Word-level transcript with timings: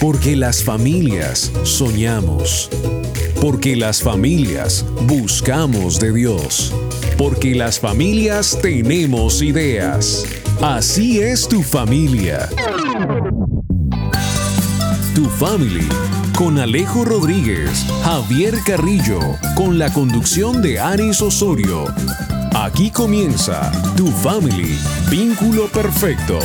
Porque 0.00 0.36
las 0.36 0.62
familias 0.62 1.52
soñamos. 1.64 2.70
Porque 3.40 3.76
las 3.76 4.02
familias 4.02 4.84
buscamos 5.06 6.00
de 6.00 6.12
Dios. 6.12 6.74
Porque 7.16 7.54
las 7.54 7.78
familias 7.78 8.58
tenemos 8.60 9.42
ideas. 9.42 10.24
Así 10.60 11.20
es 11.20 11.48
tu 11.48 11.62
familia. 11.62 12.48
Tu 15.14 15.24
Family 15.30 15.88
con 16.38 16.56
Alejo 16.56 17.04
Rodríguez, 17.04 17.84
Javier 18.04 18.60
Carrillo, 18.64 19.18
con 19.56 19.76
la 19.76 19.92
conducción 19.92 20.62
de 20.62 20.78
Aris 20.78 21.20
Osorio. 21.20 21.86
Aquí 22.54 22.92
comienza 22.92 23.72
Tu 23.96 24.06
Family, 24.06 24.78
vínculo 25.10 25.66
perfecto. 25.66 26.38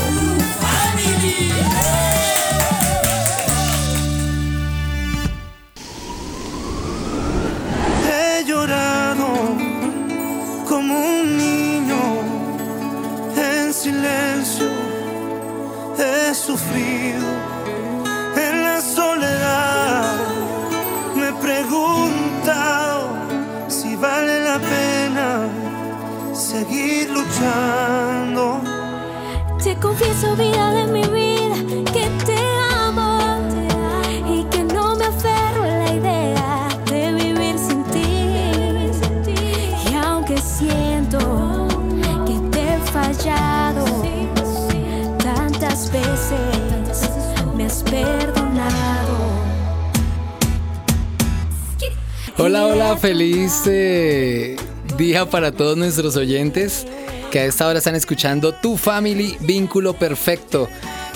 Para 55.30 55.52
todos 55.52 55.78
nuestros 55.78 56.16
oyentes 56.16 56.86
que 57.32 57.40
a 57.40 57.46
esta 57.46 57.68
hora 57.68 57.80
están 57.80 57.96
escuchando 57.96 58.54
Tu 58.54 58.78
Family 58.78 59.38
Vínculo 59.42 59.94
Perfecto. 59.94 60.68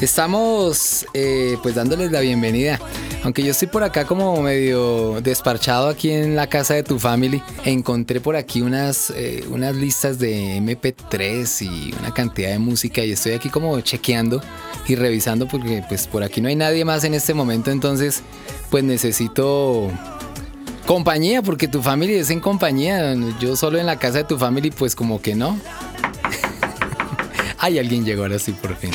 Estamos 0.01 1.05
eh, 1.13 1.57
pues 1.63 1.75
dándoles 1.75 2.11
la 2.11 2.19
bienvenida. 2.19 2.79
Aunque 3.23 3.43
yo 3.43 3.51
estoy 3.51 3.67
por 3.67 3.83
acá 3.83 4.05
como 4.05 4.41
medio 4.41 5.21
desparchado 5.21 5.89
aquí 5.89 6.11
en 6.11 6.35
la 6.35 6.47
casa 6.47 6.75
de 6.75 6.83
Tu 6.83 6.99
Family, 6.99 7.41
encontré 7.65 8.21
por 8.21 8.35
aquí 8.35 8.61
unas, 8.61 9.11
eh, 9.15 9.43
unas 9.49 9.75
listas 9.75 10.19
de 10.19 10.57
MP3 10.57 11.61
y 11.61 11.93
una 11.99 12.13
cantidad 12.13 12.49
de 12.49 12.59
música 12.59 13.03
y 13.03 13.11
estoy 13.11 13.33
aquí 13.33 13.49
como 13.49 13.79
chequeando 13.81 14.41
y 14.87 14.95
revisando 14.95 15.47
porque 15.47 15.83
pues 15.87 16.07
por 16.07 16.23
aquí 16.23 16.41
no 16.41 16.47
hay 16.47 16.55
nadie 16.55 16.85
más 16.85 17.03
en 17.03 17.13
este 17.13 17.33
momento, 17.33 17.71
entonces 17.71 18.21
pues 18.69 18.83
necesito 18.83 19.91
compañía, 20.87 21.43
porque 21.43 21.67
tu 21.67 21.83
familia 21.83 22.19
es 22.19 22.31
en 22.31 22.39
compañía. 22.39 23.13
Yo 23.39 23.55
solo 23.55 23.77
en 23.77 23.85
la 23.85 23.99
casa 23.99 24.19
de 24.19 24.23
tu 24.23 24.39
familia, 24.39 24.71
pues 24.75 24.95
como 24.95 25.21
que 25.21 25.35
no. 25.35 25.59
Ay, 27.59 27.77
alguien 27.77 28.03
llegó 28.05 28.23
ahora 28.23 28.39
sí, 28.39 28.53
por 28.53 28.75
fin. 28.75 28.91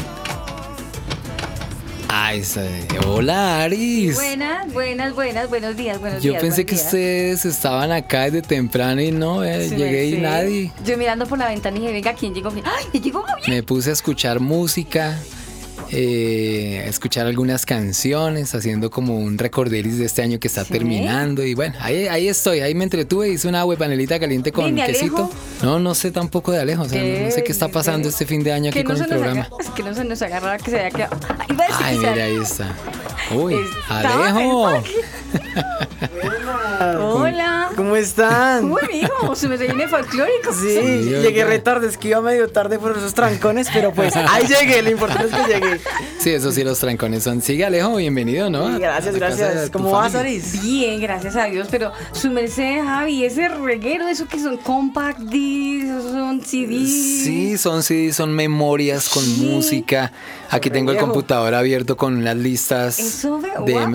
Ay, 2.09 2.43
hola 3.07 3.63
Aris. 3.63 4.15
Buenas, 4.15 4.73
buenas, 4.73 5.15
buenas, 5.15 5.49
buenos 5.49 5.77
días, 5.77 5.99
buenos 6.01 6.23
Yo 6.23 6.33
días. 6.33 6.43
pensé 6.43 6.67
que 6.67 6.75
días. 6.75 6.87
ustedes 6.87 7.45
estaban 7.45 7.91
acá 7.91 8.25
desde 8.25 8.43
temprano 8.43 9.01
y 9.01 9.11
no, 9.11 9.45
eh, 9.45 9.69
Sí, 9.69 9.77
llegué 9.77 10.07
y 10.07 10.19
nadie. 10.19 10.73
Yo 10.85 10.97
mirando 10.99 11.27
por 11.27 11.39
la 11.39 11.49
ventana 11.49 11.77
y 11.77 11.81
dije, 11.81 11.93
venga, 11.93 12.15
¿quién 12.15 12.35
llegó? 12.35 12.51
¡Ay, 12.65 13.01
llegó 13.01 13.23
Javier! 13.23 13.49
Me 13.49 13.63
puse 13.63 13.91
a 13.91 13.93
escuchar 13.95 14.41
música, 14.41 15.19
eh, 15.95 16.85
escuchar 16.89 17.27
algunas 17.27 17.67
canciones, 17.67 18.55
haciendo 18.55 18.91
como 18.91 19.19
un 19.19 19.37
recorderis 19.39 19.99
de 19.99 20.07
este 20.07 20.23
año 20.23 20.41
que 20.41 20.49
está 20.49 20.65
¿Sí? 20.65 20.73
terminando. 20.73 21.45
Y 21.45 21.55
bueno, 21.55 21.75
ahí, 21.81 22.07
ahí 22.09 22.29
estoy, 22.29 22.61
ahí 22.61 22.75
me 22.75 22.85
entretuve, 22.85 23.29
hice 23.29 23.47
una 23.47 23.61
agua 23.61 23.77
panelita 23.77 24.19
caliente 24.19 24.53
con 24.53 24.65
Ven, 24.65 24.77
¿de 24.77 24.85
quesito. 24.87 25.17
Alejo? 25.25 25.33
No, 25.63 25.79
no 25.79 25.95
sé 25.95 26.11
tampoco 26.11 26.51
de 26.53 26.61
Alejo, 26.61 26.83
o 26.83 26.89
sea, 26.89 27.03
no, 27.03 27.25
no 27.27 27.31
sé 27.31 27.45
qué 27.45 27.53
está 27.53 27.69
pasando 27.69 28.09
este 28.09 28.25
fin 28.27 28.43
de 28.43 28.53
año 28.53 28.71
aquí 28.71 28.83
con 28.83 28.97
el 28.97 29.07
programa. 29.07 29.43
agarra- 29.43 29.57
es 29.61 29.71
que 29.71 29.83
no 29.83 29.95
se 29.95 30.05
nos 30.05 30.23
agarra 30.23 30.57
que 30.59 30.71
se 30.71 30.81
haya 30.81 30.91
quedado. 30.91 31.17
Ay, 31.85 31.99
mira, 31.99 32.25
ahí 32.25 32.37
está. 32.43 32.75
Uy, 33.31 33.57
Alejo. 33.89 34.83
Hola. 37.01 37.71
¿Cómo 37.77 37.97
están? 37.97 38.71
Uy, 38.71 38.81
mijo, 38.93 39.35
se 39.35 39.49
me 39.49 39.57
viene 39.57 39.89
folclórico. 39.89 40.53
Sí, 40.53 40.69
Sí, 40.75 41.05
llegué 41.05 41.29
oiga. 41.29 41.45
re 41.47 41.59
tarde, 41.59 41.87
es 41.89 41.97
que 41.97 42.09
iba 42.09 42.21
medio 42.21 42.49
tarde 42.51 42.79
por 42.79 42.93
esos 42.97 43.15
trancones, 43.15 43.69
pero 43.73 43.93
pues 43.95 44.15
ahí 44.15 44.47
llegué, 44.47 44.83
lo 44.83 44.91
importante 44.91 45.29
es 45.29 45.33
que 45.35 45.53
llegué. 45.55 45.81
Sí, 46.19 46.31
eso 46.31 46.53
sí, 46.53 46.65
los 46.65 46.79
trancones 46.79 47.23
son. 47.23 47.41
Sigue 47.41 47.65
Alejo, 47.65 47.97
bienvenido, 47.97 48.51
¿no? 48.51 48.75
Sí, 48.75 48.79
gracias, 48.81 49.15
gracias. 49.15 49.71
¿Cómo 49.71 49.91
vas. 49.93 50.15
Aris? 50.15 50.61
Bien, 50.63 51.01
gracias 51.01 51.35
a 51.37 51.45
Dios, 51.47 51.69
pero 51.71 51.93
su 52.13 52.31
merced, 52.31 52.83
Javi, 52.85 53.25
ese 53.25 53.49
reguero, 53.49 54.07
eso 54.09 54.27
que 54.27 54.39
son 54.39 54.59
compact 54.59 55.21
discs, 55.21 55.89
esos 55.89 56.13
son 56.13 56.41
CDs. 56.43 57.25
Sí, 57.25 57.57
son 57.59 57.83
CDs, 57.83 58.17
son 58.17 58.33
memorias 58.35 59.09
con 59.09 59.25
Sí. 59.25 59.47
música. 59.51 60.13
Aquí 60.51 60.69
tengo 60.69 60.93
el 60.93 60.99
computador 60.99 61.55
abierto 61.55 61.97
con 61.97 62.23
las 62.25 62.37
listas 62.37 62.99
Ve 63.41 63.51
de 63.67 63.73
guapa. 63.73 63.89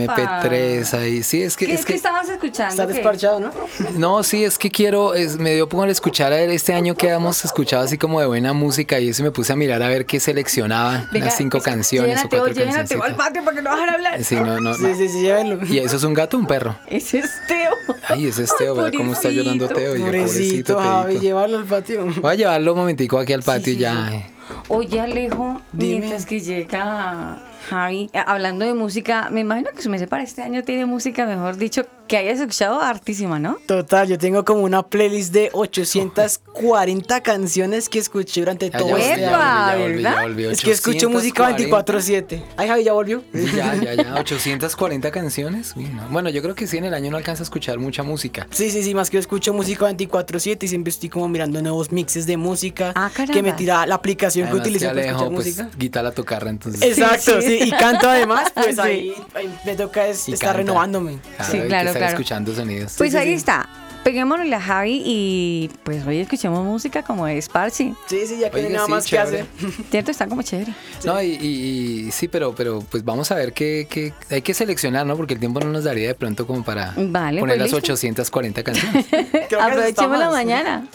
MP3 0.44 0.94
ahí. 0.98 1.24
Sí, 1.24 1.42
es 1.44 1.56
que 1.58 1.66
¿Qué, 1.66 1.74
es 1.74 1.82
qué 1.82 1.94
que 1.94 1.96
estabas 1.96 2.30
escuchando? 2.30 2.72
Estás 2.72 2.88
¿Qué? 2.88 2.94
desparchado, 2.94 3.40
¿no? 3.40 3.52
no, 3.98 4.24
sí, 4.24 4.44
es 4.44 4.58
que 4.58 4.70
quiero 4.72 5.14
es, 5.14 5.38
me 5.38 5.54
dio 5.56 5.68
por 5.70 5.90
escuchar 5.90 6.34
a 6.34 6.38
ver 6.38 6.50
este 6.50 6.74
año 6.74 6.96
que 6.96 7.10
hemos 7.10 7.44
escuchado 7.46 7.84
así 7.84 7.98
como 7.98 8.20
de 8.20 8.28
buena 8.28 8.54
música 8.54 9.00
y 9.00 9.10
eso 9.10 9.24
me 9.24 9.32
puse 9.32 9.54
a 9.54 9.56
mirar 9.56 9.82
a 9.84 9.88
ver 9.90 10.06
qué 10.06 10.20
seleccionaba, 10.20 11.08
Venga, 11.12 11.26
unas 11.28 11.38
cinco 11.38 11.58
es- 11.58 11.64
canciones 11.64 12.20
o 12.26 12.30
cuatro 12.30 12.46
al 12.46 12.54
canciones. 12.74 13.16
patio 13.18 13.44
para 13.44 13.56
que 13.58 13.62
no 13.62 13.72
dejar 13.72 13.90
hablar. 13.90 14.24
Sí, 14.24 14.36
no, 14.36 14.60
no, 14.60 14.74
Sí, 14.74 14.86
sí, 14.96 15.10
sí, 15.10 15.22
llévenlo. 15.22 15.66
¿Y 15.66 15.80
eso 15.80 15.98
es 15.98 16.04
un 16.04 16.14
gato 16.14 16.38
o 16.38 16.40
un 16.40 16.48
perro? 16.48 16.76
Ese 16.88 17.20
es 17.20 17.30
Teo. 17.48 17.72
Ay, 18.10 18.28
ese 18.28 18.44
es 18.44 18.56
Teo, 18.58 18.76
¿verdad? 18.76 18.92
¿Cómo 18.96 19.14
está 19.14 19.30
llorando 19.30 19.68
pobrecito. 19.68 19.92
Teo? 19.92 19.96
Yo, 19.98 20.06
Pobrecito, 20.06 20.80
Javi, 20.80 21.20
llévalo 21.20 21.58
al 21.58 21.66
patio. 21.66 22.06
Voy 22.22 22.32
a 22.32 22.36
llevarlo 22.36 22.74
un 22.74 22.80
momentico 22.80 23.18
aquí 23.20 23.34
al 23.34 23.44
patio 23.44 23.74
sí, 23.74 23.80
ya. 23.80 24.10
sí. 24.12 24.24
Oye, 24.70 25.00
Alejo, 25.02 25.62
Dime. 25.74 26.00
mientras 26.00 26.26
que 26.26 26.40
llega 26.40 27.38
Javi, 27.70 28.10
eh, 28.14 28.20
hablando 28.26 28.66
de 28.66 28.74
música, 28.74 29.30
me 29.32 29.42
imagino 29.42 29.70
que 29.76 29.82
su 29.82 29.90
mes 29.90 30.06
para 30.08 30.24
este 30.24 30.42
año 30.42 30.64
tiene 30.64 30.86
música, 30.86 31.26
mejor 31.26 31.58
dicho, 31.58 31.84
que 32.08 32.16
hayas 32.18 32.40
escuchado 32.40 32.80
hartísima, 32.82 33.38
¿no? 33.40 33.58
Total, 33.66 34.08
yo 34.08 34.18
tengo 34.18 34.46
como 34.46 34.62
una 34.62 34.84
playlist 34.84 35.34
de 35.34 35.50
840 35.54 37.22
canciones 37.22 37.90
que 37.90 38.00
escuché 38.00 38.42
durante 38.42 38.70
Ya, 38.70 38.78
todo 38.78 38.98
ya 38.98 39.14
este 39.14 39.26
año. 39.26 39.32
ya 39.32 39.76
volví, 39.78 40.02
ya 40.04 40.10
¿verdad? 40.10 40.22
volví. 40.24 40.46
Es 40.46 40.62
que 40.62 40.72
escucho 40.72 41.10
música 41.10 41.44
840. 41.54 42.38
24-7. 42.38 42.44
Ay, 42.56 42.68
Javi, 42.70 42.84
¿ya 42.86 42.94
volvió? 42.94 43.24
Ya, 43.34 43.76
ya, 43.76 43.94
ya, 43.96 44.16
840 44.20 45.12
canciones. 45.12 45.74
Uy, 45.76 45.86
no. 45.86 46.08
Bueno, 46.10 46.30
yo 46.30 46.42
creo 46.42 46.56
que 46.56 46.66
sí, 46.68 46.78
en 46.78 46.86
el 46.86 46.94
año 46.94 47.12
no 47.12 47.18
alcanza 47.18 47.44
a 47.44 47.46
escuchar 47.46 47.78
mucha 47.78 48.04
música. 48.04 48.48
Sí, 48.52 48.70
sí, 48.72 48.84
sí, 48.84 48.94
más 48.96 49.10
que 49.10 49.16
yo 49.16 49.20
escucho 49.20 49.54
música 49.54 49.90
24-7 49.92 50.64
y 50.64 50.68
siempre 50.70 50.92
estoy 50.92 51.10
como 51.10 51.28
mirando 51.28 51.62
nuevos 51.62 51.92
mixes 51.92 52.26
de 52.26 52.38
música 52.38 52.94
Ah, 52.96 53.12
que 53.34 53.44
me 53.44 53.52
tira 53.54 53.86
la 53.86 53.96
aplicación 53.96 54.48
que 54.50 54.56
utilizo 54.56 54.86
que 54.88 54.94
para 54.96 55.02
escuchar 55.08 55.28
pues, 55.34 55.46
música. 55.48 55.70
guitarra 55.78 56.12
tocarra, 56.12 56.50
entonces. 56.50 56.82
Exacto, 56.98 57.42
sí. 57.42 57.57
y 57.66 57.72
canto 57.72 58.10
además, 58.10 58.52
pues 58.54 58.76
Sí. 58.76 58.82
ahí, 58.82 59.14
ahí 59.36 59.60
me 59.66 59.76
toca 59.76 60.08
es, 60.08 60.28
estar 60.30 60.40
canta. 60.50 60.54
renovándome. 60.58 61.18
Claro, 61.38 61.52
Sí, 61.52 61.60
que 61.60 61.68
claro, 61.68 61.88
estar 61.90 62.00
claro. 62.02 62.14
escuchando 62.14 62.54
sonidos. 62.56 62.94
Pues 62.98 63.12
sí, 63.12 63.18
ahí 63.18 63.28
sí. 63.28 63.34
está. 63.34 63.68
Peguémonos 64.04 64.50
a 64.54 64.62
Javi 64.62 65.02
y 65.06 65.70
pues 65.84 66.08
hoy 66.08 66.20
escuchemos 66.20 66.64
música 66.64 67.04
como 67.04 67.28
es 67.28 67.50
Parsi. 67.50 67.94
Sí, 68.06 68.26
sí, 68.26 68.38
ya 68.40 68.50
que 68.50 68.62
hay 68.62 68.70
nada 68.72 68.86
sí, 68.86 68.92
más 68.92 69.06
chévere. 69.06 69.46
que 69.60 69.66
hacer. 69.68 69.86
¿Cierto? 69.92 70.12
Está 70.12 70.28
como 70.28 70.42
chévere. 70.44 70.72
No, 71.04 71.22
y, 71.22 71.32
y- 71.36 72.08
y 72.08 72.12
sí, 72.12 72.30
pero, 72.30 72.56
pero 72.56 72.80
pues 72.90 73.04
vamos 73.04 73.30
a 73.32 73.36
ver 73.36 73.52
qué, 73.52 73.86
qué- 73.90 74.14
hay 74.30 74.42
que 74.42 74.54
seleccionar, 74.54 75.06
¿no? 75.06 75.18
Porque 75.18 75.34
el 75.34 75.42
tiempo 75.42 75.60
no 75.60 75.68
nos 75.68 75.84
daría 75.84 76.08
de 76.08 76.16
pronto 76.16 76.48
como 76.48 76.64
para 76.64 76.94
Vale, 76.96 77.42
poner 77.42 77.58
pues 77.58 77.72
las 77.72 77.80
listo. 77.82 77.94
840 77.94 78.64
canciones. 78.64 79.06
Que 79.50 79.56
Aprovechemos 79.60 80.18
la 80.20 80.30
mañana. 80.30 80.88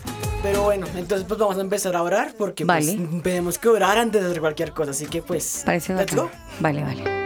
Pero 0.42 0.62
bueno, 0.64 0.86
entonces 0.96 1.24
pues 1.26 1.38
vamos 1.38 1.56
a 1.56 1.60
empezar 1.60 1.94
a 1.94 2.02
orar 2.02 2.34
porque 2.36 2.64
Vale. 2.64 2.96
pues 2.98 3.22
tenemos 3.22 3.58
que 3.58 3.68
orar 3.68 3.96
antes 3.98 4.20
de 4.22 4.28
hacer 4.28 4.40
cualquier 4.40 4.72
cosa, 4.72 4.90
así 4.90 5.06
que 5.06 5.22
pues 5.22 5.62
Parece 5.64 5.94
let's 5.94 6.14
bacano. 6.14 6.22
go. 6.22 6.30
Vale, 6.60 6.82
vale. 6.82 7.22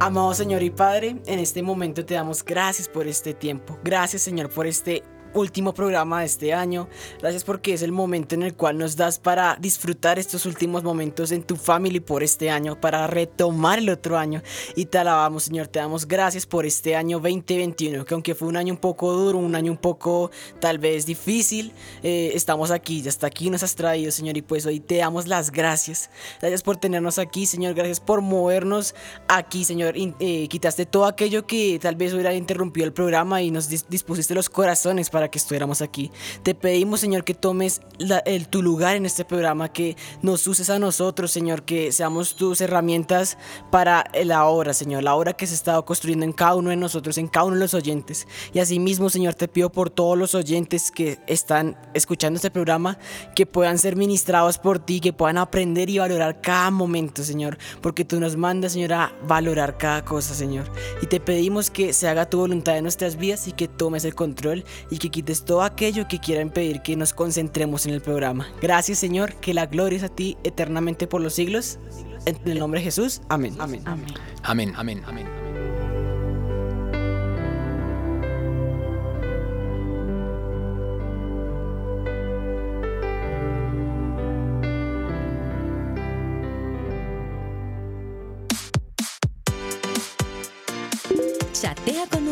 Amado 0.00 0.32
Señor 0.32 0.62
y 0.62 0.70
Padre, 0.70 1.16
en 1.26 1.38
este 1.40 1.60
momento 1.62 2.04
te 2.04 2.14
damos 2.14 2.44
gracias 2.44 2.88
por 2.88 3.06
este 3.08 3.34
tiempo. 3.34 3.78
Gracias 3.82 4.22
Señor 4.22 4.48
por 4.48 4.66
este 4.66 5.02
último 5.34 5.74
programa 5.74 6.20
de 6.20 6.26
este 6.26 6.52
año. 6.54 6.88
Gracias 7.20 7.44
porque 7.44 7.74
es 7.74 7.82
el 7.82 7.92
momento 7.92 8.34
en 8.34 8.42
el 8.42 8.54
cual 8.54 8.78
nos 8.78 8.96
das 8.96 9.18
para 9.18 9.56
disfrutar 9.60 10.18
estos 10.18 10.46
últimos 10.46 10.82
momentos 10.82 11.32
en 11.32 11.42
tu 11.42 11.56
family 11.56 12.00
por 12.00 12.22
este 12.22 12.50
año, 12.50 12.80
para 12.80 13.06
retomar 13.06 13.78
el 13.78 13.90
otro 13.90 14.16
año. 14.18 14.42
Y 14.76 14.86
te 14.86 14.98
alabamos, 14.98 15.44
Señor. 15.44 15.66
Te 15.68 15.78
damos 15.78 16.06
gracias 16.06 16.46
por 16.46 16.66
este 16.66 16.94
año 16.96 17.18
2021, 17.18 18.04
que 18.04 18.14
aunque 18.14 18.34
fue 18.34 18.48
un 18.48 18.56
año 18.56 18.72
un 18.74 18.80
poco 18.80 19.12
duro, 19.12 19.38
un 19.38 19.54
año 19.54 19.72
un 19.72 19.78
poco 19.78 20.30
tal 20.60 20.78
vez 20.78 21.06
difícil, 21.06 21.72
eh, 22.02 22.32
estamos 22.34 22.70
aquí, 22.70 23.02
ya 23.02 23.08
hasta 23.10 23.26
aquí 23.26 23.50
nos 23.50 23.62
has 23.62 23.74
traído, 23.74 24.10
Señor. 24.12 24.36
Y 24.36 24.42
pues 24.42 24.66
hoy 24.66 24.80
te 24.80 24.96
damos 24.98 25.26
las 25.26 25.50
gracias. 25.50 26.10
Gracias 26.40 26.62
por 26.62 26.76
tenernos 26.76 27.18
aquí, 27.18 27.46
Señor. 27.46 27.74
Gracias 27.74 28.00
por 28.00 28.20
movernos 28.20 28.94
aquí, 29.26 29.64
Señor. 29.64 29.94
Eh, 29.96 30.46
quitaste 30.48 30.86
todo 30.86 31.06
aquello 31.06 31.46
que 31.46 31.78
tal 31.80 31.96
vez 31.96 32.12
hubiera 32.12 32.34
interrumpido 32.34 32.86
el 32.86 32.92
programa 32.92 33.42
y 33.42 33.50
nos 33.50 33.70
dis- 33.70 33.86
dispusiste 33.88 34.34
los 34.34 34.48
corazones 34.48 35.10
para 35.10 35.17
que 35.26 35.38
estuviéramos 35.38 35.82
aquí. 35.82 36.12
Te 36.44 36.54
pedimos, 36.54 37.00
Señor, 37.00 37.24
que 37.24 37.34
tomes 37.34 37.80
la- 37.98 38.18
el, 38.20 38.46
tu 38.46 38.62
lugar 38.62 38.94
en 38.94 39.04
este 39.06 39.24
programa, 39.24 39.72
que 39.72 39.96
nos 40.22 40.46
uses 40.46 40.70
a 40.70 40.78
nosotros, 40.78 41.32
Señor, 41.32 41.64
que 41.64 41.90
seamos 41.90 42.36
tus 42.36 42.60
herramientas 42.60 43.36
para 43.72 44.04
la 44.24 44.44
obra, 44.46 44.72
Señor, 44.72 45.02
la 45.02 45.16
obra 45.16 45.32
que 45.32 45.46
se 45.48 45.54
ha 45.54 45.56
estado 45.56 45.84
construyendo 45.84 46.24
en 46.24 46.32
cada 46.32 46.54
uno 46.54 46.70
de 46.70 46.76
nosotros, 46.76 47.18
en 47.18 47.26
cada 47.26 47.46
uno 47.46 47.56
de 47.56 47.62
los 47.62 47.74
oyentes. 47.74 48.28
Y 48.52 48.60
asimismo, 48.60 49.10
Señor, 49.10 49.34
te 49.34 49.48
pido 49.48 49.72
por 49.72 49.90
todos 49.90 50.16
los 50.16 50.36
oyentes 50.36 50.92
que 50.92 51.18
están 51.26 51.76
escuchando 51.94 52.36
este 52.36 52.50
programa, 52.52 52.98
que 53.34 53.46
puedan 53.46 53.78
ser 53.78 53.96
ministrados 53.96 54.58
por 54.58 54.78
ti, 54.78 55.00
que 55.00 55.12
puedan 55.12 55.38
aprender 55.38 55.90
y 55.90 55.98
valorar 55.98 56.40
cada 56.40 56.70
momento, 56.70 57.24
Señor, 57.24 57.58
porque 57.80 58.04
tú 58.04 58.20
nos 58.20 58.36
mandas, 58.36 58.72
Señor, 58.72 58.92
a 58.92 59.12
valorar 59.26 59.78
cada 59.78 60.04
cosa, 60.04 60.34
Señor. 60.34 60.70
Y 61.00 61.06
te 61.06 61.18
pedimos 61.20 61.70
que 61.70 61.92
se 61.94 62.06
haga 62.06 62.28
tu 62.28 62.38
voluntad 62.38 62.76
en 62.76 62.82
nuestras 62.84 63.16
vidas 63.16 63.48
y 63.48 63.52
que 63.52 63.68
tomes 63.68 64.04
el 64.04 64.14
control 64.14 64.64
y 64.90 64.98
que 64.98 65.07
quites 65.10 65.44
todo 65.44 65.62
aquello 65.62 66.08
que 66.08 66.18
quiera 66.18 66.42
impedir 66.42 66.82
que 66.82 66.96
nos 66.96 67.12
concentremos 67.12 67.86
en 67.86 67.94
el 67.94 68.00
programa. 68.00 68.48
Gracias, 68.60 68.98
Señor, 68.98 69.34
que 69.34 69.54
la 69.54 69.66
gloria 69.66 69.98
es 69.98 70.02
a 70.02 70.08
ti 70.08 70.36
eternamente 70.44 71.06
por 71.06 71.20
los 71.20 71.34
siglos. 71.34 71.78
En 72.26 72.36
el 72.44 72.58
nombre 72.58 72.80
de 72.80 72.84
Jesús, 72.84 73.22
amén. 73.28 73.54
Amén. 73.58 73.82
Amén. 73.86 74.06
Amén, 74.42 74.72
amén, 74.76 75.02
amén. 75.06 75.47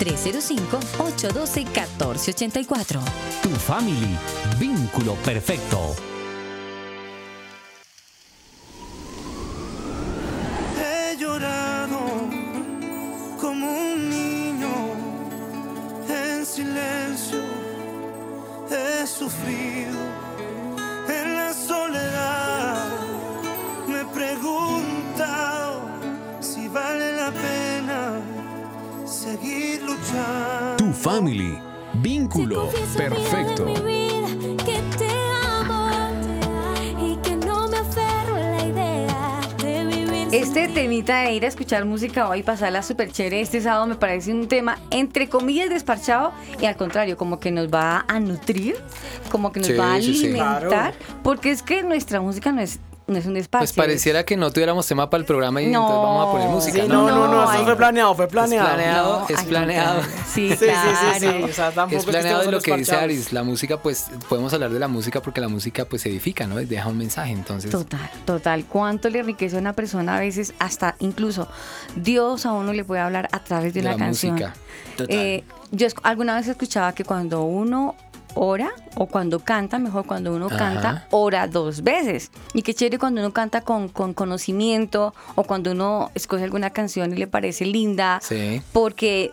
305-812-1484. 0.00 3.00
Tu 3.42 3.50
family, 3.50 4.16
vínculo 4.58 5.14
perfecto. 5.16 5.94
He 10.80 11.16
llorado 11.18 11.98
como 13.38 13.70
un 13.70 14.08
niño 14.08 14.94
en 16.08 16.46
silencio. 16.46 17.42
He 18.70 19.06
sufrido 19.06 19.98
en 21.08 21.36
la 21.36 21.52
soledad. 21.52 23.07
Me 23.98 24.04
he 24.04 24.06
preguntado 24.14 25.80
si 26.38 26.68
vale 26.68 27.14
la 27.16 27.32
pena 27.32 28.20
seguir 29.04 29.82
luchando. 29.82 30.76
Tu 30.76 30.92
family, 30.92 31.58
vínculo 31.94 32.68
perfecto. 32.96 33.64
vida 33.64 33.74
de 33.74 33.82
mi 33.82 33.96
vida, 33.96 34.28
que 34.64 34.80
te 34.98 35.08
amo 35.52 35.88
y 37.00 37.16
que 37.16 37.34
no 37.44 37.66
me 37.66 37.78
aferro 37.78 38.36
a 38.36 38.38
la 38.38 38.64
idea 38.64 39.40
de 39.64 39.84
vivir 39.86 40.30
sin 40.30 40.34
Este 40.44 40.68
temita 40.68 41.22
de 41.22 41.32
ir 41.34 41.44
a 41.44 41.48
escuchar 41.48 41.84
música 41.84 42.28
hoy, 42.28 42.44
pasarla 42.44 42.84
súper 42.84 43.10
chévere 43.10 43.40
este 43.40 43.60
sábado, 43.60 43.86
me 43.86 43.96
parece 43.96 44.32
un 44.32 44.46
tema 44.46 44.78
entre 44.90 45.28
comillas 45.28 45.70
desparchado 45.70 46.30
y 46.60 46.66
al 46.66 46.76
contrario, 46.76 47.16
como 47.16 47.40
que 47.40 47.50
nos 47.50 47.66
va 47.68 48.04
a 48.06 48.20
nutrir, 48.20 48.76
como 49.32 49.50
que 49.50 49.58
nos 49.58 49.66
Sí, 49.70 49.74
va 49.74 49.94
a 49.94 50.00
sí, 50.00 50.14
sí. 50.14 50.26
alimentar, 50.26 50.94
porque 51.24 51.50
es 51.50 51.64
que 51.64 51.82
nuestra 51.82 52.20
música 52.20 52.52
no 52.52 52.60
es, 52.60 52.78
es 53.16 53.26
un 53.26 53.34
despacho. 53.34 53.60
Pues 53.62 53.72
pareciera 53.72 54.24
que 54.24 54.36
no 54.36 54.50
tuviéramos 54.50 54.86
tema 54.86 55.08
para 55.08 55.20
el 55.20 55.24
programa 55.24 55.62
y 55.62 55.66
No. 55.68 55.80
entonces 55.80 56.02
vamos 56.02 56.28
a 56.28 56.32
poner 56.32 56.48
música. 56.48 56.82
Sí, 56.82 56.88
¿no? 56.88 57.02
no, 57.02 57.08
no, 57.08 57.28
no, 57.28 57.44
No, 57.44 57.52
eso 57.52 57.64
fue 57.64 57.76
planeado, 57.76 58.14
fue 58.14 58.28
planeado. 58.28 58.68
planeado. 58.68 59.18
No, 59.20 59.26
es 59.36 59.42
planeado. 59.44 60.00
Sí, 60.28 60.50
Sí, 60.50 60.56
sí, 60.56 60.66
sí, 60.66 61.20
sí, 61.20 61.26
claro. 61.26 61.44
o 61.44 61.48
sea, 61.48 61.70
tampoco 61.70 61.98
Es 62.00 62.04
planeado 62.06 62.42
de 62.42 62.50
lo 62.52 62.60
que 62.60 62.76
dice. 62.76 62.94
Aris. 62.96 63.32
La 63.32 63.42
música, 63.42 63.78
pues, 63.80 64.06
podemos 64.28 64.52
hablar 64.52 64.70
de 64.70 64.78
la 64.78 64.88
música 64.88 65.22
porque 65.22 65.40
la 65.40 65.48
música, 65.48 65.84
pues, 65.86 66.04
edifica, 66.06 66.46
¿no? 66.46 66.56
Deja 66.56 66.88
un 66.88 66.98
mensaje. 66.98 67.32
Entonces, 67.32 67.70
Total, 67.70 68.10
total. 68.24 68.64
¿Cuánto 68.66 69.08
le 69.08 69.20
enriquece 69.20 69.56
a 69.56 69.60
una 69.60 69.72
persona 69.72 70.16
a 70.16 70.20
veces 70.20 70.52
hasta 70.58 70.94
incluso 70.98 71.48
Dios 71.96 72.44
a 72.46 72.52
uno 72.52 72.72
le 72.72 72.84
puede 72.84 73.00
hablar 73.00 73.28
a 73.32 73.38
través 73.42 73.72
de, 73.74 73.80
De 73.80 73.84
la, 73.86 73.92
la 73.92 73.98
canción? 73.98 74.32
música. 74.34 74.54
Total. 74.96 75.16
Eh, 75.16 75.44
yo 75.70 75.86
alguna 76.02 76.36
vez 76.36 76.48
escuchaba 76.48 76.92
que 76.92 77.04
cuando 77.04 77.42
uno 77.42 77.94
ora 78.34 78.70
o 78.94 79.06
cuando 79.06 79.40
canta, 79.40 79.78
mejor 79.78 80.06
cuando 80.06 80.34
uno 80.34 80.46
Ajá. 80.46 80.56
canta, 80.56 81.06
ora 81.10 81.46
dos 81.46 81.82
veces. 81.82 82.30
Y 82.54 82.62
qué 82.62 82.74
chévere 82.74 82.98
cuando 82.98 83.20
uno 83.20 83.32
canta 83.32 83.60
con, 83.62 83.88
con 83.88 84.14
conocimiento 84.14 85.14
o 85.34 85.44
cuando 85.44 85.72
uno 85.72 86.10
escoge 86.14 86.44
alguna 86.44 86.70
canción 86.70 87.12
y 87.12 87.16
le 87.16 87.26
parece 87.26 87.64
linda. 87.66 88.20
Sí. 88.22 88.62
Porque 88.72 89.32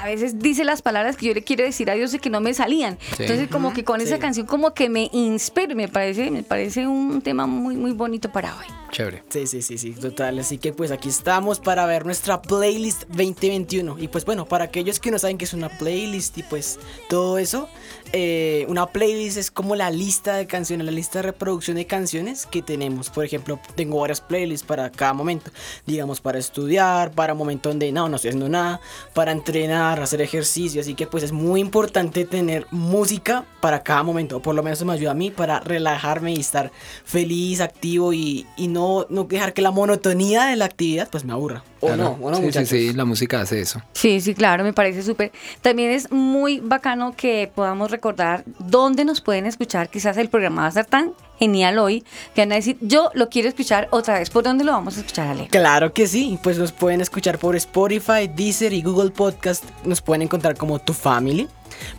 a 0.00 0.06
veces 0.06 0.38
dice 0.38 0.64
las 0.64 0.82
palabras 0.82 1.16
que 1.16 1.26
yo 1.26 1.34
le 1.34 1.42
quiero 1.42 1.64
decir 1.64 1.90
a 1.90 1.94
Dios 1.94 2.14
y 2.14 2.20
que 2.20 2.30
no 2.30 2.40
me 2.40 2.54
salían. 2.54 2.96
Sí. 3.16 3.24
Entonces 3.24 3.48
como 3.48 3.72
que 3.72 3.82
con 3.84 4.00
esa 4.00 4.18
canción 4.18 4.46
como 4.46 4.72
que 4.72 4.88
me 4.88 5.10
inspiro, 5.12 5.74
me 5.74 5.88
parece, 5.88 6.30
me 6.30 6.42
parece 6.44 6.86
un 6.86 7.20
tema 7.22 7.46
muy, 7.46 7.76
muy 7.76 7.90
bonito 7.92 8.30
para 8.30 8.56
hoy. 8.56 8.66
chévere. 8.92 9.24
Sí, 9.28 9.48
sí, 9.48 9.62
sí, 9.62 9.78
sí, 9.78 9.90
total. 9.92 10.38
Así 10.38 10.58
que 10.58 10.72
pues 10.72 10.92
aquí 10.92 11.08
estamos 11.08 11.58
para 11.58 11.86
ver 11.86 12.06
nuestra 12.06 12.40
playlist 12.40 13.02
2021. 13.08 13.98
Y 13.98 14.06
pues 14.08 14.24
bueno, 14.24 14.46
para 14.46 14.64
aquellos 14.66 15.00
que 15.00 15.10
no 15.10 15.18
saben 15.18 15.38
qué 15.38 15.44
es 15.44 15.54
una 15.54 15.68
playlist 15.68 16.38
y 16.38 16.44
pues 16.44 16.78
todo 17.08 17.38
eso, 17.38 17.68
eh, 18.12 18.64
una 18.68 18.86
playlist 18.86 19.36
es 19.36 19.50
como 19.50 19.76
la 19.76 19.90
lista 19.90 20.36
de 20.36 20.46
canciones, 20.46 20.84
la 20.86 20.92
lista 20.92 21.18
de 21.20 21.22
reproducción 21.22 21.76
de 21.76 21.86
canciones 21.86 22.46
que 22.46 22.62
tenemos. 22.62 23.10
Por 23.10 23.24
ejemplo, 23.24 23.58
tengo 23.76 24.00
varias 24.00 24.20
playlists 24.20 24.66
para 24.66 24.90
cada 24.90 25.12
momento. 25.12 25.50
Digamos, 25.86 26.20
para 26.20 26.38
estudiar, 26.38 27.12
para 27.12 27.32
un 27.34 27.38
momento 27.38 27.68
donde 27.68 27.92
no, 27.92 28.08
no 28.08 28.16
estoy 28.16 28.30
haciendo 28.30 28.48
nada, 28.48 28.80
para 29.14 29.32
entrenar, 29.32 30.00
hacer 30.02 30.20
ejercicio. 30.22 30.80
Así 30.80 30.94
que 30.94 31.06
pues 31.06 31.22
es 31.24 31.32
muy 31.32 31.60
importante 31.60 32.24
tener 32.24 32.66
música 32.70 33.44
para 33.60 33.82
cada 33.82 34.02
momento. 34.02 34.38
O 34.38 34.42
por 34.42 34.54
lo 34.54 34.62
menos 34.62 34.78
eso 34.78 34.86
me 34.86 34.92
ayuda 34.94 35.12
a 35.12 35.14
mí 35.14 35.30
para 35.30 35.60
relajarme 35.60 36.32
y 36.32 36.40
estar 36.40 36.72
feliz, 37.04 37.60
activo 37.60 38.12
y, 38.12 38.46
y 38.56 38.68
no, 38.68 39.06
no 39.08 39.24
dejar 39.24 39.52
que 39.52 39.62
la 39.62 39.70
monotonía 39.70 40.46
de 40.46 40.56
la 40.56 40.64
actividad 40.64 41.08
pues 41.10 41.24
me 41.24 41.32
aburra. 41.32 41.62
O 41.80 41.86
Claro. 41.86 42.18
no, 42.20 42.26
o 42.26 42.30
no, 42.30 42.36
sí, 42.36 42.42
sí, 42.42 42.46
muchachos. 42.46 42.68
sí, 42.68 42.92
la 42.92 43.04
música 43.06 43.40
hace 43.40 43.60
eso. 43.60 43.80
Sí, 43.94 44.20
sí, 44.20 44.34
claro, 44.34 44.64
me 44.64 44.72
parece 44.74 45.02
súper. 45.02 45.32
También 45.62 45.90
es 45.90 46.10
muy 46.12 46.60
bacano 46.60 47.14
que 47.16 47.50
podamos 47.54 47.90
recordar 48.00 48.44
dónde 48.58 49.04
nos 49.04 49.20
pueden 49.20 49.44
escuchar. 49.44 49.90
Quizás 49.90 50.16
el 50.16 50.30
programa 50.30 50.62
va 50.62 50.68
a 50.68 50.72
ser 50.72 50.86
tan 50.86 51.12
genial 51.38 51.78
hoy 51.78 52.02
que 52.34 52.40
van 52.40 52.52
a 52.52 52.54
decir, 52.54 52.78
yo 52.80 53.10
lo 53.12 53.28
quiero 53.28 53.48
escuchar 53.48 53.88
otra 53.90 54.18
vez. 54.18 54.30
¿Por 54.30 54.42
dónde 54.42 54.64
lo 54.64 54.72
vamos 54.72 54.96
a 54.96 55.00
escuchar, 55.00 55.28
Ale? 55.28 55.48
Claro 55.48 55.92
que 55.92 56.06
sí, 56.06 56.38
pues 56.42 56.56
nos 56.58 56.72
pueden 56.72 57.02
escuchar 57.02 57.38
por 57.38 57.56
Spotify, 57.56 58.26
Deezer 58.34 58.72
y 58.72 58.80
Google 58.80 59.10
Podcast. 59.10 59.64
Nos 59.84 60.00
pueden 60.00 60.22
encontrar 60.22 60.56
como 60.56 60.78
Tu 60.78 60.94
Family. 60.94 61.46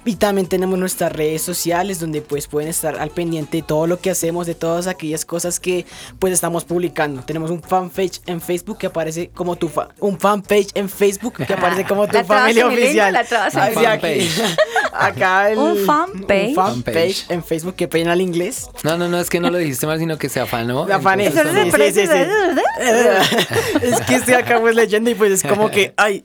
Y 0.05 0.15
también 0.15 0.47
tenemos 0.47 0.77
nuestras 0.77 1.11
redes 1.11 1.41
sociales 1.41 1.99
donde 1.99 2.21
pues 2.21 2.47
pueden 2.47 2.69
estar 2.69 2.97
al 2.99 3.09
pendiente 3.09 3.57
de 3.57 3.63
todo 3.63 3.87
lo 3.87 3.99
que 3.99 4.09
hacemos, 4.11 4.47
de 4.47 4.55
todas 4.55 4.87
aquellas 4.87 5.25
cosas 5.25 5.59
que 5.59 5.85
pues 6.19 6.33
estamos 6.33 6.65
publicando. 6.65 7.21
Tenemos 7.23 7.51
un 7.51 7.61
fanpage 7.61 8.21
en 8.25 8.41
Facebook 8.41 8.77
que 8.77 8.87
aparece 8.87 9.29
como 9.29 9.55
tu 9.55 9.69
fa 9.69 9.89
un 9.99 10.19
fanpage 10.19 10.69
en 10.75 10.89
Facebook 10.89 11.45
que 11.45 11.53
aparece 11.53 11.85
como 11.85 12.07
tu 12.07 12.13
La 12.17 12.23
familia 12.23 12.67
oficial. 12.67 13.13
la 13.13 13.91
aquí. 13.91 14.29
Acá 14.93 15.51
el 15.51 15.57
Un 15.57 15.77
fanpage. 15.85 16.49
un 16.49 16.55
fanpage 16.55 17.25
en 17.29 17.43
Facebook 17.43 17.75
que 17.75 17.87
pena 17.87 18.13
el 18.13 18.21
inglés. 18.21 18.69
No, 18.83 18.97
no, 18.97 19.07
no, 19.07 19.19
es 19.19 19.29
que 19.29 19.39
no 19.39 19.49
lo 19.49 19.57
dijiste 19.57 19.87
mal, 19.87 19.97
sino 19.99 20.17
que 20.17 20.27
se 20.29 20.39
afanó. 20.39 20.85
La 20.85 20.97
afané. 20.97 21.27
Eso 21.27 21.41
Sí, 21.43 21.71
se 21.71 21.91
sí, 21.91 22.07
sí, 22.07 22.13
es 23.81 24.01
que 24.01 24.15
estoy 24.15 24.33
acá 24.33 24.59
pues 24.59 24.75
leyendo 24.75 25.09
y 25.09 25.15
pues 25.15 25.31
es 25.31 25.43
como 25.43 25.69
que, 25.69 25.93
ay. 25.97 26.23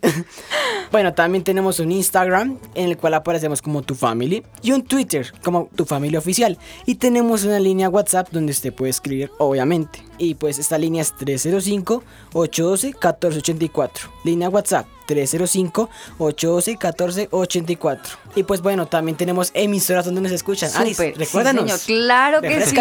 Bueno, 0.90 1.14
también 1.14 1.44
tenemos 1.44 1.80
un 1.80 1.92
Instagram 1.92 2.58
en 2.74 2.88
el 2.90 2.96
cual 2.96 3.14
aparecemos 3.36 3.62
como 3.62 3.82
tu 3.82 3.94
family 3.94 4.42
y 4.62 4.72
un 4.72 4.82
Twitter 4.82 5.32
como 5.44 5.68
tu 5.76 5.84
familia 5.84 6.18
oficial. 6.18 6.58
Y 6.86 6.96
tenemos 6.96 7.44
una 7.44 7.60
línea 7.60 7.88
WhatsApp 7.88 8.28
donde 8.32 8.50
usted 8.52 8.72
puede 8.72 8.90
escribir, 8.90 9.30
obviamente. 9.38 10.02
Y 10.18 10.34
pues 10.34 10.58
esta 10.58 10.76
línea 10.78 11.02
es 11.02 11.14
305-812-1484. 11.14 13.90
Línea 14.24 14.48
WhatsApp 14.48 14.86
305-812-1484. 15.08 17.98
Y 18.34 18.42
pues 18.42 18.60
bueno, 18.62 18.86
también 18.86 19.16
tenemos 19.16 19.52
emisoras 19.54 20.04
donde 20.04 20.20
nos 20.22 20.32
escuchan. 20.32 20.70
Aris, 20.74 20.96
Súper, 20.96 21.12
sí, 21.14 21.18
recuérdanos. 21.20 21.70
señor, 21.80 22.00
claro 22.04 22.40
que 22.42 22.66
sí. 22.66 22.76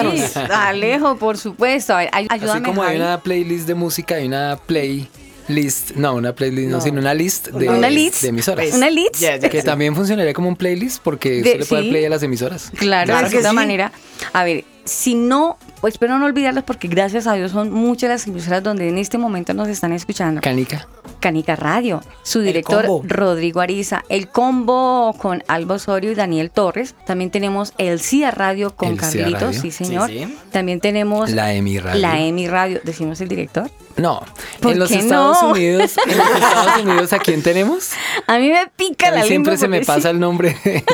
Alejo, 0.51 1.17
por 1.17 1.37
supuesto. 1.37 1.93
A 1.93 1.97
ver, 1.99 2.09
ay- 2.11 2.25
Así 2.29 2.39
ayúdame, 2.41 2.65
como 2.67 2.81
hay 2.83 2.97
una 2.97 3.21
playlist 3.21 3.67
de 3.67 3.75
música, 3.75 4.15
hay 4.15 4.25
una 4.27 4.59
play 4.65 5.07
list, 5.47 5.91
no, 5.91 6.15
una 6.15 6.33
playlist, 6.33 6.69
no, 6.69 6.77
No. 6.77 6.81
sino 6.83 6.99
una 7.01 7.13
list 7.13 7.47
de, 7.49 7.69
Una 7.69 7.89
list. 7.89 8.21
de 8.21 8.29
emisoras. 8.29 8.73
Una 8.73 8.89
list. 8.89 9.15
Que 9.15 9.59
sí. 9.61 9.65
también 9.65 9.95
funcionaría 9.95 10.33
como 10.33 10.49
un 10.49 10.55
playlist 10.55 11.01
porque 11.03 11.29
De- 11.29 11.37
usted 11.41 11.59
le 11.59 11.65
puede 11.65 11.81
sí. 11.83 11.87
dar 11.87 11.91
play 11.91 12.05
a 12.05 12.09
las 12.09 12.23
emisoras. 12.23 12.71
Claro, 12.77 13.07
Claro 13.07 13.25
de 13.25 13.29
cierta 13.31 13.49
sí. 13.49 13.55
manera. 13.55 13.91
A 14.33 14.43
ver, 14.43 14.63
si 14.85 15.15
no, 15.15 15.57
pues 15.81 15.95
espero 15.95 16.19
no 16.19 16.25
olvidarlos 16.25 16.63
porque 16.63 16.87
gracias 16.87 17.25
a 17.27 17.33
Dios 17.33 17.51
son 17.51 17.71
muchas 17.71 18.09
las 18.09 18.27
emisoras 18.27 18.61
donde 18.61 18.87
en 18.87 18.97
este 18.99 19.17
momento 19.17 19.53
nos 19.53 19.67
están 19.67 19.91
escuchando. 19.93 20.41
Canica. 20.41 20.87
Canica 21.19 21.55
Radio, 21.55 22.03
su 22.23 22.41
director. 22.41 22.85
Rodrigo 23.03 23.61
Ariza, 23.61 24.03
el 24.09 24.27
combo 24.29 25.15
con 25.19 25.43
Alba 25.47 25.75
Osorio 25.75 26.11
y 26.11 26.15
Daniel 26.15 26.51
Torres. 26.51 26.93
También 27.07 27.31
tenemos 27.31 27.73
el 27.79 27.99
CIA 27.99 28.29
Radio 28.31 28.75
con 28.75 28.89
El 28.89 28.97
Carlitos, 28.97 29.41
Radio. 29.41 29.59
sí 29.61 29.71
señor. 29.71 30.09
Sí, 30.09 30.19
sí. 30.25 30.37
También 30.51 30.79
tenemos 30.79 31.31
La 31.31 31.51
EMI 31.53 31.79
Radio. 31.79 32.01
la 32.01 32.19
EMI 32.19 32.47
Radio, 32.47 32.81
decimos 32.83 33.21
el 33.21 33.27
director. 33.27 33.71
No, 33.97 34.21
¿Por 34.59 34.73
en 34.73 34.79
los 34.79 34.89
qué 34.89 34.97
Estados 34.99 35.41
no? 35.41 35.51
Unidos, 35.51 35.95
en 36.05 36.17
los 36.17 36.27
Estados 36.27 36.81
Unidos, 36.83 37.13
¿a 37.13 37.19
quién 37.19 37.41
tenemos? 37.41 37.91
A 38.27 38.37
mí 38.39 38.49
me 38.49 38.67
pica 38.75 39.07
A 39.07 39.11
mí 39.11 39.17
la 39.17 39.23
siempre 39.23 39.53
lengua 39.53 39.57
se 39.57 39.67
me 39.69 39.81
pasa 39.85 40.01
sí. 40.01 40.07
el 40.09 40.19
nombre. 40.19 40.57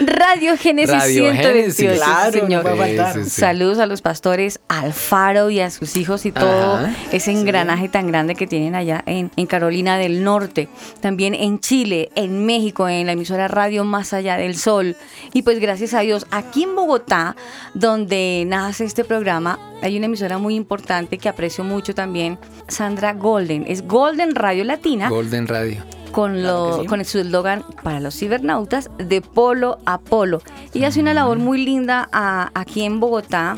Radio 0.00 0.56
Génesis 0.56 0.90
Radio 0.90 1.30
128, 1.32 1.42
Génesis. 1.42 1.76
sí, 1.76 1.86
Claro, 1.96 2.32
señor. 2.32 2.66
Sí, 3.14 3.24
sí. 3.24 3.30
Saludos 3.30 3.78
a 3.78 3.86
los 3.86 4.02
pastores 4.02 4.60
Alfaro 4.68 5.50
y 5.50 5.60
a 5.60 5.70
sus 5.70 5.96
hijos 5.96 6.26
y 6.26 6.32
todo 6.32 6.76
Ajá, 6.76 6.92
ese 7.12 7.30
engranaje 7.30 7.88
tan 7.88 8.08
grande 8.08 8.34
que 8.34 8.46
tienen 8.46 8.74
allá 8.74 9.02
en, 9.06 9.30
en 9.36 9.46
Carolina 9.46 9.98
del 9.98 10.24
Norte. 10.24 10.68
También 11.00 11.34
en 11.34 11.60
Chile, 11.60 12.10
en 12.14 12.44
México, 12.46 12.88
en 12.88 13.06
la 13.06 13.12
emisora 13.12 13.46
Radio 13.48 13.84
Más 13.84 14.12
Allá 14.12 14.36
del 14.36 14.56
Sol. 14.56 14.96
Y 15.32 15.42
pues 15.42 15.60
gracias 15.60 15.94
a 15.94 16.00
Dios, 16.00 16.26
aquí 16.30 16.64
en 16.64 16.74
Bogotá, 16.74 17.36
donde 17.74 18.44
nace 18.46 18.84
este 18.84 19.04
programa, 19.04 19.58
hay 19.82 19.96
una 19.96 20.06
emisora 20.06 20.38
muy 20.38 20.54
importante 20.54 21.18
que 21.18 21.28
aprecio 21.44 21.62
mucho 21.62 21.94
también, 21.94 22.38
Sandra 22.68 23.12
Golden. 23.12 23.64
Es 23.68 23.86
Golden 23.86 24.34
Radio 24.34 24.64
Latina 24.64 25.10
Golden 25.10 25.46
Radio. 25.46 25.84
con, 26.10 26.42
lo, 26.42 26.80
sí. 26.80 26.86
con 26.86 27.04
su 27.04 27.18
eslogan 27.18 27.62
para 27.82 28.00
los 28.00 28.14
cibernautas 28.18 28.88
de 28.96 29.20
polo 29.20 29.78
a 29.84 29.98
polo. 29.98 30.40
Ella 30.72 30.88
hace 30.88 31.00
una 31.00 31.12
labor 31.12 31.38
muy 31.38 31.62
linda 31.62 32.08
a- 32.12 32.50
aquí 32.54 32.82
en 32.84 32.98
Bogotá, 32.98 33.56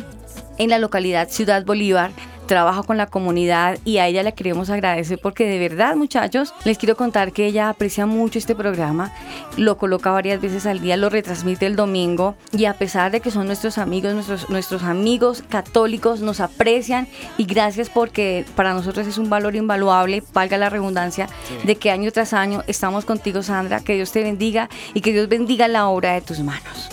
en 0.59 0.71
la 0.71 0.81
localidad 0.81 1.29
Ciudad 1.31 1.65
Bolívar. 1.65 2.11
Trabaja 2.47 2.83
con 2.85 2.97
la 2.97 3.07
comunidad 3.07 3.79
y 3.85 3.99
a 3.99 4.07
ella 4.07 4.23
le 4.23 4.33
queremos 4.33 4.71
agradecer 4.71 5.19
porque 5.21 5.47
de 5.47 5.59
verdad 5.59 5.97
muchachos 5.97 6.55
les 6.65 6.79
quiero 6.79 6.97
contar 6.97 7.33
que 7.33 7.47
ella 7.47 7.69
aprecia 7.69 8.07
mucho 8.07 8.39
este 8.39 8.55
programa, 8.55 9.13
lo 9.57 9.77
coloca 9.79 10.13
varias 10.13 10.41
veces 10.41 10.65
al 10.67 10.81
día, 10.81 10.97
lo 10.97 11.09
retransmite 11.09 11.67
el 11.67 11.75
domingo 11.75 12.37
y 12.53 12.67
a 12.67 12.75
pesar 12.75 13.11
de 13.11 13.21
que 13.21 13.31
son 13.31 13.47
nuestros 13.47 13.79
amigos, 13.79 14.15
nuestros, 14.15 14.49
nuestros 14.49 14.85
amigos 14.85 15.43
católicos 15.49 16.21
nos 16.21 16.41
aprecian 16.41 17.09
y 17.37 17.45
gracias 17.45 17.91
porque 17.91 18.45
para 18.55 18.75
nosotros 18.75 19.07
es 19.07 19.19
un 19.19 19.29
valor 19.29 19.57
invaluable, 19.57 20.23
valga 20.33 20.57
la 20.57 20.71
redundancia, 20.71 21.29
de 21.65 21.77
que 21.77 21.91
año 21.91 22.13
tras 22.13 22.33
año 22.33 22.63
estamos 22.67 23.05
contigo 23.05 23.43
Sandra, 23.43 23.81
que 23.81 23.95
Dios 23.95 24.13
te 24.13 24.23
bendiga 24.23 24.69
y 24.95 25.01
que 25.01 25.13
Dios 25.13 25.29
bendiga 25.29 25.67
la 25.69 25.89
obra 25.89 26.13
de 26.13 26.21
tus 26.21 26.41
manos. 26.41 26.89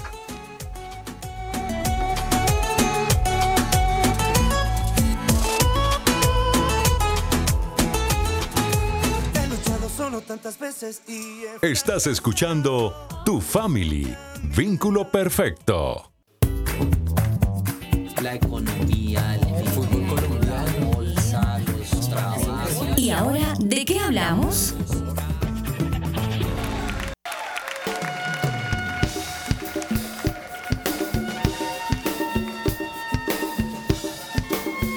Tantas 10.44 10.60
veces 10.60 11.02
y 11.08 11.44
Estás 11.62 12.06
escuchando 12.06 12.94
Tu 13.26 13.40
Family, 13.40 14.14
Vínculo 14.56 15.10
Perfecto. 15.10 16.12
la 18.22 18.36
economía, 18.36 19.36
el 19.36 19.68
fútbol 19.70 20.40
la 20.48 20.86
bolsa, 20.86 21.60
los 21.60 22.10
trabajos. 22.10 22.98
¿Y 22.98 23.10
ahora 23.10 23.54
de 23.60 23.86
qué 23.86 24.00
hablamos? 24.00 24.76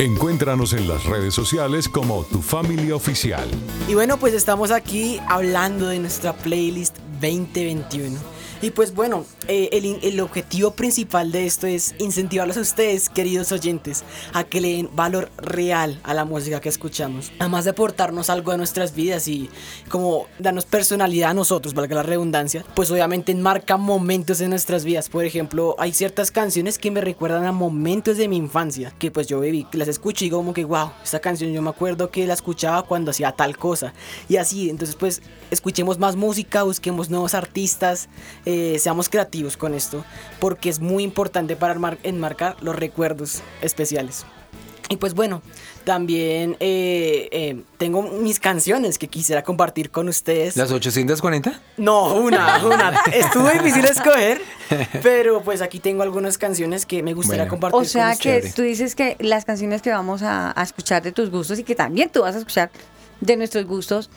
Encuéntranos 0.07 0.73
en 0.73 0.87
las 0.87 1.03
redes 1.03 1.35
sociales 1.35 1.89
como 1.89 2.23
Tu 2.27 2.41
Family 2.41 2.93
Oficial. 2.93 3.49
Y 3.89 3.95
bueno, 3.95 4.19
pues 4.19 4.35
estamos 4.35 4.71
aquí 4.71 5.19
hablando 5.29 5.89
de 5.89 5.99
nuestra 5.99 6.33
playlist 6.33 6.97
2021. 7.21 8.17
Y 8.63 8.71
pues 8.71 8.95
bueno, 8.95 9.27
eh, 9.49 9.69
el, 9.73 9.99
el 10.03 10.21
objetivo 10.21 10.71
principal 10.73 11.31
de 11.31 11.47
esto 11.47 11.67
es 11.67 11.95
incentivarlos 11.99 12.57
a 12.57 12.61
ustedes, 12.61 13.09
queridos 13.09 13.53
oyentes, 13.53 14.03
a 14.33 14.45
que 14.45 14.61
le 14.61 14.77
den 14.77 14.91
valor 14.95 15.31
real 15.37 16.01
a 16.05 16.15
la 16.15 16.25
música 16.25 16.61
que 16.61 16.71
escuchamos. 16.71 17.33
Además 17.39 17.65
de 17.65 17.71
aportarnos 17.71 18.31
algo 18.31 18.53
de 18.53 18.59
nuestras 18.59 18.95
vidas 18.95 19.29
y 19.29 19.51
como 19.91 20.27
darnos 20.39 20.65
personalidad 20.65 21.31
a 21.31 21.35
nosotros, 21.35 21.75
valga 21.75 21.97
la 21.97 22.03
redundancia, 22.03 22.65
pues 22.75 22.91
obviamente 22.91 23.33
enmarca 23.33 23.77
momentos 23.77 24.39
de 24.39 24.49
nuestras 24.49 24.85
vidas. 24.85 25.11
Por 25.11 25.25
ejemplo, 25.25 25.77
hay 25.79 25.93
ciertas 25.93 26.31
canciones 26.31 26.79
que 26.79 26.91
me 26.91 27.03
recuerdan 27.03 27.45
a 27.45 27.53
momentos 27.53 28.17
de 28.17 28.29
mi 28.29 28.37
infancia, 28.37 28.93
que 28.99 29.11
pues 29.11 29.27
yo 29.27 29.41
viví, 29.41 29.67
las 29.73 29.89
escucho 29.89 30.25
y 30.25 30.29
digo 30.29 30.39
como 30.39 30.55
que, 30.55 30.65
wow, 30.65 30.93
esta 31.05 31.21
canción 31.21 31.53
yo 31.53 31.61
me 31.61 31.71
acuerdo 31.71 32.11
que 32.11 32.27
la 32.27 32.35
escuchaba 32.35 32.85
cuando 32.85 33.11
hacía 33.11 33.33
tal 33.33 33.59
cosa. 33.59 33.93
Y 34.29 34.37
así, 34.37 34.71
entonces 34.71 34.97
pues 34.97 35.21
escuchemos 35.51 35.99
más 35.99 36.17
música, 36.17 36.63
busquemos 36.63 37.11
nuevos 37.11 37.35
artistas, 37.35 38.09
eh, 38.47 38.79
seamos 38.79 39.09
creativos 39.11 39.57
con 39.59 39.75
esto, 39.75 40.05
porque 40.41 40.71
es 40.71 40.81
muy 40.81 41.03
importante 41.05 41.57
para 41.57 41.75
enmar- 41.75 41.99
enmarcar 42.05 42.57
los 42.63 42.75
recuerdos 42.75 43.43
especiales. 43.61 44.25
Y 44.89 44.99
pues 44.99 45.15
bueno, 45.15 45.43
también 45.83 46.57
eh, 46.61 47.29
eh, 47.33 47.61
tengo 47.77 48.03
mis 48.03 48.39
canciones 48.39 48.99
que 48.99 49.09
quisiera 49.09 49.43
compartir 49.43 49.91
con 49.91 50.09
ustedes. 50.09 50.57
¿Las 50.57 50.71
840? 50.71 51.61
No, 51.77 52.15
una, 52.15 52.65
una. 52.65 53.01
Estuvo 53.13 53.49
difícil 53.51 53.85
escoger, 53.85 54.41
pero 55.03 55.43
pues 55.43 55.61
aquí 55.61 55.81
tengo 55.81 56.05
algunas 56.05 56.39
canciones 56.39 56.87
que 56.87 57.03
me 57.03 57.15
gustaría 57.15 57.43
Bueno. 57.43 57.51
compartir 57.51 57.81
O 57.81 57.85
sea 57.85 58.11
con 58.11 58.19
que 58.19 58.35
ustedes. 58.37 58.55
tú 58.55 58.63
dices 58.63 58.95
que 58.95 59.17
las 59.19 59.45
canciones 59.45 59.83
que 59.83 59.91
vamos 59.91 60.23
a, 60.23 60.53
a 60.59 60.63
escuchar 60.63 61.03
de 61.03 61.11
tus 61.11 61.31
gustos 61.31 61.59
y 61.59 61.65
que 61.65 61.75
también 61.75 62.09
tú 62.09 62.23
vas 62.23 62.37
a 62.37 62.39
escuchar 62.39 62.71
de 63.21 63.37
nuestros 63.37 63.65
gustos, 63.67 64.09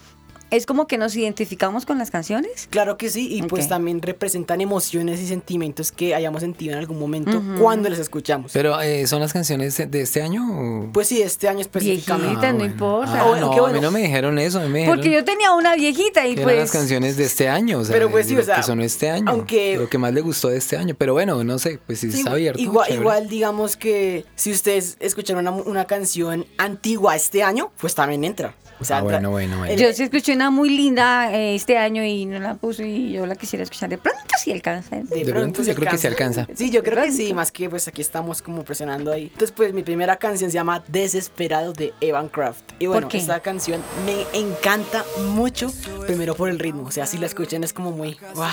es 0.52 0.66
como 0.66 0.88
que 0.88 0.98
nos 0.98 1.16
identificamos 1.16 1.86
con 1.86 1.98
las 1.98 2.12
canciones. 2.12 2.68
Claro 2.70 2.98
que 2.98 3.10
sí, 3.10 3.28
y 3.34 3.44
pues 3.44 3.66
Ok. 3.66 3.70
también 3.70 4.02
representan 4.02 4.62
emociones 4.62 5.20
y 5.20 5.28
sentimientos 5.28 5.92
que 5.92 6.16
hayamos 6.16 6.42
sentido 6.42 6.74
en 6.74 6.80
algún 6.80 7.00
momento 7.00 7.42
cuando 7.60 7.90
las 7.90 8.00
escuchamos. 8.00 8.52
Pero 8.54 8.80
eh, 8.82 9.06
¿son 9.08 9.20
las 9.22 9.34
canciones 9.34 9.78
de 9.78 10.02
este 10.02 10.22
año? 10.22 10.44
o- 10.88 10.92
Pues 10.92 11.08
sí, 11.08 11.22
este 11.22 11.48
año 11.48 11.62
específicamente. 11.62 12.28
Viejita, 12.30 12.52
no 12.52 12.58
bueno. 12.60 12.72
importa. 12.74 13.22
Ah, 13.22 13.28
bueno, 13.28 13.46
no, 13.48 13.52
qué 13.52 13.58
a 13.60 13.62
bueno. 13.62 13.76
mí 13.78 13.82
no 13.82 13.92
me 13.92 14.02
dijeron 14.02 14.40
eso. 14.40 14.60
Me 14.62 14.80
dijeron 14.80 14.96
Porque 14.98 15.12
yo 15.12 15.24
tenía 15.24 15.52
una 15.54 15.76
viejita 15.76 16.26
y 16.28 16.36
que 16.36 16.42
pues... 16.42 16.54
eran 16.54 16.64
las 16.66 16.72
canciones 16.72 17.18
de 17.18 17.26
este 17.26 17.48
año. 17.50 17.80
O 17.80 17.86
sea, 17.86 17.94
Pero 17.94 18.10
pues 18.10 18.28
sí, 18.28 18.36
de 18.36 18.42
o 18.42 18.46
sea, 18.46 18.56
que 18.56 18.64
son 18.64 18.82
este 18.82 19.10
año. 19.10 19.26
aunque- 19.30 19.78
Lo 19.78 19.90
que 19.90 19.98
más 19.98 20.14
le 20.14 20.22
gustó 20.22 20.50
de 20.50 20.58
este 20.58 20.78
año. 20.78 20.96
Pero 20.98 21.14
bueno, 21.14 21.44
no 21.44 21.60
sé, 21.60 21.80
pues 21.86 22.00
si 22.00 22.12
Sí, 22.12 22.20
está 22.20 22.32
abierto. 22.32 22.60
igual, 22.60 22.92
igual 22.94 23.30
digamos 23.30 23.78
que 23.78 24.26
si 24.36 24.52
ustedes 24.52 24.98
escucharon 25.00 25.48
una, 25.48 25.52
una 25.64 25.86
canción 25.86 26.46
antigua 26.58 27.16
este 27.16 27.44
año, 27.44 27.72
pues 27.80 27.94
también 27.96 28.24
entra. 28.24 28.56
O 28.80 28.86
sea, 28.86 29.00
Ah, 29.00 29.02
bueno, 29.02 29.32
bueno, 29.32 29.66
Yo 29.76 29.94
sí 29.94 30.04
escuché 30.04 30.34
una 30.34 30.50
muy 30.50 30.70
linda 30.70 31.34
eh, 31.34 31.56
este 31.56 31.78
año 31.78 32.04
y 32.04 32.26
no 32.26 32.40
la 32.40 32.56
puse 32.56 32.88
y 32.88 33.14
yo 33.14 33.26
la 33.26 33.36
quisiera 33.36 33.64
escuchar 33.64 33.90
de 33.90 33.98
pronto 33.98 34.20
si 34.38 34.52
alcanza. 34.52 34.98
De 34.98 35.26
pronto 35.26 35.64
yo 35.64 35.76
creo 35.76 35.92
que 35.92 35.98
se 35.98 36.08
alcanza. 36.08 36.48
Sí, 36.56 36.70
yo 36.70 36.82
creo 36.84 36.96
que 36.96 37.02
pronto. 37.02 37.16
sí, 37.16 37.34
más 37.34 37.52
que 37.52 37.70
pues 37.70 37.88
aquí 37.88 38.02
estamos 38.02 38.42
como 38.42 38.64
presionando 38.64 39.12
ahí. 39.12 39.24
Entonces 39.24 39.52
pues 39.52 39.74
mi 39.74 39.84
primera 39.84 40.18
canción 40.18 40.50
se 40.52 40.56
llama 40.56 40.84
Desesperado 40.88 41.74
de 41.74 41.94
Evan 42.02 42.30
Craft. 42.30 42.64
Y 42.80 42.88
bueno, 42.88 43.08
qué? 43.08 43.18
esta 43.18 43.40
canción 43.42 43.82
me 44.06 44.26
encanta 44.38 45.04
mucho, 45.34 45.72
primero 46.06 46.36
por 46.36 46.50
el 46.50 46.60
ritmo, 46.60 46.84
o 46.84 46.92
sea, 46.92 47.06
si 47.06 47.18
la 47.18 47.26
escuchan 47.26 47.64
es 47.64 47.74
como 47.74 47.92
muy... 47.92 48.18
¡guau! 48.34 48.50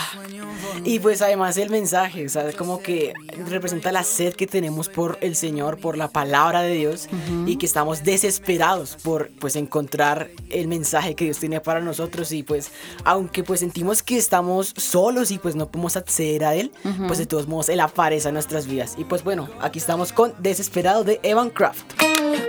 Y 0.84 0.98
pues 0.98 1.22
además 1.22 1.56
el 1.56 1.70
mensaje, 1.70 2.26
o 2.26 2.28
sea, 2.28 2.52
como 2.52 2.80
que 2.80 3.12
representa 3.48 3.92
la 3.92 4.02
sed 4.02 4.34
que 4.34 4.46
tenemos 4.46 4.88
por 4.88 5.18
el 5.20 5.36
Señor, 5.36 5.78
por 5.78 5.96
la 5.96 6.08
palabra 6.08 6.62
de 6.62 6.74
Dios 6.74 7.08
y 7.46 7.56
que 7.56 7.66
estamos 7.66 8.04
desesperados 8.04 8.96
por 9.02 9.30
pues 9.38 9.56
encontrar 9.56 10.15
el 10.50 10.68
mensaje 10.68 11.14
que 11.14 11.24
Dios 11.24 11.38
tiene 11.38 11.60
para 11.60 11.80
nosotros 11.80 12.32
y 12.32 12.42
pues 12.42 12.70
aunque 13.04 13.42
pues 13.42 13.60
sentimos 13.60 14.02
que 14.02 14.16
estamos 14.16 14.74
solos 14.76 15.30
y 15.30 15.38
pues 15.38 15.56
no 15.56 15.68
podemos 15.68 15.96
acceder 15.96 16.44
a 16.44 16.54
Él, 16.54 16.72
pues 17.06 17.18
de 17.18 17.26
todos 17.26 17.46
modos 17.48 17.68
Él 17.68 17.80
aparece 17.80 18.28
en 18.28 18.34
nuestras 18.34 18.66
vidas. 18.66 18.94
Y 18.98 19.04
pues 19.04 19.24
bueno, 19.24 19.48
aquí 19.60 19.78
estamos 19.78 20.12
con 20.12 20.34
Desesperado 20.38 21.04
de 21.04 21.20
Evan 21.22 21.50
Craft. 21.50 21.94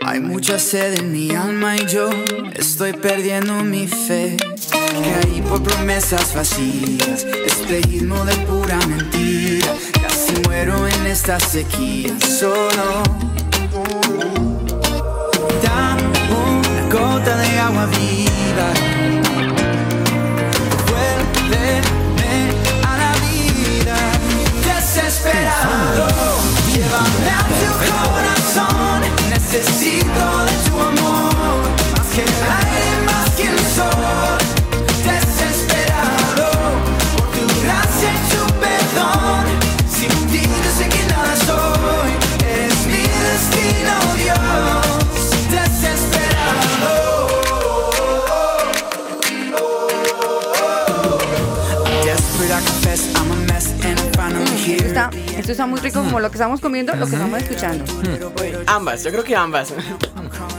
Hay 0.06 0.20
mucha 0.20 0.60
sed 0.60 1.00
en 1.00 1.12
mi 1.12 1.32
alma 1.32 1.78
y 1.78 1.86
yo 1.86 2.10
estoy 2.54 2.94
perdiendo 2.94 3.64
mi 3.64 3.88
fe. 3.88 4.38
Caí 4.72 5.42
por 5.42 5.62
promesas 5.62 6.34
vacías, 6.34 7.26
espejismo 7.46 8.24
de 8.26 8.36
pura 8.46 8.78
mentira. 8.88 9.74
Casi 10.02 10.34
muero 10.46 10.88
en 10.88 11.08
esta 11.08 11.40
sequía, 11.40 12.18
solo. 12.20 13.04
Gota 16.98 17.36
de 17.38 17.60
agua 17.60 17.86
viva. 17.88 18.68
Vuélveme 20.88 22.34
a 22.84 22.98
la 22.98 23.12
vida. 23.26 23.98
Desesperado, 24.66 26.08
llévame 26.74 27.30
a 27.30 27.44
tu 27.60 27.70
corazón. 27.92 29.00
Necesito 29.30 30.24
de 30.48 30.56
tu 30.66 30.74
amor, 30.80 31.62
más 31.96 32.08
que 32.14 32.24
está, 32.24 32.77
esto 55.48 55.54
está 55.54 55.66
muy 55.66 55.80
rico 55.80 56.04
como 56.04 56.20
lo 56.20 56.30
que 56.30 56.36
estamos 56.36 56.60
comiendo, 56.60 56.94
lo 56.94 57.08
que 57.08 57.14
estamos 57.16 57.42
escuchando. 57.42 57.86
Ambas, 58.66 59.06
yo 59.06 59.12
creo 59.12 59.24
que 59.24 59.34
ambas. 59.34 59.74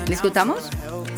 ¿Disfrutamos? 0.07 0.71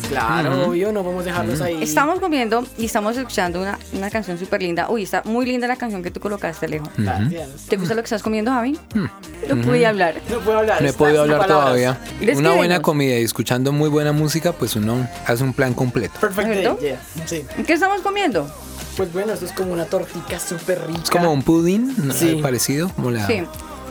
Claro, 0.09 0.67
obvio, 0.67 0.91
no 0.91 1.03
podemos 1.03 1.23
dejarlos 1.23 1.61
ahí. 1.61 1.81
Estamos 1.81 2.19
comiendo 2.19 2.65
y 2.77 2.87
estamos 2.87 3.15
escuchando 3.15 3.61
una, 3.61 3.79
una 3.93 4.09
canción 4.09 4.37
súper 4.37 4.61
linda. 4.61 4.89
Uy, 4.89 5.03
está 5.03 5.21
muy 5.23 5.45
linda 5.45 5.67
la 5.67 5.77
canción 5.77 6.03
que 6.03 6.11
tú 6.11 6.19
colocaste, 6.19 6.65
Alejo. 6.65 6.89
Gracias. 6.97 7.49
¿Te 7.69 7.77
gusta 7.77 7.93
lo 7.93 8.01
que 8.01 8.07
estás 8.07 8.21
comiendo, 8.21 8.51
Javi? 8.51 8.77
No 8.93 9.61
pude 9.61 9.85
hablar. 9.85 10.15
No 10.29 10.39
puedo 10.39 10.59
hablar. 10.59 10.81
No 10.81 10.89
he 10.89 10.93
podido 10.93 11.21
hablar 11.21 11.39
palabras. 11.39 11.97
todavía. 12.19 12.35
Una 12.35 12.51
buena 12.51 12.81
comida 12.81 13.17
y 13.19 13.23
escuchando 13.23 13.71
muy 13.71 13.87
buena 13.87 14.11
música, 14.11 14.51
pues 14.51 14.75
uno 14.75 15.07
hace 15.25 15.45
un 15.45 15.53
plan 15.53 15.73
completo. 15.73 16.19
Perfect 16.19 16.49
day, 16.49 16.57
¿Cierto? 16.57 16.79
yeah. 16.81 17.01
Sí. 17.25 17.45
¿Qué 17.65 17.71
estamos 17.71 18.01
comiendo? 18.01 18.53
Pues 18.97 19.11
bueno, 19.13 19.33
esto 19.33 19.45
es 19.45 19.51
como 19.53 19.71
una 19.73 19.85
tortica 19.85 20.39
súper 20.39 20.85
rica. 20.87 21.01
Es 21.03 21.09
como 21.09 21.31
un 21.31 21.43
pudding 21.43 22.07
¿no? 22.07 22.13
Sí. 22.13 22.39
parecido, 22.41 22.89
como 22.89 23.11
la... 23.11 23.25
Sí. 23.27 23.43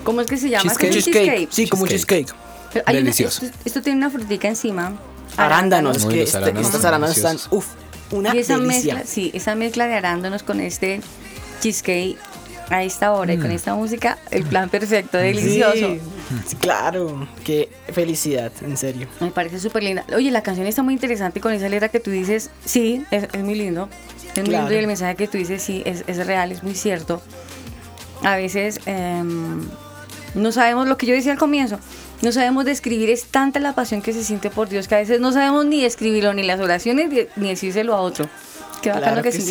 ¿Cómo 0.04 0.21
es 0.21 0.26
que 0.26 0.37
se 0.37 0.49
llama? 0.50 0.62
Cheesecake. 0.75 0.90
¿Qué 0.92 0.99
es 0.99 1.04
cheesecake. 1.04 1.49
Sí, 1.52 1.69
como 1.69 1.83
un 1.83 1.88
Cheesecake. 1.88 2.26
cheesecake. 2.26 2.85
Hay 2.87 2.95
una- 2.97 3.00
Delicioso. 3.04 3.45
esto, 3.45 3.59
esto 3.64 3.83
tiene 3.83 3.99
una 3.99 4.11
frutica 4.11 4.49
encima. 4.49 4.95
Arándanos, 5.37 5.97
es 5.99 6.04
Uy, 6.04 6.14
que 6.14 6.23
este- 6.23 6.37
arándanos 6.38 6.85
arándanos 6.85 7.16
están, 7.16 7.38
uff, 7.50 7.66
una 8.12 8.35
Y 8.35 8.38
esa 8.38 8.57
delicia. 8.59 8.95
mezcla, 8.95 9.11
sí, 9.12 9.30
esa 9.35 9.54
mezcla 9.54 9.87
de 9.87 9.95
arándanos 9.95 10.42
con 10.42 10.61
este 10.61 11.00
cheesecake 11.61 12.16
a 12.71 12.83
esta 12.85 13.12
hora 13.12 13.33
y 13.33 13.37
Mm. 13.37 13.40
con 13.42 13.50
esta 13.50 13.75
música, 13.75 14.19
el 14.30 14.45
plan 14.45 14.69
perfecto, 14.69 15.19
delicioso. 15.19 15.75
Sí, 15.75 16.00
sí, 16.47 16.57
claro, 16.57 17.26
qué 17.45 17.69
felicidad, 17.92 18.52
en 18.62 18.76
serio. 18.76 19.09
Me 19.21 19.30
parece 19.30 19.59
súper 19.59 19.83
linda. 19.83 20.04
Oye, 20.14 20.30
la 20.30 20.42
canción 20.42 20.66
está 20.66 20.83
muy 20.83 20.95
interesante 20.95 21.40
con 21.40 21.52
esa 21.52 21.69
letra 21.69 21.88
que 21.88 21.99
tú 22.00 22.11
dices, 22.11 22.50
sí, 22.64 23.04
es, 23.11 23.26
es 23.33 23.42
muy 23.42 23.57
lindo. 23.57 23.88
Es 24.34 24.42
muy 24.42 24.50
Claro. 24.50 24.68
el 24.68 24.87
mensaje 24.87 25.16
que 25.16 25.28
tú 25.28 25.38
dices, 25.38 25.62
sí, 25.62 25.82
es, 25.84 26.04
es 26.06 26.26
real, 26.26 26.52
es 26.52 26.62
muy 26.62 26.75
cierto. 26.75 27.20
A 28.22 28.37
veces 28.37 28.80
em, 28.87 29.68
no 30.34 30.52
sabemos 30.52 30.88
lo 30.88 30.96
que 30.96 31.06
yo 31.06 31.14
decía 31.14 31.32
al 31.32 31.38
comienzo. 31.38 31.78
No 32.22 32.32
sabemos 32.32 32.64
describir, 32.66 33.08
es 33.08 33.25
tanta 33.25 33.60
la 33.60 33.75
pasión 33.75 34.02
que 34.02 34.12
se 34.12 34.22
siente 34.22 34.50
por 34.50 34.68
Dios 34.68 34.88
que 34.88 34.94
a 34.94 34.99
veces 34.99 35.20
no 35.20 35.32
sabemos 35.32 35.64
ni 35.64 35.82
describirlo, 35.82 36.34
ni 36.34 36.42
las 36.42 36.60
oraciones, 36.60 37.08
ni, 37.37 37.49
decírselo 37.49 37.94
a 37.94 38.00
otro. 38.02 38.28
Qué 38.82 38.90
bacano 38.90 39.06
Claro 39.06 39.22
que, 39.22 39.30
que 39.30 39.40
sí. 39.40 39.50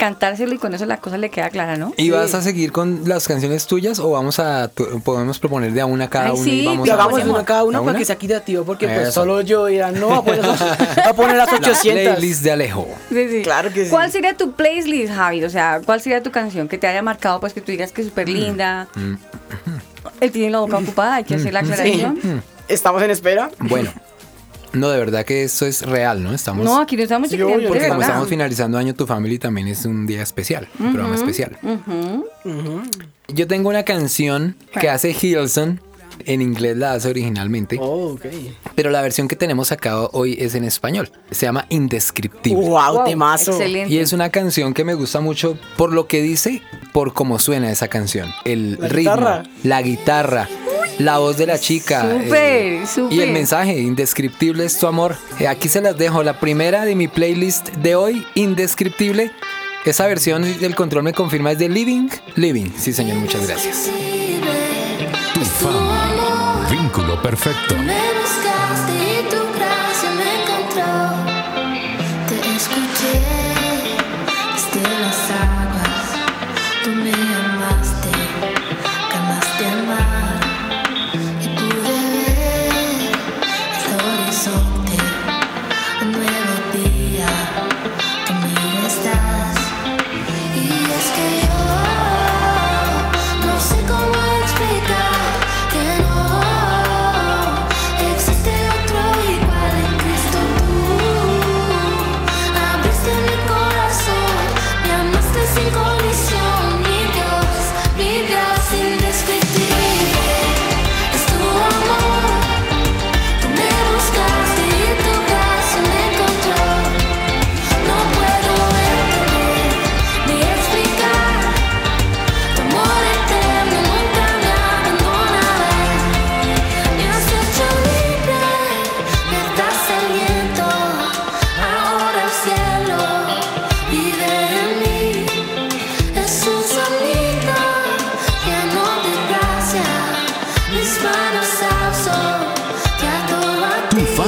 Cantárselo 0.00 0.54
y 0.54 0.58
con 0.58 0.74
eso 0.74 0.86
la 0.86 0.96
cosa 0.96 1.18
le 1.18 1.30
queda 1.30 1.50
clara, 1.50 1.76
¿no? 1.76 1.92
¿Y 1.96 2.10
vas 2.10 2.34
a 2.34 2.40
seguir 2.42 2.72
con 2.72 3.02
las 3.08 3.28
canciones 3.28 3.66
tuyas 3.66 3.98
o 4.00 4.10
vamos 4.10 4.38
a 4.40 4.68
tu- 4.68 5.00
podemos 5.02 5.38
proponer 5.38 5.72
de 5.72 5.80
a 5.82 5.86
una 5.86 6.08
cada 6.10 6.26
Ay, 6.26 6.32
uno 6.32 6.42
sí, 6.44 6.60
y 6.62 6.66
vamos 6.66 6.88
hagamos 6.90 7.24
una 7.24 7.44
cada 7.44 7.64
una 7.64 7.78
¿A 7.78 7.82
para 7.84 7.98
que 7.98 8.04
sea 8.04 8.14
equitativo, 8.16 8.64
porque 8.64 8.88
pues 8.88 9.12
solo 9.14 9.42
yo 9.42 9.66
dirán, 9.66 10.00
no, 10.00 10.08
va 10.10 10.16
a 10.16 10.24
poner, 10.24 10.40
a 10.44 11.12
poner 11.12 11.36
las 11.36 11.52
la 11.52 11.58
800. 11.58 12.14
playlist 12.16 12.42
de 12.42 12.50
Alejo. 12.50 12.88
Sí, 13.10 13.28
sí. 13.28 13.42
Claro 13.42 13.72
que 13.72 13.84
sí. 13.84 13.90
¿Cuál 13.90 14.10
sería 14.10 14.34
tu 14.36 14.52
playlist, 14.52 15.12
Javi? 15.12 15.44
O 15.44 15.50
sea, 15.50 15.80
¿cuál 15.84 16.00
sería 16.00 16.22
tu 16.22 16.30
canción 16.32 16.66
que 16.66 16.78
te 16.78 16.86
haya 16.86 17.02
marcado, 17.02 17.38
pues 17.38 17.52
que 17.52 17.60
tú 17.60 17.70
digas 17.70 17.92
que 17.92 18.00
es 18.00 18.08
súper 18.08 18.26
Mm. 18.28 18.32
linda? 18.32 18.88
Él 20.20 20.30
tiene 20.32 20.50
la 20.50 20.60
boca 20.60 20.78
ocupada, 20.78 21.16
hay 21.16 21.24
que 21.24 21.34
hacer 21.34 21.52
la 21.52 21.60
Sí. 21.64 21.72
aclaración. 21.72 22.42
Estamos 22.68 23.02
en 23.02 23.10
espera. 23.10 23.50
Bueno, 23.58 23.92
no, 24.72 24.88
de 24.90 24.98
verdad 24.98 25.24
que 25.24 25.42
esto 25.44 25.66
es 25.66 25.82
real, 25.82 26.22
¿no? 26.22 26.32
Estamos 26.32 26.64
No, 26.64 26.80
aquí 26.80 26.96
no 26.96 27.02
estamos 27.02 27.30
de 27.30 27.38
porque 27.38 27.88
como 27.88 28.00
estamos 28.02 28.28
finalizando 28.28 28.78
año 28.78 28.94
tu 28.94 29.06
family 29.06 29.38
también 29.38 29.68
es 29.68 29.84
un 29.84 30.06
día 30.06 30.22
especial, 30.22 30.68
un 30.78 30.92
programa 30.92 31.14
especial. 31.16 31.56
Yo 33.28 33.46
tengo 33.46 33.68
una 33.68 33.84
canción 33.84 34.56
que 34.80 34.88
hace 34.88 35.14
Hilson, 35.20 35.80
en 36.26 36.42
inglés 36.42 36.76
la 36.76 36.92
hace 36.92 37.08
originalmente, 37.08 37.78
Oh, 37.80 38.12
ok. 38.14 38.26
pero 38.74 38.90
la 38.90 39.00
versión 39.00 39.26
que 39.28 39.36
tenemos 39.36 39.68
sacado 39.68 40.10
hoy 40.12 40.36
es 40.38 40.54
en 40.54 40.64
español. 40.64 41.10
Se 41.30 41.46
llama 41.46 41.64
Indescriptible. 41.70 42.60
Wow, 42.68 42.94
Wow, 42.96 43.04
temazo. 43.04 43.52
Excelente. 43.52 43.94
Y 43.94 43.98
es 43.98 44.12
una 44.12 44.28
canción 44.30 44.74
que 44.74 44.84
me 44.84 44.94
gusta 44.94 45.20
mucho 45.20 45.56
por 45.78 45.92
lo 45.92 46.06
que 46.08 46.20
dice, 46.20 46.60
por 46.92 47.14
cómo 47.14 47.38
suena 47.38 47.70
esa 47.70 47.88
canción. 47.88 48.28
El 48.44 48.72
La 48.78 48.88
ritmo, 48.88 49.12
guitarra. 49.14 49.42
la 49.62 49.82
guitarra, 49.82 50.48
la 51.00 51.18
voz 51.18 51.36
de 51.36 51.46
la 51.46 51.58
chica. 51.58 52.02
Súper, 52.02 52.34
eh. 52.34 52.84
Y 53.10 53.20
el 53.20 53.32
mensaje, 53.32 53.78
indescriptible 53.78 54.64
es 54.64 54.78
tu 54.78 54.86
amor. 54.86 55.16
Eh, 55.38 55.48
aquí 55.48 55.68
se 55.68 55.80
las 55.80 55.96
dejo. 55.96 56.22
La 56.22 56.38
primera 56.38 56.84
de 56.84 56.94
mi 56.94 57.08
playlist 57.08 57.68
de 57.76 57.94
hoy, 57.94 58.26
indescriptible. 58.34 59.32
Esa 59.84 60.06
versión 60.06 60.42
del 60.60 60.74
control 60.74 61.04
me 61.04 61.12
confirma 61.12 61.52
es 61.52 61.58
de 61.58 61.68
Living. 61.68 62.08
Living, 62.36 62.70
sí 62.76 62.92
señor, 62.92 63.16
muchas 63.16 63.46
gracias. 63.46 63.90
Tu 65.34 65.40
family. 65.40 66.70
Vínculo 66.70 67.20
perfecto. 67.22 67.74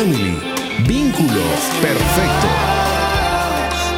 Family. 0.03 0.37
Vínculo 0.87 1.43
perfecto. 1.81 2.49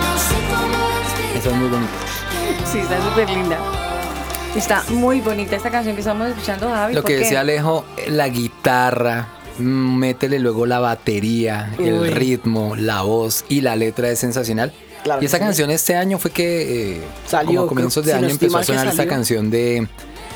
No 0.01 0.19
sé 0.19 0.35
cómo 0.51 1.01
explicar. 1.01 1.37
Esa 1.37 1.49
es 1.49 1.57
muy 1.57 1.69
bonita. 1.69 1.93
Sí, 2.71 2.79
está 2.79 3.03
súper 3.03 3.31
linda. 3.31 3.59
Está 4.55 4.85
muy 4.91 5.21
bonita 5.21 5.57
esta 5.57 5.71
canción 5.71 5.95
que 5.95 6.01
estamos 6.01 6.29
escuchando, 6.29 6.69
Javi. 6.69 6.95
Lo 6.95 7.03
¿por 7.03 7.11
que 7.11 7.19
decía 7.19 7.41
Alejo, 7.41 7.85
la 8.09 8.29
guitarra, 8.29 9.29
mm, 9.59 9.97
métele 9.97 10.39
luego 10.39 10.67
la 10.67 10.79
batería, 10.79 11.75
Uy. 11.79 11.89
el 11.89 12.13
ritmo, 12.13 12.77
la 12.77 13.03
voz 13.03 13.45
y 13.49 13.63
la 13.63 13.75
letra 13.75 14.11
es 14.11 14.19
sensacional. 14.19 14.73
Claro 15.03 15.23
y 15.23 15.29
sí. 15.29 15.39
canción 15.39 15.71
este 15.71 15.97
año 15.97 16.19
fue 16.19 16.31
que, 16.31 16.97
eh, 16.97 17.01
Salió, 17.27 17.61
como 17.61 17.65
a 17.65 17.69
comienzos 17.69 18.05
de 18.05 18.13
si 18.13 18.19
año, 18.19 18.29
empezó 18.29 18.59
a 18.59 18.65
sonar 18.65 18.87
esta 18.87 19.07
canción 19.07 19.51
de, 19.51 19.89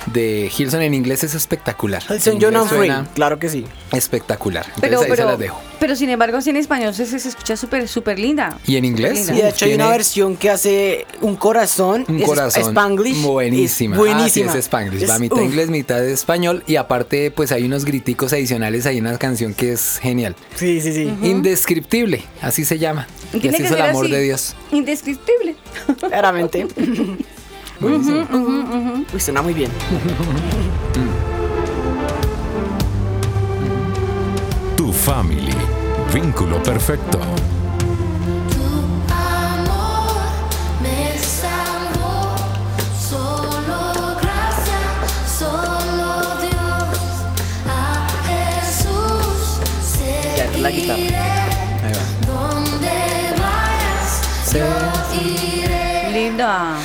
de 0.07 0.51
Hilson 0.57 0.83
en 0.83 0.95
inglés 0.95 1.25
es 1.25 1.35
espectacular. 1.35 2.03
Hilson 2.09 2.39
John 2.41 2.69
suena 2.69 3.07
claro 3.15 3.39
que 3.39 3.49
sí. 3.49 3.65
Espectacular. 3.93 4.65
Entonces 4.67 4.81
Pero, 4.91 5.01
ahí 5.01 5.17
se 5.17 5.25
las 5.25 5.39
dejo. 5.39 5.61
pero 5.81 5.97
sin 5.97 6.11
embargo, 6.11 6.41
sí 6.41 6.51
en 6.51 6.57
español 6.57 6.95
se, 6.95 7.07
se 7.07 7.17
escucha 7.29 7.57
súper, 7.57 7.89
súper 7.89 8.19
linda. 8.19 8.59
¿Y 8.67 8.77
en 8.77 8.85
inglés? 8.85 9.29
Y 9.29 9.35
de 9.43 9.49
hecho 9.49 9.65
hay 9.67 9.75
una 9.75 9.89
versión 9.91 10.37
que 10.37 10.51
hace 10.51 11.07
un 11.21 11.37
corazón. 11.37 12.05
Un 12.09 12.21
es 12.21 12.25
corazón. 12.27 12.63
Spanglish. 12.71 13.23
Buenísima. 13.23 13.97
Es 13.97 13.99
buenísima. 13.99 14.51
Ah, 14.51 14.53
sí, 14.53 14.59
es 14.59 14.65
Spanglish. 14.65 15.09
Va 15.09 15.19
mitad 15.19 15.37
uf. 15.37 15.45
inglés, 15.45 15.69
mitad 15.69 16.05
español. 16.05 16.63
Y 16.67 16.77
aparte, 16.77 17.31
pues 17.31 17.53
hay 17.53 17.65
unos 17.65 17.85
griticos 17.85 18.33
adicionales. 18.33 18.87
Hay 18.87 18.99
una 19.01 19.17
canción 19.19 19.55
que 19.55 19.73
es 19.73 19.99
genial. 19.99 20.37
Sí, 20.55 20.81
sí, 20.81 20.93
sí. 20.93 21.13
Indescriptible, 21.23 22.23
así 22.43 22.65
se 22.65 22.79
llama. 22.79 23.07
Y 23.33 23.49
así 23.49 23.59
que 23.59 23.65
es 23.65 23.71
el 23.73 23.81
amor 23.83 24.07
así. 24.07 24.15
de 24.15 24.23
Dios. 24.23 24.55
Indescriptible. 24.73 25.55
Claramente. 26.09 26.67
Uy, 27.81 29.21
suena 29.21 29.41
muy 29.43 29.55
bien. 29.55 29.71
Tu 34.77 34.93
family. 34.93 35.55
Vínculo 36.13 36.61
perfecto. 36.63 37.19
Tu 38.51 38.65
amor 39.13 40.17
me 40.83 41.19
salvó, 41.19 42.35
solo 42.99 44.17
gracia, 44.21 44.81
solo 45.39 46.41
Dios, 46.41 46.99
a 47.69 48.09
Jesús 48.27 49.61
Ya, 50.37 50.47
la 50.59 50.71
guitarra. 50.71 50.99
Ahí 51.85 51.93
va. 51.93 52.05
donde 52.27 52.97
vayas, 53.39 54.09
yo 54.53 54.67
iré. 55.23 56.11
Linda. 56.13 56.77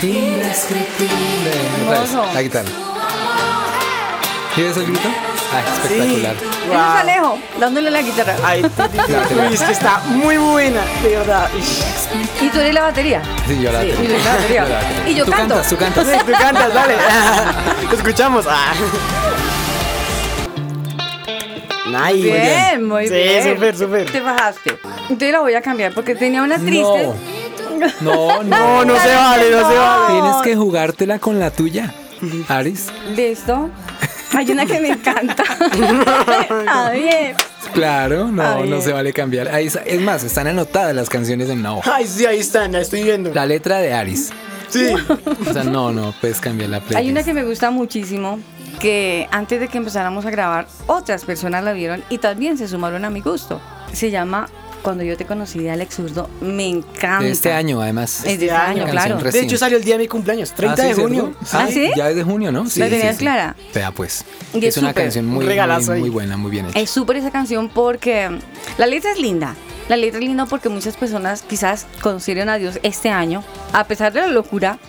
Hermoso. 0.72 2.26
La 2.34 2.42
guitarra. 2.42 2.70
¿Sí 4.56 4.62
ves 4.62 4.78
el 4.78 4.86
grito? 4.86 5.10
Ah, 5.52 5.62
espectacular. 5.62 6.36
Eso 6.36 6.74
es 6.74 6.80
Alejo, 6.80 7.40
dándole 7.60 7.92
la 7.92 8.02
guitarra. 8.02 8.36
Ay, 8.44 8.64
uy, 9.48 9.54
es 9.54 9.62
que 9.62 9.72
está 9.72 10.00
muy 10.08 10.38
buena, 10.38 10.82
de 11.02 11.10
verdad. 11.18 11.50
Y 12.42 12.50
tú 12.50 12.60
eres 12.60 12.74
la 12.74 12.82
batería. 12.84 13.22
Sí, 13.48 13.60
yo 13.62 13.72
la 13.72 13.82
Sí. 13.82 13.88
Y 13.88 13.92
tengo. 13.92 14.04
yo 14.10 14.18
la 14.24 14.36
batería. 14.36 14.64
Yo 14.64 14.70
la 14.70 14.80
tengo. 14.80 15.10
Y 15.10 15.16
yo 15.16 15.26
tú 15.26 15.32
canto. 15.32 15.56
cantas, 15.56 15.70
tú 15.70 15.78
cantas. 15.78 16.26
Tú 16.26 16.32
cantas, 16.32 16.74
dale. 16.74 16.96
Te 17.90 17.96
escuchamos. 17.96 18.46
Ah. 18.48 18.74
Nice. 21.86 22.22
Bien, 22.24 22.88
muy 22.88 23.08
sí, 23.08 23.14
bien. 23.14 23.44
Sí, 23.44 23.50
súper, 23.54 23.78
súper. 23.78 24.12
Te 24.12 24.22
bajaste. 24.22 24.78
Entonces 25.02 25.32
la 25.32 25.40
voy 25.42 25.54
a 25.54 25.62
cambiar 25.62 25.94
porque 25.94 26.16
tenía 26.16 26.42
una 26.42 26.58
triste. 26.58 27.04
No, 27.04 27.16
no, 28.02 28.44
No, 28.44 28.86
no 28.86 29.00
se 29.02 29.16
vale, 29.16 29.52
no 29.52 29.70
se 29.70 29.76
vale. 29.78 30.14
Tienes 30.14 30.42
que 30.44 30.56
jugártela 30.56 31.20
con 31.20 31.40
la 31.40 31.52
tuya, 31.52 31.94
Aris. 32.48 32.88
Listo. 33.16 33.70
Hay 34.36 34.52
una 34.52 34.66
que 34.66 34.80
me 34.80 34.90
encanta. 34.90 35.44
A 36.68 36.90
ver. 36.90 37.36
Claro, 37.74 38.28
no, 38.30 38.66
no 38.66 38.82
se 38.82 38.92
vale 38.92 39.14
cambiar. 39.14 39.48
Ahí 39.50 39.68
está- 39.68 39.82
es 39.84 40.02
más, 40.02 40.24
están 40.24 40.48
anotadas 40.48 40.96
las 40.96 41.10
canciones 41.10 41.50
en 41.50 41.60
una 41.60 41.76
hoja. 41.76 41.96
Ay, 41.96 42.08
sí, 42.08 42.26
ahí 42.26 42.40
están, 42.40 42.72
la 42.72 42.82
estoy 42.82 43.04
viendo. 43.04 43.34
La 43.34 43.46
letra 43.46 43.78
de 43.78 43.94
Aris. 43.94 44.32
Sí. 44.70 44.88
O 45.48 45.54
sea, 45.54 45.64
no, 45.64 45.92
no, 45.92 46.14
puedes 46.20 46.40
cambiar 46.40 46.70
la 46.72 46.80
playlist. 46.80 46.98
Hay 47.00 47.12
una 47.12 47.24
que 47.24 47.34
me 47.34 47.44
gusta 47.44 47.70
muchísimo 47.70 48.40
que 48.80 49.28
antes 49.32 49.60
de 49.60 49.68
que 49.68 49.78
empezáramos 49.78 50.26
a 50.26 50.32
grabar 50.32 50.68
otras 50.88 51.26
personas 51.26 51.64
la 51.64 51.74
vieron 51.74 52.04
y 52.10 52.18
también 52.18 52.58
se 52.58 52.68
sumaron 52.68 53.06
a 53.06 53.12
mi 53.12 53.22
gusto. 53.22 53.62
Se 53.94 54.10
llama 54.10 54.48
Cuando 54.84 55.04
yo 55.04 55.16
te 55.18 55.26
conocí 55.26 55.60
de 55.60 55.72
Alex 55.72 55.96
Zurdo. 55.96 56.30
Me 56.42 56.68
encanta. 56.68 57.24
De 57.24 57.32
este 57.32 57.52
año, 57.54 57.82
además. 57.82 58.18
Es 58.20 58.24
de 58.26 58.32
este 58.34 58.46
Este 58.48 58.56
año, 58.56 58.84
año. 58.84 58.92
claro. 58.92 59.18
De 59.18 59.40
hecho, 59.40 59.58
salió 59.58 59.78
el 59.78 59.84
día 59.84 59.96
de 59.96 60.00
mi 60.04 60.08
cumpleaños, 60.10 60.52
30 60.54 60.82
Ah, 60.84 60.86
de 60.86 60.94
¿sí, 60.94 61.02
junio. 61.02 61.34
cierto? 61.46 61.58
¿Ah, 61.58 61.68
sí? 61.72 61.90
Ya 61.96 62.10
es 62.10 62.16
de 62.18 62.24
junio, 62.24 62.52
¿no? 62.52 62.66
¿La 62.76 62.90
tenías 62.90 63.18
clara? 63.18 63.56
Vea, 63.74 63.92
pues. 63.92 64.26
Y 64.54 64.58
es 64.60 64.76
es 64.76 64.78
una 64.78 64.94
canción 64.94 65.26
muy, 65.26 65.46
muy, 65.46 66.00
muy 66.00 66.10
buena, 66.10 66.36
muy 66.38 66.52
bien 66.52 66.66
hecha. 66.68 66.80
Es 66.80 66.90
súper 66.90 67.16
esa 67.18 67.32
canción 67.32 67.70
porque 67.70 68.30
la 68.78 68.86
letra 68.86 69.12
es 69.14 69.20
linda. 69.20 69.56
La 69.88 69.96
letra 69.98 70.20
es 70.20 70.26
linda 70.26 70.46
porque 70.46 70.68
muchas 70.70 70.96
personas 70.98 71.44
quizás 71.44 71.86
conocieron 72.02 72.50
a 72.50 72.58
Dios 72.58 72.80
este 72.84 73.10
año, 73.10 73.44
a 73.72 73.86
pesar 73.86 74.12
de 74.14 74.20
la 74.22 74.28
locura, 74.28 74.80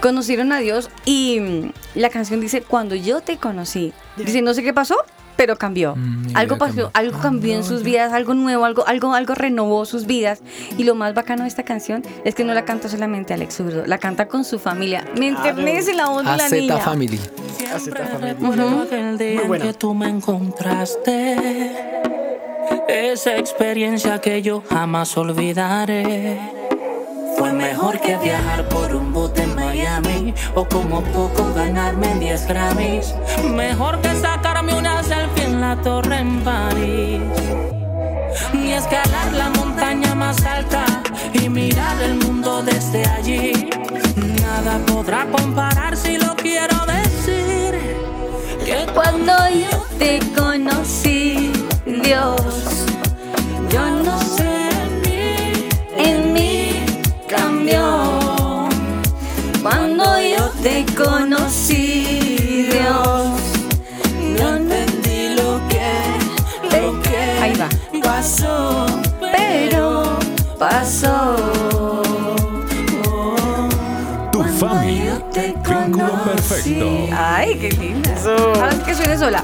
conocieron 0.00 0.52
a 0.52 0.58
Dios 0.60 0.90
y 1.04 1.70
la 1.94 2.10
canción 2.10 2.40
dice, 2.40 2.62
cuando 2.62 2.94
yo 2.94 3.20
te 3.20 3.36
conocí, 3.38 3.92
dice, 4.16 4.42
no 4.42 4.52
sé 4.54 4.62
qué 4.62 4.72
pasó, 4.74 4.96
pero 5.36 5.56
cambió. 5.56 5.94
Mm, 5.96 6.36
algo 6.36 6.58
pasó, 6.58 6.66
cambió. 6.74 6.90
algo 6.94 7.18
cambió 7.20 7.54
en 7.54 7.64
sus 7.64 7.82
vidas, 7.82 8.12
algo 8.12 8.34
nuevo, 8.34 8.64
algo, 8.64 8.86
algo, 8.86 9.14
algo 9.14 9.34
renovó 9.34 9.84
sus 9.84 10.06
vidas. 10.06 10.40
Y 10.78 10.84
lo 10.84 10.94
más 10.94 11.14
bacano 11.14 11.42
de 11.42 11.48
esta 11.48 11.62
canción 11.62 12.02
es 12.24 12.34
que 12.34 12.44
no 12.44 12.54
la 12.54 12.64
canta 12.64 12.88
solamente 12.88 13.34
Alex 13.34 13.56
Zurdo, 13.56 13.86
la 13.86 13.98
canta 13.98 14.28
con 14.28 14.44
su 14.44 14.58
familia. 14.58 15.04
Me 15.18 15.28
enternece 15.28 15.94
la 15.94 16.06
voz 16.08 16.24
de 16.24 16.36
la 16.36 16.48
niña. 16.48 16.78
Family. 16.78 17.20
Acepta, 17.72 18.06
familia. 18.06 18.34
Recuerdo 18.34 18.82
aquel 18.82 19.18
día 19.18 19.36
Muy 19.40 19.48
buena. 19.48 19.64
en 19.64 19.72
que 19.72 19.78
tú 19.78 19.94
me 19.94 20.08
encontraste. 20.08 21.36
Esa 22.88 23.36
experiencia 23.36 24.20
que 24.20 24.42
yo 24.42 24.62
jamás 24.68 25.16
olvidaré. 25.16 26.40
Fue 27.42 27.52
mejor 27.52 27.98
que 27.98 28.16
viajar 28.18 28.68
por 28.68 28.94
un 28.94 29.12
bote 29.12 29.42
en 29.42 29.56
Miami 29.56 30.32
o 30.54 30.64
como 30.64 31.02
poco 31.02 31.52
ganarme 31.52 32.14
10 32.20 32.46
Grammys. 32.46 33.16
Mejor 33.42 34.00
que 34.00 34.14
sacarme 34.14 34.72
una 34.74 35.02
selfie 35.02 35.46
en 35.46 35.60
la 35.60 35.74
torre 35.82 36.20
en 36.20 36.40
París. 36.44 37.20
Ni 38.52 38.74
escalar 38.74 39.32
la 39.32 39.50
montaña 39.50 40.14
más 40.14 40.40
alta 40.46 40.84
y 41.32 41.48
mirar 41.48 42.00
el 42.02 42.14
mundo 42.14 42.62
desde 42.62 43.04
allí. 43.08 43.68
Nada 44.40 44.78
podrá 44.86 45.26
comparar 45.26 45.96
si 45.96 46.18
lo 46.18 46.36
quiero 46.36 46.76
decir. 46.86 47.74
Que 48.64 48.86
Cuando 48.94 49.32
yo 49.48 49.84
te 49.98 50.20
conocí, 50.36 51.52
Dios, 51.86 52.86
yo 53.68 53.90
no 54.04 54.20
sé, 54.20 54.41
te 60.62 60.84
conocí, 60.94 62.68
Dios, 62.70 63.28
no 64.40 64.56
entendí 64.56 65.34
lo 65.34 65.60
que, 65.68 66.80
lo 66.80 67.00
que 67.02 67.16
Ahí 67.40 67.54
va. 67.56 67.68
pasó, 68.02 68.86
pero 69.20 70.18
pasó. 70.58 71.36
Tu 74.30 74.42
family. 74.44 75.10
Vínculo 75.68 76.24
perfecto. 76.24 77.08
Ay, 77.16 77.56
qué 77.58 77.70
linda. 77.70 78.12
Eso. 78.14 78.34
Ahora 78.54 78.72
sí 78.72 78.78
que 78.84 78.94
suene 78.94 79.18
sola. 79.18 79.42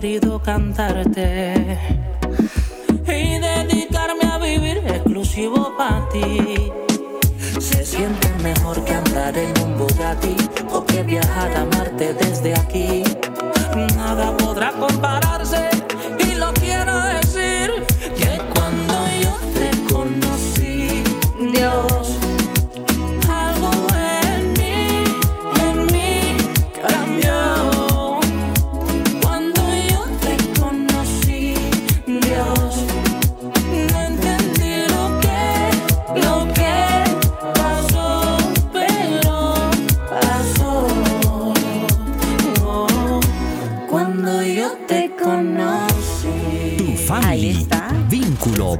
Querido 0.00 0.40
cantarte 0.40 1.78
y 3.06 3.38
dedicarme 3.38 4.24
a 4.32 4.38
vivir 4.38 4.78
exclusivo 4.78 5.74
para 5.76 6.08
ti. 6.08 6.72
Se 7.60 7.84
siente 7.84 8.28
mejor 8.42 8.82
que 8.82 8.94
andar 8.94 9.36
en 9.36 9.52
un 9.62 9.76
Bugatti 9.76 10.36
o 10.72 10.82
que 10.86 11.02
viajar 11.02 11.54
a 11.54 11.66
Marte 11.66 12.14
desde 12.14 12.54
aquí. 12.54 13.02
Nada 13.94 14.34
podrá 14.38 14.72
compararse 14.72 15.69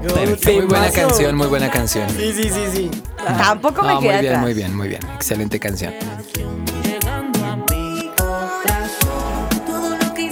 Muy 0.02 0.64
buena 0.66 0.90
canción, 0.90 1.36
muy 1.36 1.46
buena 1.46 1.70
canción. 1.70 2.08
Sí, 2.10 2.32
sí, 2.32 2.44
sí, 2.44 2.64
sí. 2.74 2.90
Tampoco 3.22 3.82
me 3.82 3.88
No, 3.88 3.94
muy 4.00 4.08
queda 4.08 4.20
bien, 4.20 4.32
atrás. 4.32 4.42
muy 4.42 4.54
bien, 4.54 4.76
muy 4.76 4.88
bien. 4.88 5.00
Excelente 5.14 5.60
canción. 5.60 5.92
Que 10.14 10.30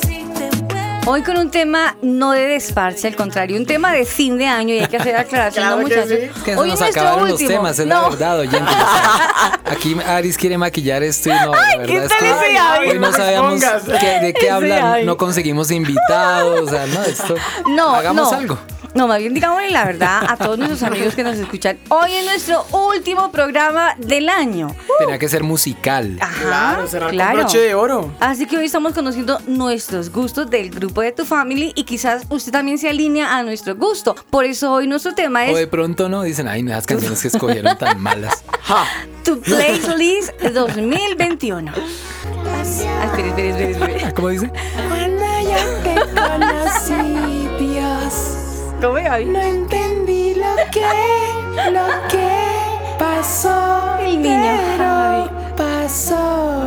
Hoy 1.11 1.23
con 1.23 1.39
un 1.39 1.51
tema 1.51 1.97
no 2.03 2.33
de 2.33 2.47
desparche, 2.49 3.09
al 3.09 3.17
contrario, 3.17 3.57
un 3.57 3.65
tema 3.67 3.93
de 3.93 4.05
fin 4.05 4.37
de 4.39 4.47
año 4.47 4.75
y 4.75 4.81
hay 4.81 4.87
que 4.89 4.97
hacer 4.99 5.17
aclaración, 5.17 5.65
Claro 5.67 5.81
¿no, 5.83 5.89
que 5.89 5.95
muchachos? 5.97 6.19
sí. 6.19 6.25
Es 6.37 6.43
que 6.43 6.53
se 6.53 6.57
Hoy 6.59 6.69
nos 6.71 6.81
nuestro 6.81 7.01
acabaron 7.03 7.31
último. 7.31 7.49
los 7.51 7.57
temas, 7.59 7.79
es 7.79 7.87
la 7.87 7.95
No. 8.03 8.11
verdad, 8.11 8.39
oyentes. 8.41 8.61
O 8.63 8.67
sea, 8.79 9.61
Aquí 9.73 9.97
Aris 10.07 10.37
quiere 10.39 10.57
maquillar 10.59 11.03
esto 11.03 11.29
y 11.31 11.33
no, 11.33 11.53
la 11.55 11.77
verdad 11.79 12.05
es 12.05 12.13
que 12.13 12.91
hoy 12.91 12.99
no 12.99 13.13
sabíamos 13.13 13.61
de 13.61 14.35
qué 14.39 14.51
Aris. 14.51 15.07
no 15.07 15.17
conseguimos 15.19 15.71
invitados, 15.71 16.61
o 16.63 16.71
sea, 16.71 16.87
no, 16.87 17.03
esto, 17.05 17.35
No, 17.69 17.95
hagamos 17.95 18.31
no. 18.33 18.39
algo. 18.39 18.59
No, 18.99 19.07
más 19.07 19.21
bien 19.21 19.33
digámosle 19.33 19.71
la 19.71 19.85
verdad 19.85 20.25
a 20.29 20.37
todos 20.37 20.59
nuestros 20.59 20.83
amigos 20.83 21.15
que 21.15 21.23
nos 21.23 21.37
escuchan. 21.37 21.79
Hoy 21.89 22.11
es 22.15 22.25
nuestro 22.25 22.67
último 22.73 23.31
programa 23.31 23.95
del 23.97 24.29
año. 24.29 24.75
Tenía 24.99 25.21
que 25.21 25.29
ser 25.29 25.45
musical. 25.45 26.19
Ajá, 26.21 26.41
Claro, 26.43 26.87
cerrar 26.89 27.11
claro. 27.13 27.31
con 27.31 27.41
broche 27.43 27.59
de 27.61 27.75
oro. 27.77 28.13
Así 28.19 28.47
que 28.47 28.59
hoy 28.59 28.65
estamos 28.67 28.95
conociendo 28.95 29.39
nuestros 29.47 30.11
gustos 30.11 30.51
del 30.51 30.71
grupo 30.71 31.01
de 31.03 31.13
tu 31.13 31.25
family 31.25 31.71
y 31.77 31.85
quizás 31.85 32.25
usted 32.29 32.51
también 32.51 32.77
se 32.77 32.89
alinea 32.89 33.37
a 33.37 33.45
nuestro 33.45 33.77
gusto. 33.77 34.17
Por 34.31 34.45
eso 34.45 34.73
hoy 34.73 34.89
nuestro 34.89 35.15
tema 35.15 35.45
O 35.49 35.55
de 35.55 35.63
es 35.63 35.69
pronto 35.69 36.09
no, 36.09 36.25
dicen, 36.25 36.49
ay, 36.49 36.65
no, 36.65 36.73
esas 36.73 36.89
canciones 36.89 37.23
que 37.23 37.29
escogieron 37.29 37.79
tan 37.79 38.01
malas. 38.03 38.43
Ja. 38.63 38.85
tu 39.23 39.41
playlist 39.41 40.33
2021. 40.43 41.71
Ah, 41.73 43.05
espere, 43.05 43.29
espere, 43.29 43.51
espere, 43.51 43.71
espere. 43.95 44.15
¿Cómo 44.15 44.29
dice? 44.31 44.51
Cuando 44.89 45.25
yo 45.43 45.57
te 45.85 45.95
conocí, 46.21 47.48
¿Cómo 48.81 48.95
Gaby? 48.95 49.25
no 49.25 49.41
entendí 49.41 50.35
lo 50.35 50.55
que, 50.71 50.81
lo 51.73 51.87
que 52.09 52.29
pasó. 52.99 53.97
El 54.01 54.23
niño 54.23 54.61
pero 54.77 55.31
pasó. 55.57 56.65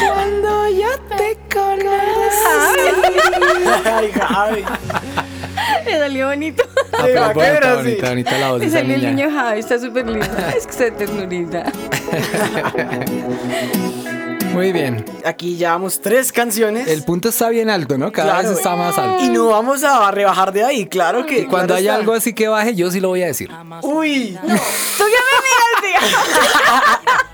Cuando 0.00 0.68
yo 0.68 0.88
te 1.16 1.38
conocí. 1.52 2.84
Ay, 3.84 4.12
Javi. 4.12 4.64
Me 5.86 5.98
salió 5.98 6.28
bonito. 6.28 6.62
Ah, 6.92 7.04
Sí, 7.06 7.12
bonita, 7.12 7.76
bonita, 7.76 8.08
bonita 8.10 8.38
la 8.38 8.50
voz 8.50 8.62
esa 8.62 8.78
salió 8.78 8.94
el 8.96 9.02
niño 9.16 9.30
Javi, 9.30 9.60
está 9.60 9.78
súper 9.78 10.06
lindo. 10.06 10.26
Es 10.56 10.66
que 10.66 10.72
está 10.72 10.90
ternurita. 10.96 11.64
Muy 14.52 14.72
bien. 14.72 15.04
Aquí 15.24 15.56
llevamos 15.56 16.00
tres 16.00 16.32
canciones. 16.32 16.88
El 16.88 17.02
punto 17.04 17.28
está 17.28 17.48
bien 17.48 17.70
alto, 17.70 17.96
¿no? 17.98 18.10
Cada 18.12 18.32
Claro. 18.32 18.48
vez 18.48 18.58
está 18.58 18.74
más 18.76 18.98
alto. 18.98 19.24
Y 19.24 19.28
no 19.28 19.46
vamos 19.48 19.84
a 19.84 20.10
rebajar 20.10 20.52
de 20.52 20.64
ahí, 20.64 20.86
claro 20.86 21.26
que. 21.26 21.40
Y 21.40 21.44
cuando 21.46 21.68
claro 21.68 21.78
haya 21.78 21.90
está. 21.92 22.00
algo 22.00 22.12
así 22.14 22.32
que 22.32 22.48
baje, 22.48 22.74
yo 22.74 22.90
sí 22.90 23.00
lo 23.00 23.08
voy 23.08 23.22
a 23.22 23.26
decir. 23.26 23.50
Uy. 23.82 24.38
Tú 24.40 24.48
ya 24.48 24.54
me 24.54 25.84
miras, 25.88 26.08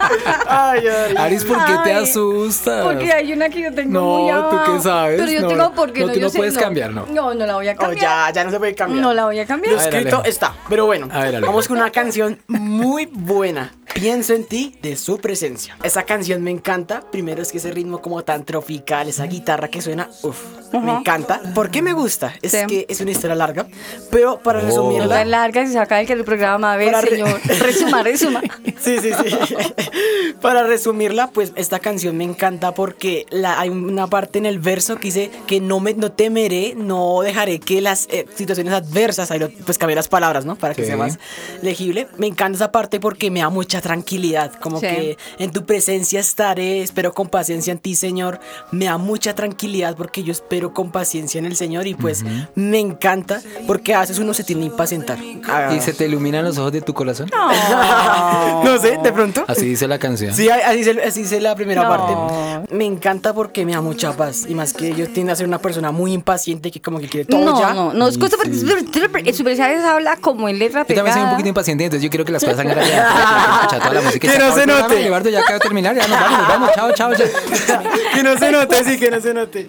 Ay, 0.47 0.87
ay. 0.87 1.15
Aris, 1.17 1.45
¿por 1.45 1.65
qué 1.65 1.73
te 1.83 1.95
asustas? 1.95 2.85
Porque 2.85 3.11
hay 3.11 3.33
una 3.33 3.49
que 3.49 3.63
yo 3.63 3.73
tengo 3.75 3.91
No, 3.93 4.05
muy 4.19 4.31
¿tú 4.31 4.37
abajo. 4.37 4.73
qué 4.77 4.81
sabes? 4.83 5.21
Pero 5.21 5.33
yo 5.33 5.41
No, 5.41 5.49
tengo 5.49 5.73
porque 5.75 6.01
no, 6.01 6.07
no, 6.09 6.13
tú 6.13 6.19
yo 6.19 6.27
no 6.27 6.31
sé, 6.31 6.39
puedes 6.39 6.59
cambiar, 6.59 6.91
¿no? 6.93 7.07
No, 7.07 7.33
no 7.35 7.47
la 7.47 7.55
voy 7.55 7.69
a 7.69 7.73
Oh, 7.73 7.77
cambiar. 7.77 8.03
ya, 8.03 8.31
ya 8.33 8.45
no 8.45 8.51
se 8.51 8.59
puede 8.59 8.75
cambiar. 8.75 9.01
No 9.03 9.15
la 9.15 9.25
voy 9.25 9.39
a 9.41 9.47
cambiar. 9.47 9.75
Lo 9.75 9.81
A 9.81 9.85
ver, 9.85 9.95
escrito 9.95 10.17
Alejo. 10.17 10.29
está. 10.31 10.55
Pero 10.69 10.85
bueno, 10.87 11.09
A 11.11 11.21
ver, 11.23 11.41
vamos 11.41 11.67
con 11.69 11.79
una 11.79 11.91
canción 11.91 12.39
muy 12.49 13.07
buena. 13.07 13.73
Pienso 13.95 14.35
en 14.35 14.45
ti 14.45 14.77
de 14.83 14.97
su 14.97 15.19
presencia. 15.19 15.77
Esa 15.83 16.03
canción 16.03 16.43
me 16.43 16.51
encanta. 16.51 17.04
Primero 17.13 17.43
es 17.43 17.53
que 17.53 17.59
ese 17.59 17.71
ritmo 17.71 18.01
como 18.03 18.25
tan 18.25 18.45
tropical, 18.45 19.09
esa 19.09 19.25
guitarra 19.27 19.69
que 19.69 19.81
suena, 19.81 20.09
uff, 20.23 20.43
me 20.73 20.91
encanta. 20.93 21.41
¿Por 21.55 21.71
qué 21.71 21.81
me 21.81 21.93
gusta? 21.93 22.35
Es 22.43 22.51
Sí. 22.53 22.59
que 22.67 22.87
es 22.89 23.01
una 23.01 23.13
historia 23.13 23.37
larga, 23.37 23.67
pero 24.11 24.41
para 24.41 24.59
Oh. 24.59 24.63
Resumirla, 24.63 25.15
tan 25.17 25.31
larga 25.31 25.63
y 25.63 25.69
se 25.69 25.79
acaba 25.79 26.01
el 26.01 26.07
que 26.09 26.13
el 26.15 26.25
programa. 26.25 26.73
A 26.73 26.77
ver, 26.77 26.93
re- 26.95 27.11
señor. 27.11 27.41
Resuma, 27.61 28.03
resuma. 28.03 28.43
Sí, 28.81 28.99
sí, 29.01 29.11
sí. 29.13 29.55
Para 30.41 30.65
resumirla, 30.65 31.29
pues 31.31 31.53
esta 31.57 31.79
canción 31.79 32.17
me 32.17 32.25
encanta 32.25 32.75
porque 32.75 33.27
la, 33.31 33.61
hay 33.61 33.69
una 33.69 34.07
parte 34.09 34.39
en 34.39 34.47
el 34.47 34.59
verso 34.59 34.97
que 34.97 35.09
dice 35.09 35.31
que 35.47 35.61
no 35.61 35.81
me 35.81 35.95
no 35.95 36.13
temeré, 36.13 36.75
no 36.77 37.21
dejaré 37.23 37.61
que 37.61 37.81
las 37.81 38.07
eh, 38.11 38.27
situaciones 38.35 38.75
adversas, 38.75 39.31
ahí 39.31 39.39
lo- 39.39 39.51
pues 39.51 39.79
cambié 39.79 39.95
las 39.97 40.09
palabras, 40.09 40.45
¿no? 40.45 40.57
Para 40.57 40.75
que 40.75 40.83
Sí. 40.83 40.89
sea 40.89 40.97
más 40.97 41.19
legible. 41.63 42.09
Me 42.19 42.27
encanta 42.27 42.57
esa 42.57 42.73
parte 42.73 43.01
porque 43.01 43.31
me 43.31 43.41
da 43.41 43.49
mucha 43.51 43.81
tranquilidad, 43.81 44.53
como 44.61 44.81
Sí. 44.81 44.87
que 44.87 45.19
en 45.39 45.51
tu 45.53 45.65
presencia 45.65 46.21
estaré, 46.21 46.83
espero 46.95 47.13
con 47.13 47.29
paciencia 47.29 47.73
en 47.73 47.79
ti, 47.79 47.97
Señor. 47.97 48.39
Me 48.71 48.85
da 48.85 48.99
mucha 48.99 49.35
tranquilidad 49.35 49.97
porque 49.97 50.23
yo 50.23 50.31
espero 50.31 50.73
con 50.73 50.93
paciencia 50.93 51.41
en 51.41 51.45
el 51.47 51.57
Señor 51.57 51.89
y 51.89 51.95
pues 51.95 52.25
me 52.55 52.79
encanta 52.79 53.41
porque 53.67 53.95
a 53.95 54.01
veces 54.01 54.21
uno 54.21 54.33
se 54.33 54.45
tiene 54.45 54.61
que 54.63 54.67
impacientar. 54.69 55.19
Ah, 55.49 55.75
¿Y 55.77 55.81
se 55.81 55.93
te 55.93 56.07
iluminan 56.07 56.45
los 56.45 56.57
ojos 56.57 56.71
de 56.71 56.81
tu 56.83 56.95
corazón? 56.95 57.29
no 57.35 58.79
sé, 58.81 58.97
de 59.03 59.13
pronto. 59.13 59.45
Así 59.49 59.67
dice 59.67 59.89
la 59.89 59.99
canción. 59.99 60.33
Sí, 60.35 60.49
así 60.49 60.77
dice, 60.79 61.03
así 61.03 61.23
dice 61.23 61.41
la 61.41 61.57
primera 61.57 61.83
No. 61.83 61.89
parte. 61.89 62.75
Me 62.75 62.85
encanta 62.85 63.33
porque 63.35 63.67
me 63.67 63.73
da 63.73 63.81
mucha 63.81 64.13
paz. 64.13 64.45
Y 64.49 64.55
más 64.55 64.73
que 64.73 64.95
yo 64.95 65.09
tiendo 65.09 65.33
a 65.33 65.37
ser 65.37 65.49
una 65.49 65.59
persona 65.59 65.91
muy 65.91 66.13
impaciente 66.13 66.71
que 66.71 66.81
como 66.81 67.01
que 67.01 67.09
quiere 67.09 67.25
todo 67.27 67.41
No, 67.45 67.59
ya. 67.61 67.75
no, 67.75 67.93
no 67.93 68.07
es 68.07 68.17
cosa 68.19 68.37
porque 68.37 68.53
el 68.53 69.35
Superchávenes 69.35 69.85
habla 69.85 70.17
como 70.17 70.49
en 70.49 70.61
letra 70.61 70.87
Yo 70.89 70.95
también 70.95 71.07
soy 71.07 71.15
un 71.15 71.15
pegada. 71.25 71.31
poquito 71.33 71.49
impaciente, 71.49 71.85
entonces 71.87 72.05
yo 72.05 72.11
quiero 72.11 72.25
que 72.25 72.31
las 72.31 72.43
cosas 72.45 72.57
salgan 72.59 72.77
rápido. 72.77 72.95
Escuchar 73.65 73.81
toda 73.81 73.95
la 73.95 74.01
música. 74.03 74.29
Que 74.29 74.33
se 74.35 74.39
no 74.39 74.55
se 74.55 74.67
note. 74.67 75.05
Eduardo, 75.07 75.29
ya 75.31 75.41
acaba 75.41 75.55
de 75.55 75.61
terminar, 75.61 75.97
ya 75.97 76.07
nos 76.07 76.21
vamos, 76.21 76.39
nos 76.39 76.49
vamos. 76.49 76.71
Chao, 76.75 76.84
chao, 76.93 77.15
chao. 77.15 77.27
que 78.15 78.23
no 78.23 78.39
se 78.39 78.51
note, 78.53 78.85
sí, 78.85 78.99
que 78.99 79.11
no 79.11 79.21
se 79.21 79.35
note. 79.35 79.69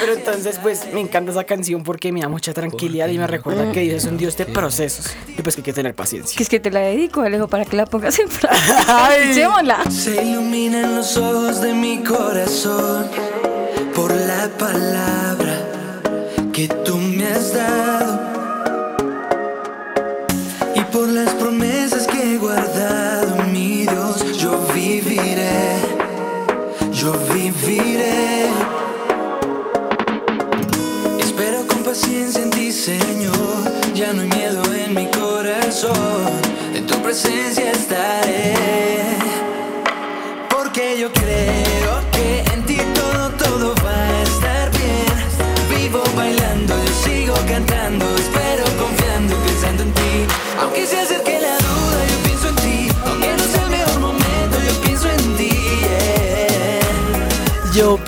Pero 0.00 0.12
entonces, 0.14 0.58
pues, 0.62 0.92
me 0.92 1.00
encanta 1.00 1.32
esa 1.32 1.44
canción 1.44 1.82
porque 1.82 2.12
me 2.12 2.20
da 2.20 2.28
mucha 2.28 2.52
tranquilidad 2.52 3.08
y 3.08 3.18
me 3.18 3.26
recuerda 3.26 3.70
que 3.72 3.80
Dios 3.80 4.04
es 4.04 4.10
un 4.10 4.16
Dios 4.16 4.36
de 4.36 4.46
procesos. 4.46 5.06
Y 5.36 5.42
pues 5.42 5.56
que 5.56 5.60
hay 5.60 5.64
que 5.64 5.72
tener 5.72 5.94
paciencia. 5.94 6.36
Que 6.36 6.42
es 6.42 6.48
que 6.48 6.60
te 6.60 6.70
la 6.70 6.80
dedico, 6.80 7.22
Alejo, 7.22 7.48
para 7.48 7.64
que 7.64 7.76
la 7.76 7.86
pongas 7.86 8.18
en 8.18 8.28
práctica. 8.40 9.16
Escuchémosla. 9.16 9.90
Se 9.90 10.22
iluminan 10.22 10.96
los 10.96 11.16
ojos 11.16 11.60
de 11.60 11.74
mi 11.74 12.02
corazón 12.02 13.06
por 13.94 14.10
la 14.14 14.48
palabra 14.58 15.58
que 16.52 16.68
tú 16.68 16.96
me 16.96 17.26
has 17.26 17.54
dado 17.54 18.20
y 20.74 20.80
por 20.92 21.08
las 21.08 21.32
promesas 21.34 22.06
que 22.06 22.34
he 22.34 22.38
guardado, 22.38 22.99
viviré. 27.32 28.48
Espero 31.18 31.66
con 31.66 31.82
paciencia 31.82 32.42
en 32.42 32.50
ti, 32.50 32.72
Señor. 32.72 33.34
Ya 33.94 34.12
no 34.12 34.22
hay 34.22 34.28
miedo 34.28 34.62
en 34.74 34.94
mi 34.94 35.06
corazón. 35.10 36.40
En 36.74 36.86
tu 36.86 37.00
presencia 37.02 37.70
estaré. 37.72 38.89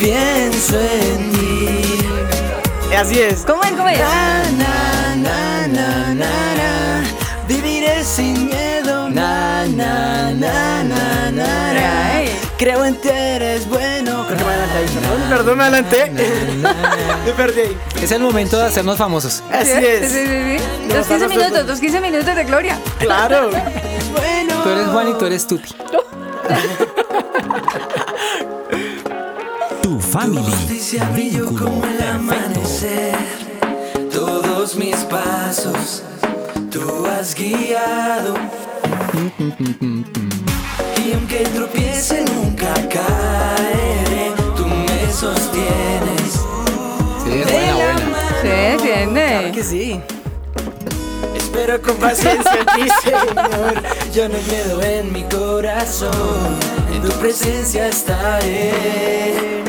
Pienso 0.02 0.80
en 0.80 1.32
ti. 1.32 2.06
Así 2.96 3.20
es. 3.20 3.44
¿Cómo 3.46 3.62
es? 3.62 3.70
¿Cómo 3.72 3.88
es? 3.88 3.98
Na, 3.98 4.42
na, 4.58 5.16
na, 5.16 5.66
na, 5.68 6.14
na, 6.14 6.14
na. 6.14 7.02
Viviré 7.48 8.02
sin 8.04 8.46
miedo. 8.46 9.08
Na, 9.10 9.64
na, 9.66 10.30
na, 10.32 10.82
na, 10.82 11.32
na. 11.32 12.22
Creo 12.58 12.84
en 12.84 12.94
ti, 12.96 13.08
eres 13.08 13.66
bueno. 13.68 14.24
Creo 14.26 14.38
que 14.38 14.44
me 14.44 14.50
adelanté 14.52 14.78
ahí. 14.78 14.86
Perdón, 14.88 15.22
perdón, 15.28 15.58
me 15.58 15.64
adelanté. 15.64 16.10
Me 17.26 17.32
perdí 17.32 17.60
ahí. 17.60 17.76
Es 18.02 18.12
el 18.12 18.20
momento 18.22 18.58
de 18.58 18.66
hacernos 18.66 18.96
famosos. 18.98 19.42
Así 19.50 19.72
Sí, 19.72 19.84
es. 19.84 20.12
sí, 20.12 20.18
sí, 20.18 20.26
sí. 20.26 20.56
No, 20.88 20.94
Dos 20.94 21.06
15 21.06 21.14
estamos 21.14 21.36
minutos, 21.36 21.66
dos 21.66 21.80
15 21.80 22.00
minutos 22.00 22.36
de 22.36 22.44
gloria. 22.44 22.78
Claro. 22.98 23.50
Bueno. 24.12 24.62
Tú 24.62 24.68
eres 24.68 24.86
Juan 24.88 25.08
y 25.08 25.14
tú 25.14 25.24
eres 25.26 25.46
Tuti. 25.46 25.74
Tu 30.12 30.18
family. 30.18 30.42
Justicia 30.42 31.08
brilló 31.12 31.46
Vínculo 31.46 31.70
como 31.70 31.84
el 31.86 32.02
amanecer. 32.02 33.16
Todos 34.12 34.76
mis 34.76 34.96
pasos 35.04 36.02
tú 36.70 37.06
has 37.06 37.34
guiado. 37.34 38.34
Y 41.04 41.12
aunque 41.14 41.38
tropiece 41.54 42.24
nunca 42.24 42.74
caeré, 42.88 44.32
tú 44.56 44.66
me 44.66 45.10
sostienes. 45.12 46.32
Sí, 47.24 47.32
es 47.32 47.50
buena, 47.50 47.74
buena. 47.74 48.28
Sí, 48.42 48.48
Claro 48.48 48.72
entiende. 48.72 49.52
que 49.54 49.64
sí. 49.64 50.00
Espero 51.34 51.80
con 51.80 51.96
paciencia 51.96 52.52
en 52.60 52.66
ti, 52.66 52.90
Señor. 53.02 53.82
Yo 54.12 54.28
no 54.28 54.34
hay 54.36 54.44
miedo 54.44 54.82
en 54.82 55.12
mi 55.12 55.22
corazón. 55.24 56.58
En 56.94 57.00
tu 57.02 57.10
presencia 57.18 57.88
estaré. 57.88 59.62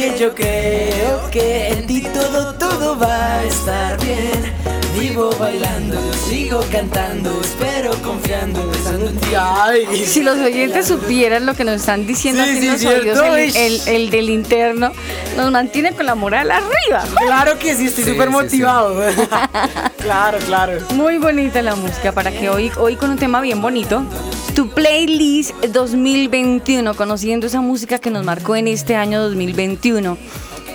Porque 0.00 0.18
yo 0.18 0.34
creo 0.34 1.30
que 1.30 1.68
en 1.68 1.86
ti 1.86 2.00
todo, 2.14 2.54
todo 2.54 2.98
va 2.98 3.34
a 3.40 3.44
estar 3.44 4.00
bien. 4.02 4.50
Vivo 4.98 5.30
bailando, 5.38 5.94
yo 5.94 6.12
sigo 6.14 6.64
cantando. 6.72 7.38
Espero 7.42 7.90
confiando, 8.02 8.66
pensando 8.70 9.08
en 9.10 9.18
ti. 9.18 9.28
Ay, 9.38 10.06
Si 10.06 10.22
los 10.22 10.38
oyentes 10.38 10.86
supieran 10.86 11.44
lo 11.44 11.52
que 11.52 11.64
nos 11.64 11.74
están 11.80 12.06
diciendo 12.06 12.42
Sí, 12.44 12.48
aquí 12.50 12.60
sí, 12.60 12.66
en 12.66 12.72
los 12.72 12.80
cierto, 12.80 13.22
oídos, 13.24 13.56
el, 13.56 13.74
el- 13.74 13.88
el 13.88 14.10
del 14.10 14.30
interno, 14.30 14.90
nos 15.36 15.50
mantiene 15.52 15.92
con 15.92 16.06
la 16.06 16.14
moral 16.14 16.50
arriba. 16.50 17.04
claro 17.18 17.58
que 17.58 17.76
sí, 17.76 17.88
estoy 17.88 18.04
Sí, 18.04 18.10
súper 18.12 18.28
sí, 18.28 18.32
motivado. 18.32 19.02
claro, 19.98 20.38
claro. 20.46 20.78
Muy 20.94 21.18
bonita 21.18 21.60
la 21.60 21.76
música 21.76 22.12
para 22.12 22.32
que 22.32 22.48
hoy, 22.48 22.72
hoy 22.78 22.96
con 22.96 23.10
un 23.10 23.18
tema 23.18 23.42
bien 23.42 23.60
bonito. 23.60 24.02
Tu 24.54 24.68
playlist 24.68 25.54
2021, 25.66 26.94
conociendo 26.94 27.46
esa 27.46 27.60
música 27.60 27.98
que 27.98 28.10
nos 28.10 28.24
marcó 28.24 28.56
en 28.56 28.68
este 28.68 28.96
año 28.96 29.22
2021. 29.22 30.18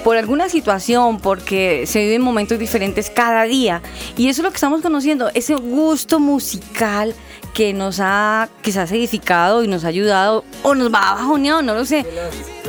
Por 0.04 0.18
alguna 0.18 0.50
situación, 0.50 1.20
porque 1.20 1.86
se 1.86 2.00
viven 2.00 2.22
momentos 2.22 2.58
diferentes 2.58 3.10
cada 3.10 3.44
día. 3.44 3.82
Y 4.18 4.30
eso 4.30 4.42
es 4.42 4.44
lo 4.44 4.52
que 4.52 4.56
estamos 4.56 4.82
conociendo, 4.82 5.30
ese 5.34 5.56
gusto 5.56 6.20
musical 6.20 7.14
que 7.54 7.74
nos 7.74 8.00
ha 8.00 8.50
quizás 8.62 8.92
edificado 8.92 9.64
y 9.64 9.68
nos 9.68 9.84
ha 9.84 9.90
ayudado, 9.90 10.46
o 10.64 10.76
nos 10.76 10.94
va 10.94 11.16
bajoneado, 11.16 11.62
no 11.62 11.74
lo 11.74 11.86
sé, 11.86 12.06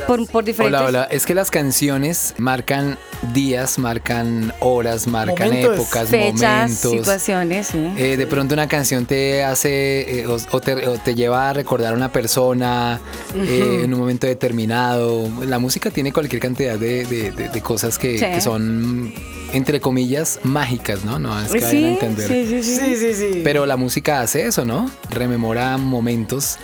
por, 0.07 0.25
por 0.27 0.43
diferentes... 0.45 0.79
Hola, 0.79 0.87
hola. 0.87 1.03
Es 1.11 1.25
que 1.25 1.35
las 1.35 1.51
canciones 1.51 2.33
marcan 2.37 2.97
días, 3.33 3.77
marcan 3.77 4.53
horas, 4.59 5.05
marcan 5.07 5.49
Momentos. 5.49 5.75
épocas, 5.75 6.09
fechas, 6.09 6.69
momentos. 6.71 6.91
situaciones, 6.91 7.67
sí. 7.67 7.93
Eh, 7.97 8.15
de 8.17 8.27
pronto 8.27 8.53
una 8.53 8.67
canción 8.67 9.05
te 9.05 9.43
hace 9.43 10.21
eh, 10.21 10.27
o, 10.27 10.37
o 10.51 10.61
te, 10.61 10.87
o 10.87 10.97
te 10.97 11.13
lleva 11.15 11.49
a 11.49 11.53
recordar 11.53 11.93
a 11.93 11.95
una 11.97 12.11
persona 12.11 12.99
eh, 13.35 13.81
en 13.83 13.93
un 13.93 13.99
momento 13.99 14.25
determinado. 14.27 15.29
La 15.45 15.59
música 15.59 15.91
tiene 15.91 16.11
cualquier 16.13 16.41
cantidad 16.41 16.77
de, 16.77 17.05
de- 17.05 17.31
de- 17.31 17.49
de 17.49 17.61
cosas 17.61 17.97
que, 17.97 18.17
Sí. 18.17 18.25
que 18.25 18.41
son, 18.41 19.13
entre 19.53 19.79
comillas, 19.81 20.39
mágicas, 20.43 21.03
¿no? 21.05 21.19
No 21.19 21.39
es 21.39 21.51
que 21.51 21.59
vayan 21.59 21.67
a 21.67 21.71
sí, 21.71 21.85
entender. 21.85 22.27
sí, 22.27 22.45
sí, 22.47 22.63
sí. 22.63 22.75
Sí, 22.77 22.95
sí, 22.95 23.13
sí. 23.33 23.41
Pero 23.43 23.65
la 23.65 23.77
música 23.77 24.21
hace 24.21 24.45
eso, 24.47 24.63
¿no? 24.65 24.89
Rememora 25.09 25.77
momentos 25.77 26.57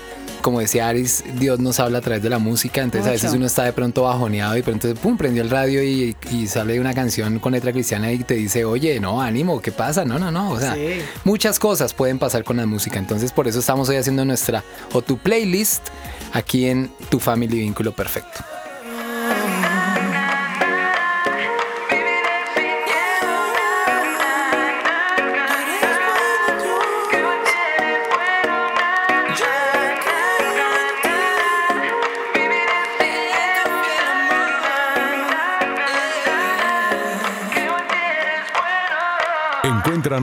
como 0.43 0.59
decía 0.59 0.87
Aris, 0.89 1.23
Dios 1.39 1.59
nos 1.59 1.79
habla 1.79 1.97
a 1.97 2.01
través 2.01 2.21
de 2.21 2.29
la 2.29 2.37
música, 2.37 2.81
entonces 2.83 3.07
a 3.07 3.11
veces 3.13 3.33
uno 3.33 3.47
está 3.47 3.63
de 3.63 3.73
pronto 3.73 4.03
bajoneado 4.03 4.53
y 4.53 4.57
de 4.57 4.63
pronto, 4.63 4.93
pum, 4.93 5.17
prendió 5.17 5.41
el 5.41 5.49
radio 5.49 5.81
y, 5.81 6.15
y 6.31 6.45
sale 6.45 6.79
una 6.79 6.93
canción 6.93 7.39
con 7.39 7.53
letra 7.53 7.71
cristiana 7.71 8.11
y 8.11 8.19
te 8.19 8.35
dice, 8.35 8.63
oye, 8.65 8.99
no, 8.99 9.21
ánimo, 9.21 9.59
¿qué 9.61 9.71
pasa? 9.71 10.05
No, 10.05 10.19
no, 10.19 10.29
no, 10.31 10.51
o 10.51 10.59
sea, 10.59 10.75
Sí. 10.75 10.99
muchas 11.23 11.57
cosas 11.57 11.93
pueden 11.95 12.19
pasar 12.19 12.43
con 12.43 12.57
la 12.57 12.65
música, 12.67 12.99
entonces 12.99 13.31
por 13.31 13.47
eso 13.47 13.59
estamos 13.59 13.89
hoy 13.89 13.95
haciendo 13.95 14.23
nuestra, 14.25 14.63
o 14.91 15.01
tu 15.01 15.17
playlist, 15.17 15.87
aquí 16.33 16.67
en 16.67 16.91
Tu 17.09 17.19
Family 17.19 17.59
Vínculo 17.59 17.91
Perfecto. 17.93 18.43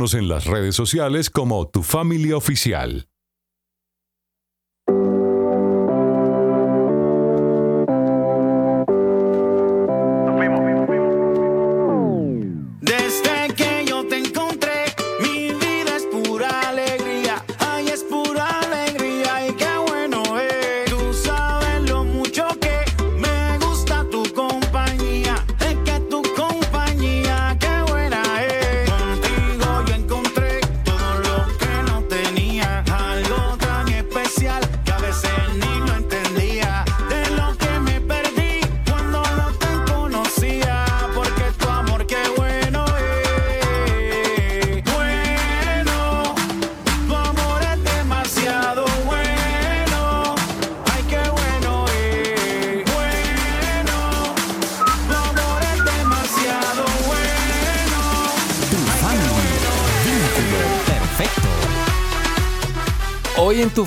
En 0.01 0.29
las 0.29 0.47
redes 0.47 0.75
sociales 0.77 1.29
como 1.29 1.69
Tu 1.69 1.83
Familia 1.83 2.35
Oficial. 2.35 3.10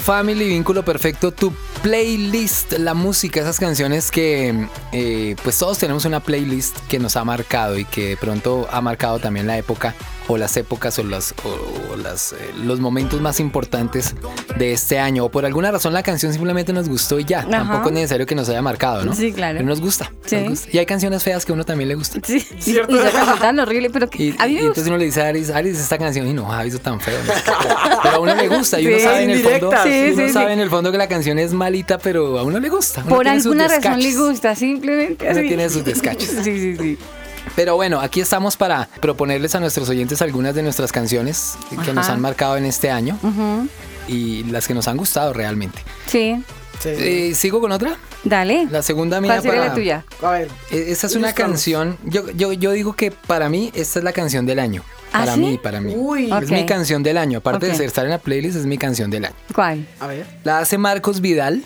Family 0.03 0.49
Vínculo 0.49 0.83
Perfecto, 0.83 1.31
tu 1.31 1.53
playlist, 1.81 2.73
la 2.73 2.93
música, 2.93 3.39
esas 3.39 3.57
canciones 3.57 4.11
que 4.11 4.67
eh, 4.91 5.37
pues 5.43 5.57
todos 5.57 5.77
tenemos 5.77 6.03
una 6.03 6.19
playlist 6.19 6.77
que 6.89 6.99
nos 6.99 7.15
ha 7.15 7.23
marcado 7.23 7.79
y 7.79 7.85
que 7.85 8.09
de 8.09 8.17
pronto 8.17 8.67
ha 8.69 8.81
marcado 8.81 9.19
también 9.19 9.47
la 9.47 9.57
época 9.57 9.95
o 10.27 10.37
las 10.37 10.55
épocas 10.57 10.97
o, 10.99 11.03
las, 11.03 11.33
o, 11.43 11.93
o 11.93 11.97
las, 11.97 12.33
eh, 12.33 12.37
los 12.63 12.79
momentos 12.79 13.19
más 13.21 13.39
importantes 13.39 14.15
de 14.57 14.71
este 14.71 14.99
año. 14.99 15.25
O 15.25 15.29
por 15.29 15.45
alguna 15.45 15.71
razón 15.71 15.93
la 15.93 16.03
canción 16.03 16.31
simplemente 16.33 16.71
nos 16.73 16.87
gustó 16.89 17.19
y 17.19 17.25
ya. 17.25 17.39
Ajá. 17.39 17.49
Tampoco 17.49 17.89
es 17.89 17.93
necesario 17.95 18.25
que 18.25 18.35
nos 18.35 18.47
haya 18.49 18.61
marcado, 18.61 19.03
¿no? 19.05 19.13
Sí, 19.13 19.31
claro. 19.33 19.57
Pero 19.57 19.67
nos 19.69 19.81
gusta. 19.81 20.11
nos 20.21 20.29
Sí. 20.29 20.37
gusta. 20.47 20.69
Y 20.71 20.77
hay 20.77 20.85
canciones 20.85 21.23
feas 21.23 21.45
que 21.45 21.51
a 21.51 21.55
uno 21.55 21.63
también 21.65 21.89
le 21.89 21.95
gustan. 21.95 22.21
Sí, 22.25 22.45
y, 22.65 22.73
canción 22.75 23.39
tan 23.39 23.59
horrible, 23.59 23.89
pero 23.89 24.09
que 24.09 24.23
Y, 24.23 24.35
a 24.37 24.45
mí 24.47 24.53
y 24.53 24.57
entonces 24.57 24.83
gusta. 24.83 24.89
uno 24.89 24.97
le 24.97 25.05
dice 25.05 25.21
a 25.21 25.27
Aris, 25.27 25.49
Aris, 25.49 25.77
esta 25.79 25.97
canción, 25.97 26.27
y 26.27 26.33
no, 26.33 26.45
Javi, 26.45 26.69
eso 26.69 26.79
tan 26.79 26.99
feo. 26.99 27.19
¿no? 27.25 27.33
Pero 28.03 28.15
a 28.15 28.19
uno 28.19 28.35
le 28.35 28.47
gusta 28.47 28.79
y 28.79 28.87
uno 28.87 28.97
Sí, 28.97 29.03
sabe 29.03 29.23
en 29.23 29.29
el 29.31 29.39
fondo, 29.41 29.69
uno 29.69 29.77
sí, 29.83 30.31
sabe 30.31 30.47
sí. 30.47 30.53
en 30.53 30.59
el 30.59 30.69
fondo 30.69 30.91
que 30.91 30.97
la 30.97 31.07
canción 31.07 31.39
es 31.39 31.53
malita, 31.53 31.97
pero 31.97 32.37
a 32.39 32.43
uno 32.43 32.59
le 32.59 32.69
gusta. 32.69 33.01
uno 33.01 33.09
Por 33.15 33.23
tiene 33.23 33.39
sus 33.41 33.45
alguna 33.51 33.67
razón 33.67 33.99
le 33.99 34.15
gusta, 34.15 34.55
simplemente 34.55 35.25
Uno 35.29 35.39
así. 35.39 35.47
tiene 35.47 35.69
sus 35.69 35.83
descaches. 35.85 36.29
Sí, 36.43 36.59
sí, 36.59 36.77
sí. 36.77 36.97
Pero 37.55 37.75
bueno, 37.75 37.99
aquí 37.99 38.21
estamos 38.21 38.57
para 38.57 38.87
proponerles 39.01 39.53
a 39.55 39.59
nuestros 39.59 39.87
oyentes 39.89 40.21
algunas 40.21 40.55
de 40.55 40.63
nuestras 40.63 40.91
canciones 40.91 41.55
que 41.85 41.93
nos 41.93 42.07
han 42.09 42.19
marcado 42.21 42.57
en 42.57 42.65
este 42.65 42.89
año 42.89 43.17
y 44.07 44.43
las 44.45 44.67
que 44.67 44.73
nos 44.73 44.87
han 44.87 44.97
gustado 44.97 45.33
realmente. 45.33 45.79
Sí, 46.07 46.43
Sí. 46.79 46.89
Eh, 46.89 47.33
¿Sigo 47.35 47.61
con 47.61 47.71
otra? 47.71 47.95
dale. 48.25 48.67
La 48.69 48.81
segunda 48.81 49.21
mía 49.21 49.29
¿Cuál 49.33 49.41
sería 49.43 49.57
para... 49.59 49.67
la 49.69 49.73
tuya? 49.75 50.05
A 50.21 50.31
ver, 50.31 50.49
E- 50.69 50.91
Esa 50.91 51.07
es 51.07 51.15
una 51.15 51.31
canción, 51.31 51.97
yo, 52.03 52.29
yo, 52.31 52.51
yo 52.51 52.71
digo 52.71 52.93
que 52.93 53.11
para 53.11 53.47
mí 53.47 53.71
esta 53.73 53.99
es 53.99 54.03
la 54.03 54.11
canción 54.11 54.45
del 54.45 54.59
año. 54.59 54.83
¿Ah, 55.13 55.19
Para 55.19 55.35
sí? 55.35 55.39
mí, 55.39 55.57
para 55.59 55.79
mí. 55.79 55.93
Uy. 55.95 56.29
Es 56.41 56.49
mi 56.51 56.65
canción 56.65 57.01
del 57.03 57.17
año. 57.19 57.37
Aparte 57.37 57.67
Ok. 57.67 57.71
de 57.71 57.77
ser- 57.77 57.85
estar 57.85 58.03
en 58.03 58.09
la 58.11 58.17
playlist, 58.17 58.57
es 58.57 58.65
mi 58.65 58.77
canción 58.77 59.09
del 59.11 59.25
año. 59.25 59.35
¿Cuál? 59.53 59.87
a 59.99 60.07
ver. 60.07 60.25
La 60.43 60.57
hace 60.59 60.77
Marcos 60.77 61.21
Vidal. 61.21 61.63